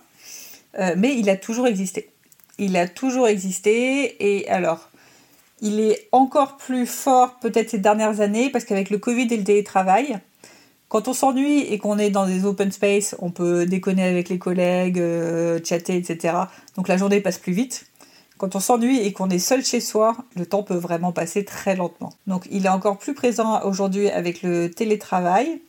mais 0.97 1.17
il 1.17 1.31
a 1.31 1.35
toujours 1.35 1.65
existé 1.65 2.11
il 2.57 2.77
a 2.77 2.87
toujours 2.87 3.27
existé 3.27 4.15
et 4.19 4.47
alors 4.49 4.89
il 5.61 5.79
est 5.79 6.07
encore 6.11 6.57
plus 6.57 6.85
fort 6.85 7.39
peut-être 7.39 7.69
ces 7.69 7.77
dernières 7.77 8.19
années 8.19 8.49
parce 8.49 8.65
qu'avec 8.65 8.89
le 8.89 8.97
Covid 8.97 9.27
et 9.31 9.37
le 9.37 9.43
télétravail, 9.43 10.19
quand 10.89 11.07
on 11.07 11.13
s'ennuie 11.13 11.59
et 11.59 11.77
qu'on 11.77 11.97
est 11.97 12.09
dans 12.09 12.25
des 12.25 12.45
open 12.45 12.71
space, 12.71 13.15
on 13.19 13.31
peut 13.31 13.65
déconner 13.65 14.03
avec 14.03 14.27
les 14.27 14.37
collègues, 14.37 14.99
euh, 14.99 15.59
chatter, 15.63 15.95
etc. 15.95 16.35
Donc 16.75 16.87
la 16.87 16.97
journée 16.97 17.21
passe 17.21 17.37
plus 17.37 17.53
vite. 17.53 17.85
Quand 18.37 18.55
on 18.55 18.59
s'ennuie 18.59 18.97
et 18.99 19.13
qu'on 19.13 19.29
est 19.29 19.39
seul 19.39 19.63
chez 19.63 19.79
soi, 19.79 20.17
le 20.35 20.45
temps 20.47 20.63
peut 20.63 20.75
vraiment 20.75 21.11
passer 21.11 21.45
très 21.45 21.75
lentement. 21.75 22.11
Donc 22.25 22.47
il 22.51 22.65
est 22.65 22.69
encore 22.69 22.97
plus 22.97 23.13
présent 23.13 23.61
aujourd'hui 23.63 24.09
avec 24.09 24.41
le 24.41 24.71
télétravail, 24.71 25.61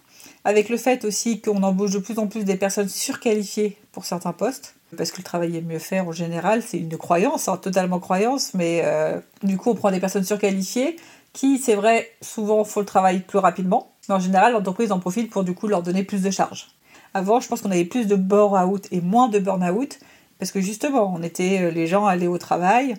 avec 0.44 0.70
le 0.70 0.78
fait 0.78 1.04
aussi 1.04 1.40
qu'on 1.40 1.62
embauche 1.62 1.92
de 1.92 1.98
plus 1.98 2.18
en 2.18 2.26
plus 2.26 2.44
des 2.44 2.56
personnes 2.56 2.88
surqualifiées 2.88 3.76
pour 3.92 4.06
certains 4.06 4.32
postes 4.32 4.74
parce 4.96 5.10
que 5.10 5.18
le 5.18 5.22
travail 5.22 5.56
est 5.56 5.62
mieux 5.62 5.78
fait 5.78 6.00
en 6.00 6.12
général, 6.12 6.62
c'est 6.62 6.78
une 6.78 6.96
croyance, 6.96 7.48
hein, 7.48 7.56
totalement 7.56 7.98
croyance, 7.98 8.54
mais 8.54 8.82
euh, 8.84 9.18
du 9.42 9.56
coup 9.56 9.70
on 9.70 9.74
prend 9.74 9.90
des 9.90 10.00
personnes 10.00 10.24
surqualifiées 10.24 10.96
qui, 11.32 11.58
c'est 11.58 11.74
vrai, 11.74 12.10
souvent 12.20 12.62
font 12.64 12.80
le 12.80 12.86
travail 12.86 13.20
plus 13.20 13.38
rapidement, 13.38 13.92
mais 14.08 14.14
en 14.14 14.20
général 14.20 14.52
l'entreprise 14.52 14.92
en 14.92 14.98
profite 14.98 15.30
pour 15.30 15.44
du 15.44 15.54
coup 15.54 15.66
leur 15.66 15.82
donner 15.82 16.02
plus 16.02 16.22
de 16.22 16.30
charges. 16.30 16.68
Avant, 17.14 17.40
je 17.40 17.48
pense 17.48 17.60
qu'on 17.60 17.70
avait 17.70 17.84
plus 17.84 18.06
de 18.06 18.16
burn-out 18.16 18.88
et 18.90 19.00
moins 19.00 19.28
de 19.28 19.38
burn-out, 19.38 19.98
parce 20.38 20.50
que 20.50 20.60
justement, 20.60 21.14
on 21.14 21.22
était, 21.22 21.60
euh, 21.62 21.70
les 21.70 21.86
gens 21.86 22.06
allaient 22.06 22.26
au 22.26 22.38
travail, 22.38 22.94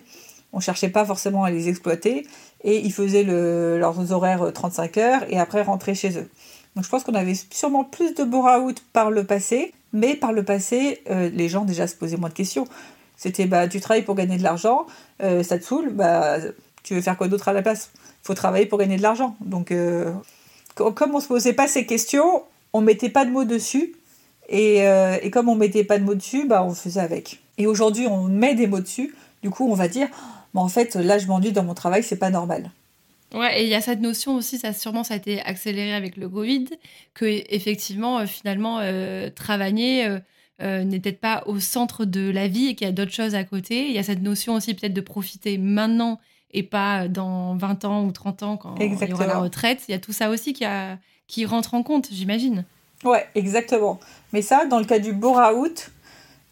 on 0.52 0.60
cherchait 0.60 0.88
pas 0.88 1.04
forcément 1.04 1.44
à 1.44 1.50
les 1.50 1.68
exploiter, 1.68 2.26
et 2.62 2.78
ils 2.78 2.92
faisaient 2.92 3.24
leurs 3.24 4.12
horaires 4.12 4.52
35 4.52 4.96
heures, 4.98 5.22
et 5.28 5.38
après 5.38 5.62
rentraient 5.62 5.94
chez 5.94 6.18
eux. 6.18 6.28
Donc 6.74 6.84
je 6.84 6.88
pense 6.88 7.04
qu'on 7.04 7.14
avait 7.14 7.34
sûrement 7.50 7.84
plus 7.84 8.14
de 8.14 8.24
burn-out 8.24 8.82
par 8.92 9.10
le 9.10 9.24
passé, 9.24 9.74
mais 9.94 10.16
par 10.16 10.32
le 10.32 10.42
passé, 10.42 11.00
euh, 11.08 11.30
les 11.32 11.48
gens 11.48 11.64
déjà 11.64 11.86
se 11.86 11.94
posaient 11.94 12.18
moins 12.18 12.28
de 12.28 12.34
questions. 12.34 12.66
C'était 13.16 13.46
bah 13.46 13.68
tu 13.68 13.80
travailles 13.80 14.02
pour 14.02 14.16
gagner 14.16 14.36
de 14.36 14.42
l'argent, 14.42 14.86
euh, 15.22 15.42
ça 15.42 15.56
te 15.56 15.64
saoule, 15.64 15.90
bah 15.90 16.38
tu 16.82 16.94
veux 16.94 17.00
faire 17.00 17.16
quoi 17.16 17.28
d'autre 17.28 17.48
à 17.48 17.52
la 17.54 17.62
place? 17.62 17.90
Faut 18.22 18.34
travailler 18.34 18.66
pour 18.66 18.78
gagner 18.78 18.96
de 18.96 19.02
l'argent. 19.02 19.36
Donc 19.40 19.70
euh, 19.70 20.12
comme 20.74 21.14
on 21.14 21.20
se 21.20 21.28
posait 21.28 21.52
pas 21.52 21.68
ces 21.68 21.86
questions, 21.86 22.42
on 22.72 22.80
mettait 22.80 23.08
pas 23.08 23.24
de 23.24 23.30
mots 23.30 23.44
dessus. 23.44 23.94
Et, 24.50 24.84
comme 25.32 25.48
on 25.48 25.54
mettait 25.54 25.84
pas 25.84 25.98
de 25.98 26.04
mots 26.04 26.14
dessus, 26.14 26.46
bah 26.46 26.62
on 26.64 26.74
faisait 26.74 27.00
avec. 27.00 27.40
Et 27.56 27.66
aujourd'hui, 27.66 28.06
on 28.06 28.24
met 28.24 28.54
des 28.54 28.66
mots 28.66 28.80
dessus. 28.80 29.14
Du 29.42 29.48
coup, 29.48 29.70
on 29.70 29.74
va 29.74 29.88
dire 29.88 30.08
mais 30.52 30.60
en 30.60 30.68
fait, 30.68 30.94
là, 30.94 31.18
je 31.18 31.26
dans 31.26 31.64
mon 31.64 31.74
travail, 31.74 32.02
c'est 32.02 32.16
pas 32.16 32.30
normal. 32.30 32.70
Ouais, 33.34 33.60
et 33.60 33.64
il 33.64 33.68
y 33.68 33.74
a 33.74 33.80
cette 33.80 34.00
notion 34.00 34.36
aussi, 34.36 34.58
ça 34.58 34.72
sûrement 34.72 35.02
ça 35.02 35.14
a 35.14 35.16
été 35.16 35.40
accéléré 35.40 35.92
avec 35.92 36.16
le 36.16 36.28
Covid, 36.28 36.66
que 37.14 37.24
effectivement, 37.24 38.20
euh, 38.20 38.26
finalement, 38.26 38.78
euh, 38.80 39.28
travailler 39.28 40.06
euh, 40.62 40.84
n'est 40.84 41.00
peut-être 41.00 41.20
pas 41.20 41.42
au 41.46 41.58
centre 41.58 42.04
de 42.04 42.30
la 42.30 42.46
vie 42.46 42.68
et 42.68 42.74
qu'il 42.76 42.86
y 42.86 42.90
a 42.90 42.92
d'autres 42.92 43.12
choses 43.12 43.34
à 43.34 43.42
côté. 43.42 43.86
Il 43.86 43.92
y 43.92 43.98
a 43.98 44.04
cette 44.04 44.22
notion 44.22 44.54
aussi 44.54 44.72
peut-être 44.74 44.94
de 44.94 45.00
profiter 45.00 45.58
maintenant 45.58 46.20
et 46.52 46.62
pas 46.62 47.08
dans 47.08 47.56
20 47.56 47.84
ans 47.84 48.04
ou 48.04 48.12
30 48.12 48.42
ans 48.44 48.56
quand 48.56 48.76
il 48.78 48.92
y 49.08 49.12
aura 49.12 49.26
la 49.26 49.38
retraite. 49.38 49.82
Il 49.88 49.92
y 49.92 49.94
a 49.94 49.98
tout 49.98 50.12
ça 50.12 50.30
aussi 50.30 50.52
qui, 50.52 50.64
a, 50.64 50.98
qui 51.26 51.44
rentre 51.44 51.74
en 51.74 51.82
compte, 51.82 52.08
j'imagine. 52.12 52.64
Ouais, 53.02 53.26
exactement. 53.34 53.98
Mais 54.32 54.42
ça, 54.42 54.64
dans 54.64 54.78
le 54.78 54.84
cas 54.84 55.00
du 55.00 55.12
bore-out, 55.12 55.90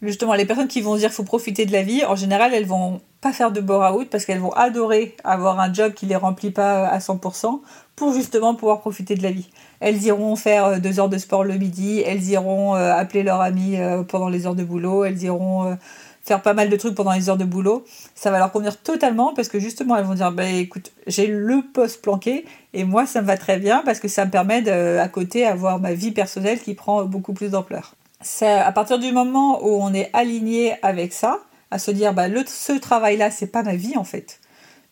justement, 0.03 0.33
les 0.33 0.45
personnes 0.45 0.67
qui 0.67 0.81
vont 0.81 0.95
dire 0.95 1.11
faut 1.11 1.23
profiter 1.23 1.65
de 1.65 1.71
la 1.71 1.81
vie, 1.81 2.05
en 2.05 2.15
général, 2.15 2.53
elles 2.53 2.65
vont 2.65 3.01
pas 3.21 3.31
faire 3.31 3.51
de 3.51 3.61
bore-out 3.61 4.09
parce 4.09 4.25
qu'elles 4.25 4.39
vont 4.39 4.51
adorer 4.51 5.15
avoir 5.23 5.59
un 5.59 5.73
job 5.73 5.93
qui 5.93 6.05
les 6.05 6.15
remplit 6.15 6.51
pas 6.51 6.85
à 6.87 6.99
100% 6.99 7.61
pour 7.95 8.13
justement 8.13 8.53
pouvoir 8.53 8.81
profiter 8.81 9.15
de 9.15 9.23
la 9.23 9.31
vie. 9.31 9.49
Elles 9.79 10.03
iront 10.03 10.35
faire 10.35 10.65
euh, 10.65 10.79
deux 10.79 10.99
heures 10.99 11.09
de 11.09 11.17
sport 11.17 11.43
le 11.43 11.57
midi, 11.57 12.03
elles 12.05 12.23
iront 12.25 12.75
euh, 12.75 12.93
appeler 12.93 13.23
leur 13.23 13.41
ami 13.41 13.77
euh, 13.77 14.03
pendant 14.03 14.29
les 14.29 14.45
heures 14.45 14.55
de 14.55 14.63
boulot, 14.63 15.05
elles 15.05 15.23
iront 15.23 15.77
faire 16.21 16.41
pas 16.41 16.53
mal 16.53 16.69
de 16.69 16.75
trucs 16.75 16.95
pendant 16.95 17.11
les 17.13 17.29
heures 17.29 17.37
de 17.37 17.45
boulot. 17.45 17.85
Ça 18.15 18.31
va 18.31 18.39
leur 18.39 18.51
convenir 18.51 18.77
totalement 18.77 19.33
parce 19.33 19.47
que 19.47 19.59
justement 19.59 19.95
elles 19.95 20.05
vont 20.05 20.15
dire 20.15 20.31
bah 20.31 20.47
écoute 20.47 20.91
j'ai 21.07 21.27
le 21.27 21.61
poste 21.73 22.01
planqué 22.01 22.45
et 22.73 22.83
moi 22.85 23.05
ça 23.05 23.21
me 23.21 23.27
va 23.27 23.37
très 23.37 23.57
bien 23.57 23.83
parce 23.85 23.99
que 23.99 24.07
ça 24.07 24.25
me 24.25 24.31
permet 24.31 24.61
de, 24.61 24.97
à 24.97 25.07
côté 25.07 25.45
avoir 25.45 25.79
ma 25.79 25.93
vie 25.93 26.11
personnelle 26.11 26.59
qui 26.59 26.73
prend 26.73 27.03
beaucoup 27.03 27.33
plus 27.33 27.51
d'ampleur. 27.51 27.95
C'est 28.23 28.47
à 28.47 28.71
partir 28.71 28.99
du 28.99 29.11
moment 29.11 29.63
où 29.63 29.81
on 29.81 29.93
est 29.93 30.09
aligné 30.13 30.75
avec 30.81 31.11
ça, 31.11 31.39
à 31.71 31.77
se 31.77 31.91
dire 31.91 32.13
bah 32.13 32.29
le, 32.29 32.43
ce 32.47 32.71
travail 32.71 33.17
là 33.17 33.29
c'est 33.29 33.47
pas 33.47 33.63
ma 33.63 33.75
vie 33.75 33.97
en 33.97 34.05
fait. 34.05 34.39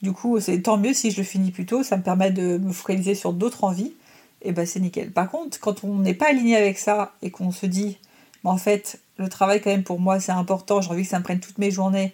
Du 0.02 0.12
coup 0.12 0.40
c'est 0.40 0.62
tant 0.62 0.78
mieux 0.78 0.94
si 0.94 1.12
je 1.12 1.18
le 1.18 1.24
finis 1.24 1.52
plus 1.52 1.66
tôt, 1.66 1.82
ça 1.82 1.96
me 1.96 2.04
permet 2.04 2.32
de 2.32 2.58
me 2.58 2.74
focaliser 2.74 3.16
sur 3.16 3.32
d'autres 3.34 3.64
envies 3.64 3.94
et 4.42 4.52
ben 4.52 4.66
c'est 4.66 4.80
nickel. 4.82 5.12
Par 5.12 5.30
contre, 5.30 5.60
quand 5.60 5.84
on 5.84 5.96
n'est 6.00 6.14
pas 6.14 6.30
aligné 6.30 6.58
avec 6.58 6.78
ça 6.78 7.14
et 7.22 7.32
qu'on 7.32 7.52
se 7.52 7.66
dit, 7.66 8.00
en 8.44 8.58
fait, 8.58 9.00
le 9.18 9.30
travail 9.30 9.62
quand 9.62 9.70
même 9.70 9.84
pour 9.84 10.00
moi 10.00 10.20
c'est 10.20 10.34
important, 10.34 10.82
j'ai 10.82 10.90
envie 10.90 11.04
que 11.04 11.10
ça 11.10 11.20
me 11.20 11.24
prenne 11.24 11.40
toutes 11.40 11.58
mes 11.58 11.72
journées, 11.72 12.14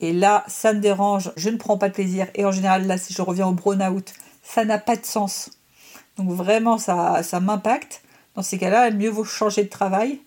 et 0.00 0.12
là 0.12 0.44
ça 0.48 0.72
me 0.72 0.80
dérange, 0.80 1.32
je 1.36 1.50
ne 1.50 1.56
prends 1.56 1.76
pas 1.76 1.88
de 1.88 1.94
plaisir, 1.94 2.26
et 2.34 2.44
en 2.46 2.52
général 2.52 2.86
là 2.86 2.96
si 2.96 3.12
je 3.12 3.20
reviens 3.20 3.48
au 3.48 3.52
burn-out, 3.52 4.14
ça 4.42 4.64
n'a 4.64 4.78
pas 4.78 4.96
de 4.96 5.04
sens. 5.04 5.50
Donc 6.16 6.30
vraiment 6.30 6.78
ça, 6.78 7.22
ça 7.22 7.40
m'impacte. 7.40 8.02
Dans 8.34 8.42
ces 8.42 8.58
cas-là, 8.58 8.90
mieux 8.90 9.10
vaut 9.10 9.24
changer 9.24 9.62
de 9.62 9.68
travail 9.68 10.20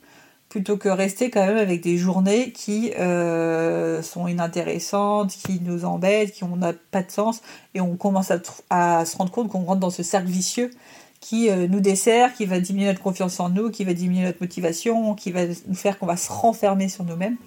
plutôt 0.50 0.78
que 0.78 0.88
rester 0.88 1.30
quand 1.30 1.46
même 1.46 1.58
avec 1.58 1.82
des 1.82 1.98
journées 1.98 2.52
qui 2.52 2.94
euh, 2.94 4.02
sont 4.02 4.28
inintéressantes, 4.28 5.32
qui 5.32 5.60
nous 5.62 5.84
embêtent, 5.84 6.32
qui 6.32 6.46
n'ont 6.46 6.60
pas 6.92 7.04
de 7.04 7.12
sens, 7.12 7.42
et 7.74 7.82
on 7.82 7.96
commence 7.96 8.32
à, 8.70 9.06
se 9.06 9.18
rendre 9.18 9.32
compte 9.32 9.50
qu'on 9.50 9.64
rentre 9.64 9.82
dans 9.82 9.90
ce 9.90 10.04
cercle 10.04 10.28
vicieux 10.28 10.72
qui 11.20 11.50
euh, 11.50 11.68
nous 11.68 11.82
dessert, 11.82 12.34
qui 12.34 12.46
va 12.46 12.60
diminuer 12.60 12.88
notre 12.88 13.02
confiance 13.02 13.40
en 13.40 13.50
nous, 13.50 13.72
qui 13.72 13.84
va 13.84 13.94
diminuer 13.94 14.24
notre 14.24 14.40
motivation, 14.40 15.16
qui 15.16 15.32
va 15.32 15.42
nous 15.68 15.76
faire 15.76 16.00
qu'on 16.00 16.06
va 16.06 16.16
se 16.16 16.32
renfermer 16.32 16.88
sur 16.88 17.04
nous-mêmes. 17.04 17.38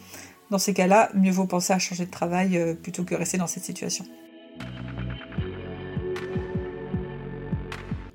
Dans 0.50 0.58
ces 0.58 0.74
cas-là, 0.74 1.10
mieux 1.14 1.30
vaut 1.30 1.46
penser 1.46 1.72
à 1.72 1.78
changer 1.78 2.04
de 2.04 2.10
travail 2.10 2.58
euh, 2.58 2.74
plutôt 2.74 3.04
que 3.04 3.14
rester 3.14 3.38
dans 3.38 3.46
cette 3.46 3.64
situation. 3.64 4.04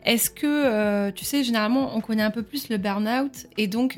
Est-ce 0.04 0.30
que, 0.30 1.10
tu 1.12 1.26
sais, 1.26 1.44
généralement, 1.44 1.96
on 1.96 2.02
connaît 2.02 2.22
un 2.22 2.30
peu 2.30 2.44
plus 2.44 2.70
le 2.70 2.78
burn-out 2.78 3.48
et 3.58 3.66
donc 3.66 3.98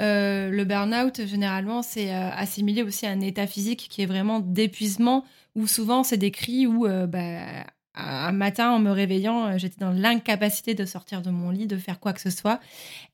le 0.00 0.64
burn-out, 0.64 1.26
généralement, 1.26 1.82
c'est 1.82 2.10
assimilé 2.12 2.82
aussi 2.82 3.06
à 3.06 3.10
un 3.10 3.20
état 3.20 3.46
physique 3.46 3.86
qui 3.90 4.02
est 4.02 4.06
vraiment 4.06 4.40
d'épuisement, 4.40 5.24
où 5.54 5.66
souvent 5.66 6.02
c'est 6.02 6.16
décrit 6.16 6.66
où 6.66 6.86
bah, 7.08 7.64
un 8.00 8.32
matin, 8.32 8.70
en 8.70 8.78
me 8.78 8.90
réveillant, 8.90 9.46
euh, 9.46 9.58
j'étais 9.58 9.80
dans 9.80 9.90
l'incapacité 9.90 10.74
de 10.74 10.84
sortir 10.84 11.22
de 11.22 11.30
mon 11.30 11.50
lit, 11.50 11.66
de 11.66 11.76
faire 11.76 12.00
quoi 12.00 12.12
que 12.12 12.20
ce 12.20 12.30
soit. 12.30 12.60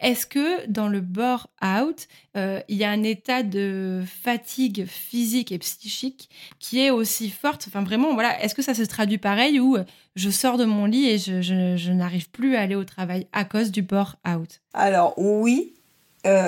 Est-ce 0.00 0.26
que 0.26 0.66
dans 0.66 0.88
le 0.88 1.00
bore-out, 1.00 2.08
euh, 2.36 2.60
il 2.68 2.76
y 2.76 2.84
a 2.84 2.90
un 2.90 3.02
état 3.02 3.42
de 3.42 4.02
fatigue 4.06 4.86
physique 4.86 5.52
et 5.52 5.58
psychique 5.58 6.28
qui 6.58 6.80
est 6.80 6.90
aussi 6.90 7.30
forte? 7.30 7.64
Enfin, 7.68 7.82
vraiment, 7.82 8.14
voilà, 8.14 8.42
est-ce 8.42 8.54
que 8.54 8.62
ça 8.62 8.74
se 8.74 8.82
traduit 8.82 9.18
pareil 9.18 9.58
euh, 9.58 9.84
je 10.14 10.30
sors 10.30 10.56
de 10.56 10.64
mon 10.64 10.86
lit 10.86 11.08
et 11.08 11.18
je, 11.18 11.92
n'arrive 11.92 12.30
plus 12.30 12.56
à 12.56 12.60
aller 12.60 12.74
au 12.74 12.84
travail 12.84 13.26
à 13.32 13.44
cause 13.44 13.70
du 13.70 13.82
bore-out? 13.82 14.60
Alors, 14.72 15.14
oui, 15.18 15.74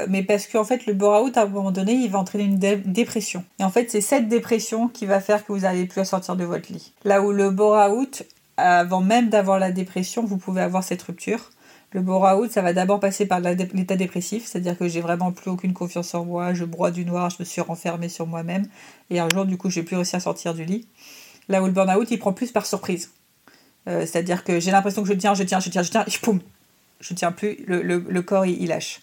mais 0.08 0.22
parce 0.22 0.46
qu'en 0.46 0.64
fait, 0.64 0.86
le 0.86 0.94
bore-out, 0.94 1.36
à 1.36 1.42
un 1.42 1.46
moment 1.46 1.70
donné, 1.70 1.92
il 1.92 2.10
va 2.10 2.18
entraîner 2.18 2.44
une 2.44 2.58
dépression. 2.58 3.44
Et 3.58 3.64
en 3.64 3.70
fait, 3.70 3.90
c'est 3.90 4.00
cette 4.00 4.28
dépression 4.28 4.88
qui 4.88 5.06
va 5.06 5.20
faire 5.20 5.44
que 5.44 5.52
vous 5.52 5.60
n'arrivez 5.60 5.86
plus 5.86 6.00
à 6.00 6.04
sortir 6.04 6.36
de 6.36 6.44
votre 6.44 6.72
lit. 6.72 6.92
Là 7.04 7.22
où 7.22 7.32
le 7.32 7.50
bore-out, 7.50 8.24
avant 8.56 9.00
même 9.00 9.28
d'avoir 9.28 9.58
la 9.58 9.70
dépression, 9.70 10.24
vous 10.24 10.36
pouvez 10.36 10.60
avoir 10.60 10.82
cette 10.82 11.02
rupture. 11.02 11.50
Le 11.92 12.02
bore-out, 12.02 12.50
ça 12.50 12.60
va 12.60 12.74
d'abord 12.74 13.00
passer 13.00 13.24
par 13.24 13.40
l'état 13.40 13.96
dépressif, 13.96 14.46
c'est-à-dire 14.46 14.76
que 14.76 14.88
j'ai 14.88 15.00
vraiment 15.00 15.32
plus 15.32 15.50
aucune 15.50 15.72
confiance 15.72 16.14
en 16.14 16.24
moi, 16.24 16.52
je 16.52 16.66
broie 16.66 16.90
du 16.90 17.06
noir, 17.06 17.30
je 17.30 17.36
me 17.38 17.44
suis 17.44 17.62
renfermée 17.62 18.10
sur 18.10 18.26
moi-même, 18.26 18.66
et 19.08 19.20
un 19.20 19.28
jour, 19.32 19.46
du 19.46 19.56
coup, 19.56 19.70
j'ai 19.70 19.82
plus 19.82 19.96
réussi 19.96 20.14
à 20.14 20.20
sortir 20.20 20.52
du 20.52 20.66
lit. 20.66 20.86
Là 21.48 21.62
où 21.62 21.66
le 21.66 21.72
burn-out, 21.72 22.10
il 22.10 22.18
prend 22.18 22.34
plus 22.34 22.52
par 22.52 22.66
surprise. 22.66 23.10
Euh, 23.88 24.00
c'est-à-dire 24.00 24.44
que 24.44 24.60
j'ai 24.60 24.70
l'impression 24.70 25.02
que 25.02 25.08
je 25.08 25.14
tiens, 25.14 25.32
je 25.32 25.44
tiens, 25.44 25.60
je 25.60 25.70
tiens, 25.70 25.82
je 25.82 25.90
tiens, 25.90 26.04
et 26.06 26.18
poum, 26.20 26.40
je 27.00 27.14
tiens 27.14 27.32
plus, 27.32 27.64
le, 27.66 28.20
corps, 28.20 28.44
il, 28.44 28.66
lâche. 28.68 29.00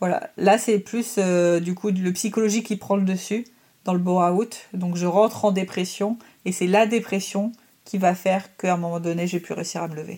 Voilà, 0.00 0.30
là, 0.36 0.56
c'est 0.58 0.78
plus, 0.78 1.16
euh, 1.18 1.60
du 1.60 1.74
coup, 1.74 1.90
le 1.90 2.12
psychologique 2.12 2.66
qui 2.66 2.76
prend 2.76 2.96
le 2.96 3.04
dessus 3.04 3.44
dans 3.84 3.92
le 3.92 3.98
bore-out. 3.98 4.68
Donc, 4.72 4.96
je 4.96 5.06
rentre 5.06 5.44
en 5.44 5.52
dépression, 5.52 6.18
et 6.44 6.52
c'est 6.52 6.66
la 6.66 6.86
dépression 6.86 7.52
qui 7.84 7.98
va 7.98 8.14
faire 8.14 8.56
qu'à 8.56 8.74
un 8.74 8.76
moment 8.76 9.00
donné, 9.00 9.26
j'ai 9.26 9.40
pu 9.40 9.52
réussir 9.52 9.82
à 9.82 9.88
me 9.88 9.94
lever. 9.94 10.16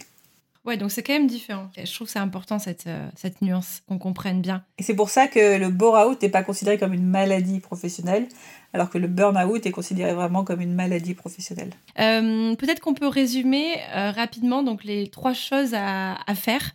Ouais, 0.64 0.76
donc 0.76 0.92
c'est 0.92 1.02
quand 1.02 1.12
même 1.12 1.26
différent. 1.26 1.68
Je 1.76 1.92
trouve 1.92 2.06
que 2.06 2.12
c'est 2.12 2.20
important 2.20 2.60
cette, 2.60 2.86
euh, 2.86 3.08
cette 3.16 3.42
nuance, 3.42 3.82
qu'on 3.88 3.98
comprenne 3.98 4.40
bien. 4.40 4.62
Et 4.78 4.84
c'est 4.84 4.94
pour 4.94 5.10
ça 5.10 5.26
que 5.26 5.58
le 5.58 5.70
bore-out 5.70 6.22
n'est 6.22 6.28
pas 6.28 6.44
considéré 6.44 6.78
comme 6.78 6.92
une 6.92 7.06
maladie 7.06 7.58
professionnelle, 7.58 8.28
alors 8.72 8.90
que 8.90 8.98
le 8.98 9.08
burn-out 9.08 9.64
est 9.66 9.70
considéré 9.70 10.14
vraiment 10.14 10.44
comme 10.44 10.60
une 10.60 10.74
maladie 10.74 11.14
professionnelle. 11.14 11.70
Euh, 11.98 12.54
peut-être 12.56 12.80
qu'on 12.80 12.94
peut 12.94 13.08
résumer 13.08 13.76
euh, 13.94 14.10
rapidement 14.10 14.62
donc 14.62 14.84
les 14.84 15.08
trois 15.08 15.34
choses 15.34 15.74
à, 15.74 16.16
à 16.26 16.34
faire 16.34 16.72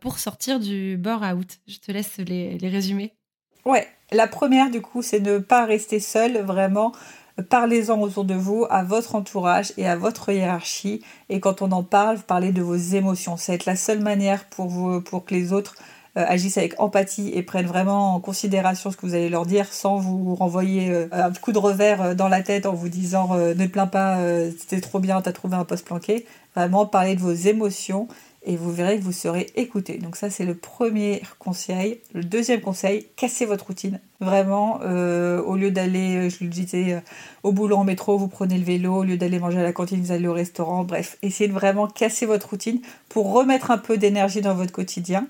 pour 0.00 0.18
sortir 0.18 0.60
du 0.60 0.96
bore-out. 0.96 1.58
Je 1.66 1.78
te 1.78 1.90
laisse 1.90 2.18
les, 2.18 2.56
les 2.58 2.68
résumer. 2.68 3.12
Ouais, 3.64 3.86
la 4.12 4.28
première 4.28 4.70
du 4.70 4.80
coup, 4.80 5.02
c'est 5.02 5.20
ne 5.20 5.38
pas 5.38 5.64
rester 5.64 5.98
seul 5.98 6.38
vraiment 6.38 6.92
Parlez-en 7.50 8.00
autour 8.00 8.24
de 8.24 8.34
vous, 8.34 8.66
à 8.70 8.82
votre 8.82 9.14
entourage 9.14 9.72
et 9.76 9.86
à 9.86 9.94
votre 9.94 10.32
hiérarchie. 10.32 11.02
Et 11.28 11.38
quand 11.38 11.60
on 11.60 11.70
en 11.70 11.82
parle, 11.82 12.16
vous 12.16 12.22
parlez 12.22 12.50
de 12.50 12.62
vos 12.62 12.76
émotions. 12.76 13.36
Ça 13.36 13.52
va 13.52 13.56
être 13.56 13.66
la 13.66 13.76
seule 13.76 14.00
manière 14.00 14.46
pour, 14.46 14.68
vous, 14.68 15.02
pour 15.02 15.26
que 15.26 15.34
les 15.34 15.52
autres 15.52 15.74
euh, 15.76 15.82
agissent 16.24 16.58
avec 16.58 16.80
empathie 16.80 17.30
et 17.34 17.42
prennent 17.42 17.66
vraiment 17.66 18.14
en 18.14 18.20
considération 18.20 18.90
ce 18.90 18.96
que 18.96 19.06
vous 19.06 19.14
allez 19.14 19.28
leur 19.28 19.44
dire 19.44 19.72
sans 19.72 19.96
vous 19.96 20.34
renvoyer 20.34 20.90
euh, 20.90 21.08
un 21.12 21.30
coup 21.32 21.52
de 21.52 21.58
revers 21.58 22.00
euh, 22.02 22.14
dans 22.14 22.28
la 22.28 22.42
tête 22.42 22.66
en 22.66 22.72
vous 22.72 22.88
disant 22.88 23.34
ne 23.36 23.66
plains 23.66 23.86
pas, 23.86 24.18
c'était 24.58 24.80
trop 24.80 24.98
bien, 24.98 25.20
t'as 25.20 25.32
trouvé 25.32 25.56
un 25.56 25.64
poste 25.64 25.86
planqué. 25.86 26.26
Vraiment 26.54 26.86
parler 26.86 27.14
de 27.14 27.20
vos 27.20 27.32
émotions 27.32 28.08
et 28.46 28.56
vous 28.56 28.72
verrez 28.72 28.98
que 28.98 29.02
vous 29.02 29.12
serez 29.12 29.48
écouté. 29.56 29.98
Donc 29.98 30.16
ça 30.16 30.30
c'est 30.30 30.44
le 30.44 30.54
premier 30.54 31.20
conseil. 31.38 32.00
Le 32.14 32.24
deuxième 32.24 32.60
conseil, 32.60 33.08
cassez 33.16 33.44
votre 33.44 33.66
routine. 33.66 34.00
Vraiment, 34.20 34.80
euh, 34.82 35.42
au 35.42 35.56
lieu 35.56 35.70
d'aller, 35.70 36.16
euh, 36.16 36.30
je 36.30 36.44
le 36.44 36.48
disais, 36.48 36.94
euh, 36.94 37.00
au 37.42 37.52
boulot 37.52 37.76
en 37.76 37.84
métro, 37.84 38.16
vous 38.16 38.28
prenez 38.28 38.56
le 38.56 38.64
vélo, 38.64 38.94
au 38.94 39.04
lieu 39.04 39.18
d'aller 39.18 39.38
manger 39.38 39.58
à 39.58 39.62
la 39.62 39.72
cantine, 39.72 40.00
vous 40.00 40.12
allez 40.12 40.28
au 40.28 40.32
restaurant. 40.32 40.84
Bref, 40.84 41.18
essayez 41.22 41.48
de 41.48 41.54
vraiment 41.54 41.86
casser 41.86 42.24
votre 42.24 42.48
routine 42.48 42.80
pour 43.08 43.32
remettre 43.32 43.70
un 43.70 43.78
peu 43.78 43.98
d'énergie 43.98 44.40
dans 44.40 44.54
votre 44.54 44.72
quotidien. 44.72 45.26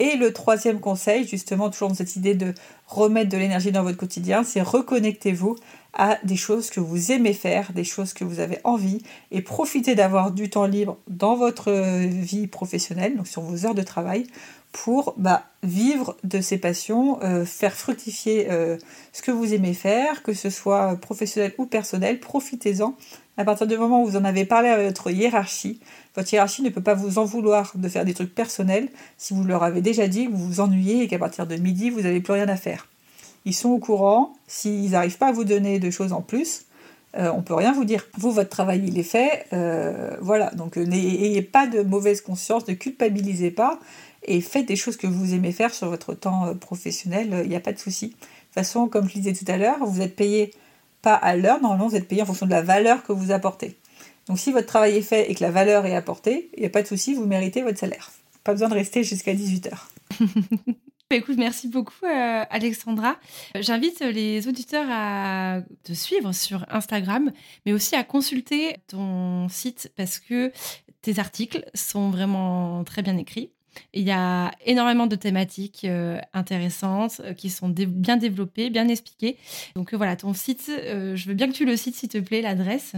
Et 0.00 0.16
le 0.16 0.32
troisième 0.32 0.80
conseil, 0.80 1.28
justement, 1.28 1.68
toujours 1.68 1.90
dans 1.90 1.94
cette 1.94 2.16
idée 2.16 2.34
de 2.34 2.54
remettre 2.86 3.28
de 3.28 3.36
l'énergie 3.36 3.70
dans 3.70 3.82
votre 3.82 3.98
quotidien, 3.98 4.44
c'est 4.44 4.62
reconnectez-vous 4.62 5.56
à 5.92 6.18
des 6.24 6.36
choses 6.36 6.70
que 6.70 6.80
vous 6.80 7.12
aimez 7.12 7.34
faire, 7.34 7.72
des 7.74 7.84
choses 7.84 8.14
que 8.14 8.24
vous 8.24 8.40
avez 8.40 8.58
envie, 8.64 9.02
et 9.30 9.42
profitez 9.42 9.94
d'avoir 9.94 10.30
du 10.30 10.48
temps 10.48 10.64
libre 10.64 10.96
dans 11.06 11.36
votre 11.36 11.70
vie 12.06 12.46
professionnelle, 12.46 13.14
donc 13.14 13.28
sur 13.28 13.42
vos 13.42 13.66
heures 13.66 13.74
de 13.74 13.82
travail, 13.82 14.26
pour 14.72 15.12
bah, 15.18 15.44
vivre 15.62 16.16
de 16.24 16.40
ces 16.40 16.56
passions, 16.56 17.22
euh, 17.22 17.44
faire 17.44 17.74
fructifier 17.74 18.50
euh, 18.50 18.78
ce 19.12 19.20
que 19.20 19.30
vous 19.30 19.52
aimez 19.52 19.74
faire, 19.74 20.22
que 20.22 20.32
ce 20.32 20.48
soit 20.48 20.96
professionnel 20.96 21.52
ou 21.58 21.66
personnel, 21.66 22.20
profitez-en. 22.20 22.94
À 23.40 23.44
partir 23.46 23.66
du 23.66 23.78
moment 23.78 24.02
où 24.02 24.06
vous 24.06 24.18
en 24.18 24.24
avez 24.26 24.44
parlé 24.44 24.68
à 24.68 24.76
votre 24.82 25.10
hiérarchie, 25.10 25.80
votre 26.14 26.30
hiérarchie 26.30 26.60
ne 26.60 26.68
peut 26.68 26.82
pas 26.82 26.92
vous 26.92 27.16
en 27.16 27.24
vouloir 27.24 27.72
de 27.74 27.88
faire 27.88 28.04
des 28.04 28.12
trucs 28.12 28.34
personnels 28.34 28.90
si 29.16 29.32
vous 29.32 29.44
leur 29.44 29.62
avez 29.62 29.80
déjà 29.80 30.08
dit 30.08 30.26
que 30.26 30.30
vous 30.30 30.46
vous 30.46 30.60
ennuyez 30.60 31.04
et 31.04 31.08
qu'à 31.08 31.18
partir 31.18 31.46
de 31.46 31.56
midi, 31.56 31.88
vous 31.88 32.02
n'avez 32.02 32.20
plus 32.20 32.34
rien 32.34 32.48
à 32.50 32.56
faire. 32.56 32.86
Ils 33.46 33.54
sont 33.54 33.70
au 33.70 33.78
courant. 33.78 34.34
S'ils 34.46 34.90
n'arrivent 34.90 35.16
pas 35.16 35.28
à 35.28 35.32
vous 35.32 35.44
donner 35.44 35.78
de 35.78 35.90
choses 35.90 36.12
en 36.12 36.20
plus, 36.20 36.66
euh, 37.16 37.32
on 37.34 37.40
peut 37.40 37.54
rien 37.54 37.72
vous 37.72 37.86
dire. 37.86 38.06
Vous, 38.18 38.30
votre 38.30 38.50
travail, 38.50 38.82
il 38.86 38.98
est 38.98 39.04
fait. 39.04 39.46
Euh, 39.54 40.18
voilà. 40.20 40.50
Donc, 40.50 40.76
euh, 40.76 40.84
n'ayez 40.84 41.40
pas 41.40 41.66
de 41.66 41.80
mauvaise 41.80 42.20
conscience, 42.20 42.68
ne 42.68 42.74
culpabilisez 42.74 43.52
pas 43.52 43.80
et 44.22 44.42
faites 44.42 44.66
des 44.66 44.76
choses 44.76 44.98
que 44.98 45.06
vous 45.06 45.32
aimez 45.32 45.52
faire 45.52 45.72
sur 45.72 45.88
votre 45.88 46.12
temps 46.12 46.54
professionnel. 46.56 47.40
Il 47.44 47.48
n'y 47.48 47.56
a 47.56 47.60
pas 47.60 47.72
de 47.72 47.78
souci. 47.78 48.08
De 48.08 48.12
toute 48.12 48.54
façon, 48.54 48.86
comme 48.86 49.08
je 49.08 49.14
disais 49.14 49.32
tout 49.32 49.50
à 49.50 49.56
l'heure, 49.56 49.78
vous 49.86 50.02
êtes 50.02 50.14
payé 50.14 50.52
pas 51.02 51.14
à 51.14 51.36
l'heure. 51.36 51.60
Normalement, 51.60 51.88
vous 51.88 51.96
êtes 51.96 52.08
payé 52.08 52.22
en 52.22 52.26
fonction 52.26 52.46
de 52.46 52.50
la 52.50 52.62
valeur 52.62 53.02
que 53.02 53.12
vous 53.12 53.30
apportez. 53.30 53.78
Donc 54.26 54.38
si 54.38 54.52
votre 54.52 54.66
travail 54.66 54.96
est 54.96 55.02
fait 55.02 55.30
et 55.30 55.34
que 55.34 55.42
la 55.42 55.50
valeur 55.50 55.86
est 55.86 55.96
apportée, 55.96 56.50
il 56.54 56.60
n'y 56.60 56.66
a 56.66 56.70
pas 56.70 56.82
de 56.82 56.86
souci, 56.86 57.14
vous 57.14 57.26
méritez 57.26 57.62
votre 57.62 57.78
salaire. 57.78 58.10
Pas 58.44 58.52
besoin 58.52 58.68
de 58.68 58.74
rester 58.74 59.04
jusqu'à 59.04 59.34
18h. 59.34 59.72
Bah, 61.10 61.16
écoute, 61.16 61.38
merci 61.38 61.66
beaucoup 61.66 62.04
euh, 62.04 62.44
Alexandra. 62.50 63.16
J'invite 63.56 63.98
les 63.98 64.46
auditeurs 64.46 64.86
à 64.88 65.60
te 65.82 65.92
suivre 65.92 66.30
sur 66.30 66.64
Instagram, 66.68 67.32
mais 67.66 67.72
aussi 67.72 67.96
à 67.96 68.04
consulter 68.04 68.76
ton 68.86 69.48
site 69.48 69.90
parce 69.96 70.20
que 70.20 70.52
tes 71.02 71.18
articles 71.18 71.68
sont 71.74 72.10
vraiment 72.10 72.84
très 72.84 73.02
bien 73.02 73.16
écrits. 73.16 73.50
Il 73.92 74.02
y 74.02 74.10
a 74.10 74.50
énormément 74.66 75.06
de 75.06 75.14
thématiques 75.16 75.82
euh, 75.84 76.18
intéressantes 76.34 77.20
euh, 77.24 77.34
qui 77.34 77.50
sont 77.50 77.68
bien 77.68 78.16
développées, 78.16 78.70
bien 78.70 78.88
expliquées. 78.88 79.36
Donc 79.74 79.94
voilà, 79.94 80.16
ton 80.16 80.34
site, 80.34 80.68
je 80.68 81.28
veux 81.28 81.34
bien 81.34 81.48
que 81.48 81.52
tu 81.52 81.64
le 81.64 81.76
cites 81.76 81.96
s'il 81.96 82.08
te 82.08 82.18
plaît, 82.18 82.42
l'adresse. 82.42 82.94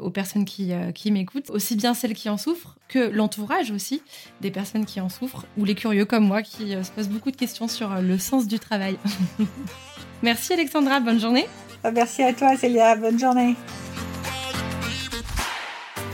aux 0.01 0.11
personnes 0.11 0.45
qui, 0.45 0.73
qui 0.95 1.11
m'écoutent, 1.11 1.51
aussi 1.51 1.77
bien 1.77 1.95
celles 1.95 2.15
qui 2.15 2.29
en 2.29 2.37
souffrent 2.37 2.77
que 2.89 3.11
l'entourage 3.11 3.71
aussi 3.71 4.03
des 4.41 4.51
personnes 4.51 4.87
qui 4.87 5.01
en 5.01 5.09
souffrent 5.09 5.45
ou 5.59 5.65
les 5.65 5.75
curieux 5.75 6.05
comme 6.05 6.27
moi 6.27 6.43
qui 6.43 6.71
se 6.71 6.91
posent 6.91 7.09
beaucoup 7.09 7.31
de 7.31 7.37
questions 7.37 7.69
sur 7.69 8.01
le 8.01 8.19
sens 8.19 8.47
du 8.47 8.59
travail. 8.59 8.97
Merci 10.23 10.55
Alexandra, 10.55 11.01
bonne 11.01 11.21
journée. 11.21 11.47
Merci 11.93 12.23
à 12.23 12.33
toi 12.33 12.57
Célia, 12.57 12.97
bonne 12.97 13.19
journée. 13.19 13.55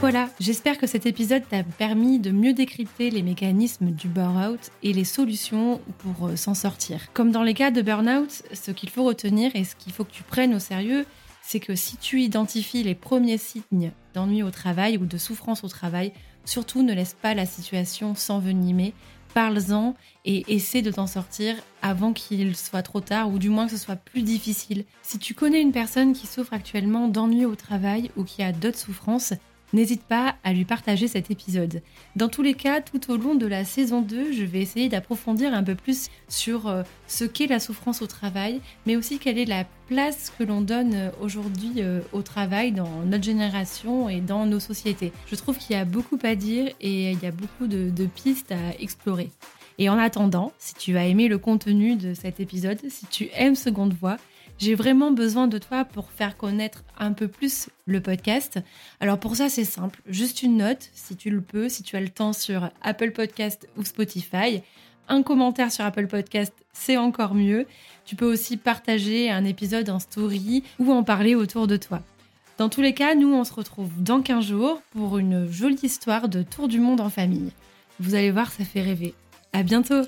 Voilà, 0.01 0.29
j'espère 0.39 0.77
que 0.77 0.87
cet 0.87 1.07
épisode 1.07 1.43
t'a 1.49 1.63
permis 1.63 2.19
de 2.19 2.31
mieux 2.31 2.53
décrypter 2.53 3.11
les 3.11 3.23
mécanismes 3.23 3.91
du 3.91 4.09
burn-out 4.09 4.71
et 4.83 4.93
les 4.93 5.05
solutions 5.05 5.81
pour 5.99 6.29
euh, 6.29 6.37
s'en 6.37 6.55
sortir. 6.55 7.13
Comme 7.15 7.31
dans 7.31 7.43
les 7.43 7.55
cas 7.55 7.71
de 7.71 7.81
burn-out, 7.81 8.43
ce 8.53 8.71
qu'il 8.71 8.91
faut 8.91 9.05
retenir 9.05 9.55
et 9.55 9.65
ce 9.65 9.75
qu'il 9.77 9.93
faut 9.93 10.05
que 10.05 10.13
tu 10.13 10.23
prennes 10.23 10.55
au 10.55 10.59
sérieux, 10.59 11.07
c'est 11.43 11.61
que 11.61 11.75
si 11.75 11.97
tu 11.97 12.21
identifies 12.21 12.83
les 12.83 12.95
premiers 12.95 13.39
signes 13.39 13.93
d'ennui 14.13 14.43
au 14.43 14.51
travail 14.51 14.99
ou 14.99 15.07
de 15.07 15.17
souffrance 15.17 15.65
au 15.65 15.69
travail, 15.69 16.13
surtout 16.45 16.83
ne 16.83 16.93
laisse 16.93 17.17
pas 17.21 17.35
la 17.35 17.47
situation 17.47 18.15
s'envenimer 18.15 18.93
parle-en 19.35 19.95
et 20.25 20.55
essaie 20.55 20.81
de 20.81 20.93
t'en 20.93 21.09
sortir 21.09 21.57
avant 21.83 22.13
qu'il 22.13 22.57
soit 22.57 22.83
trop 22.83 23.01
tard 23.01 23.31
ou 23.31 23.39
du 23.39 23.51
moins 23.51 23.67
que 23.67 23.73
ce 23.73 23.85
soit 23.85 23.97
plus 23.97 24.23
difficile. 24.23 24.85
Si 25.03 25.19
tu 25.19 25.35
connais 25.35 25.61
une 25.61 25.73
personne 25.73 26.13
qui 26.13 26.27
souffre 26.27 26.55
actuellement 26.55 27.09
d'ennui 27.09 27.45
au 27.45 27.57
travail 27.57 28.11
ou 28.17 28.25
qui 28.25 28.43
a 28.43 28.53
d'autres 28.53 28.79
souffrances, 28.79 29.35
n'hésite 29.75 30.03
pas 30.05 30.37
à 30.45 30.53
lui 30.53 30.65
partager 30.65 31.09
cet 31.09 31.31
épisode. 31.31 31.83
Dans 32.17 32.29
tous 32.29 32.43
les 32.43 32.55
cas, 32.55 32.81
tout 32.81 33.11
au 33.11 33.17
long 33.17 33.35
de 33.35 33.47
la 33.47 33.65
saison 33.65 34.01
2, 34.01 34.33
je 34.33 34.45
vais 34.45 34.61
essayer 34.61 34.89
d'approfondir 34.89 35.53
un 35.53 35.63
peu 35.63 35.75
plus 35.75 36.09
sur 36.29 36.69
euh, 36.69 36.83
ce 37.07 37.25
qu'est 37.25 37.49
la 37.49 37.61
souffrance 37.61 38.01
au 38.01 38.07
travail, 38.07 38.61
mais 38.87 38.97
aussi 38.97 39.19
quelle 39.19 39.39
est 39.39 39.45
la 39.45 39.65
place 39.89 40.33
que 40.39 40.45
l'on 40.45 40.61
donne 40.61 40.95
euh, 40.95 41.11
aujourd'hui 41.21 41.75
euh, 41.79 42.01
au 42.13 42.23
travail 42.23 42.73
dans 42.73 43.03
notre 43.05 43.25
génération 43.25 44.09
et 44.09 44.21
dans 44.21 44.47
nos 44.47 44.61
sociétés. 44.61 45.13
Je 45.27 45.35
trouve 45.35 45.59
qu'il 45.59 45.77
y 45.77 45.79
a 45.79 45.85
beaucoup 45.85 46.19
à 46.23 46.35
dire 46.35 46.73
et 46.81 47.11
il 47.11 47.23
y 47.23 47.27
a 47.27 47.33
beaucoup 47.33 47.67
de, 47.67 47.91
de 47.91 48.07
pistes 48.07 48.53
à 48.53 48.81
explorer. 48.81 49.31
Et 49.79 49.89
en 49.89 49.99
attendant, 49.99 50.53
si 50.59 50.75
tu 50.75 50.97
as 50.97 51.07
aimé 51.07 51.27
le 51.27 51.39
contenu 51.39 51.97
de 51.97 52.15
cet 52.15 52.39
épisode, 52.39 52.79
si 52.89 53.07
tu 53.07 53.29
aimes 53.35 53.57
Seconde 53.57 53.93
Voix, 53.93 54.19
j'ai 54.59 54.75
vraiment 54.75 55.11
besoin 55.11 55.49
de 55.49 55.59
toi 55.59 55.85
pour 55.85 56.11
faire 56.11 56.37
connaître 56.37 56.85
un 56.99 57.13
peu 57.13 57.29
plus 57.29 57.69
le 57.87 58.01
podcast. 58.01 58.61
Alors 59.01 59.19
pour 59.19 59.37
ça, 59.37 59.49
c'est 59.49 59.65
simple. 59.65 60.01
Juste 60.07 60.43
une 60.43 60.59
note, 60.59 60.91
si 60.95 61.17
tu 61.17 61.31
le 61.31 61.41
peux, 61.41 61.69
si 61.69 61.83
tu 61.83 61.97
as 61.97 62.01
le 62.01 62.09
temps 62.09 62.33
sur 62.33 62.71
Apple 62.83 63.11
Podcast 63.11 63.69
ou 63.77 63.85
Spotify. 63.85 64.63
Un 65.09 65.23
commentaire 65.23 65.71
sur 65.71 65.85
Apple 65.85 66.07
Podcast, 66.07 66.55
c'est 66.73 66.97
encore 66.97 67.35
mieux. 67.35 67.67
Tu 68.07 68.17
peux 68.17 68.31
aussi 68.31 68.57
partager 68.57 69.31
un 69.31 69.45
épisode 69.45 69.91
en 69.91 69.99
story 69.99 70.63
ou 70.79 70.93
en 70.93 71.03
parler 71.03 71.35
autour 71.35 71.67
de 71.67 71.77
toi. 71.77 72.01
Dans 72.57 72.69
tous 72.69 72.81
les 72.81 72.95
cas, 72.95 73.15
nous, 73.15 73.35
on 73.35 73.45
se 73.45 73.53
retrouve 73.53 73.91
dans 74.03 74.23
15 74.23 74.45
jours 74.45 74.81
pour 74.93 75.19
une 75.19 75.51
jolie 75.51 75.81
histoire 75.83 76.29
de 76.29 76.43
tour 76.43 76.69
du 76.69 76.79
monde 76.79 77.01
en 77.01 77.11
famille. 77.11 77.51
Vous 77.99 78.15
allez 78.15 78.31
voir, 78.31 78.51
ça 78.53 78.65
fait 78.65 78.83
rêver. 78.83 79.15
À 79.53 79.63
bientôt! 79.63 80.05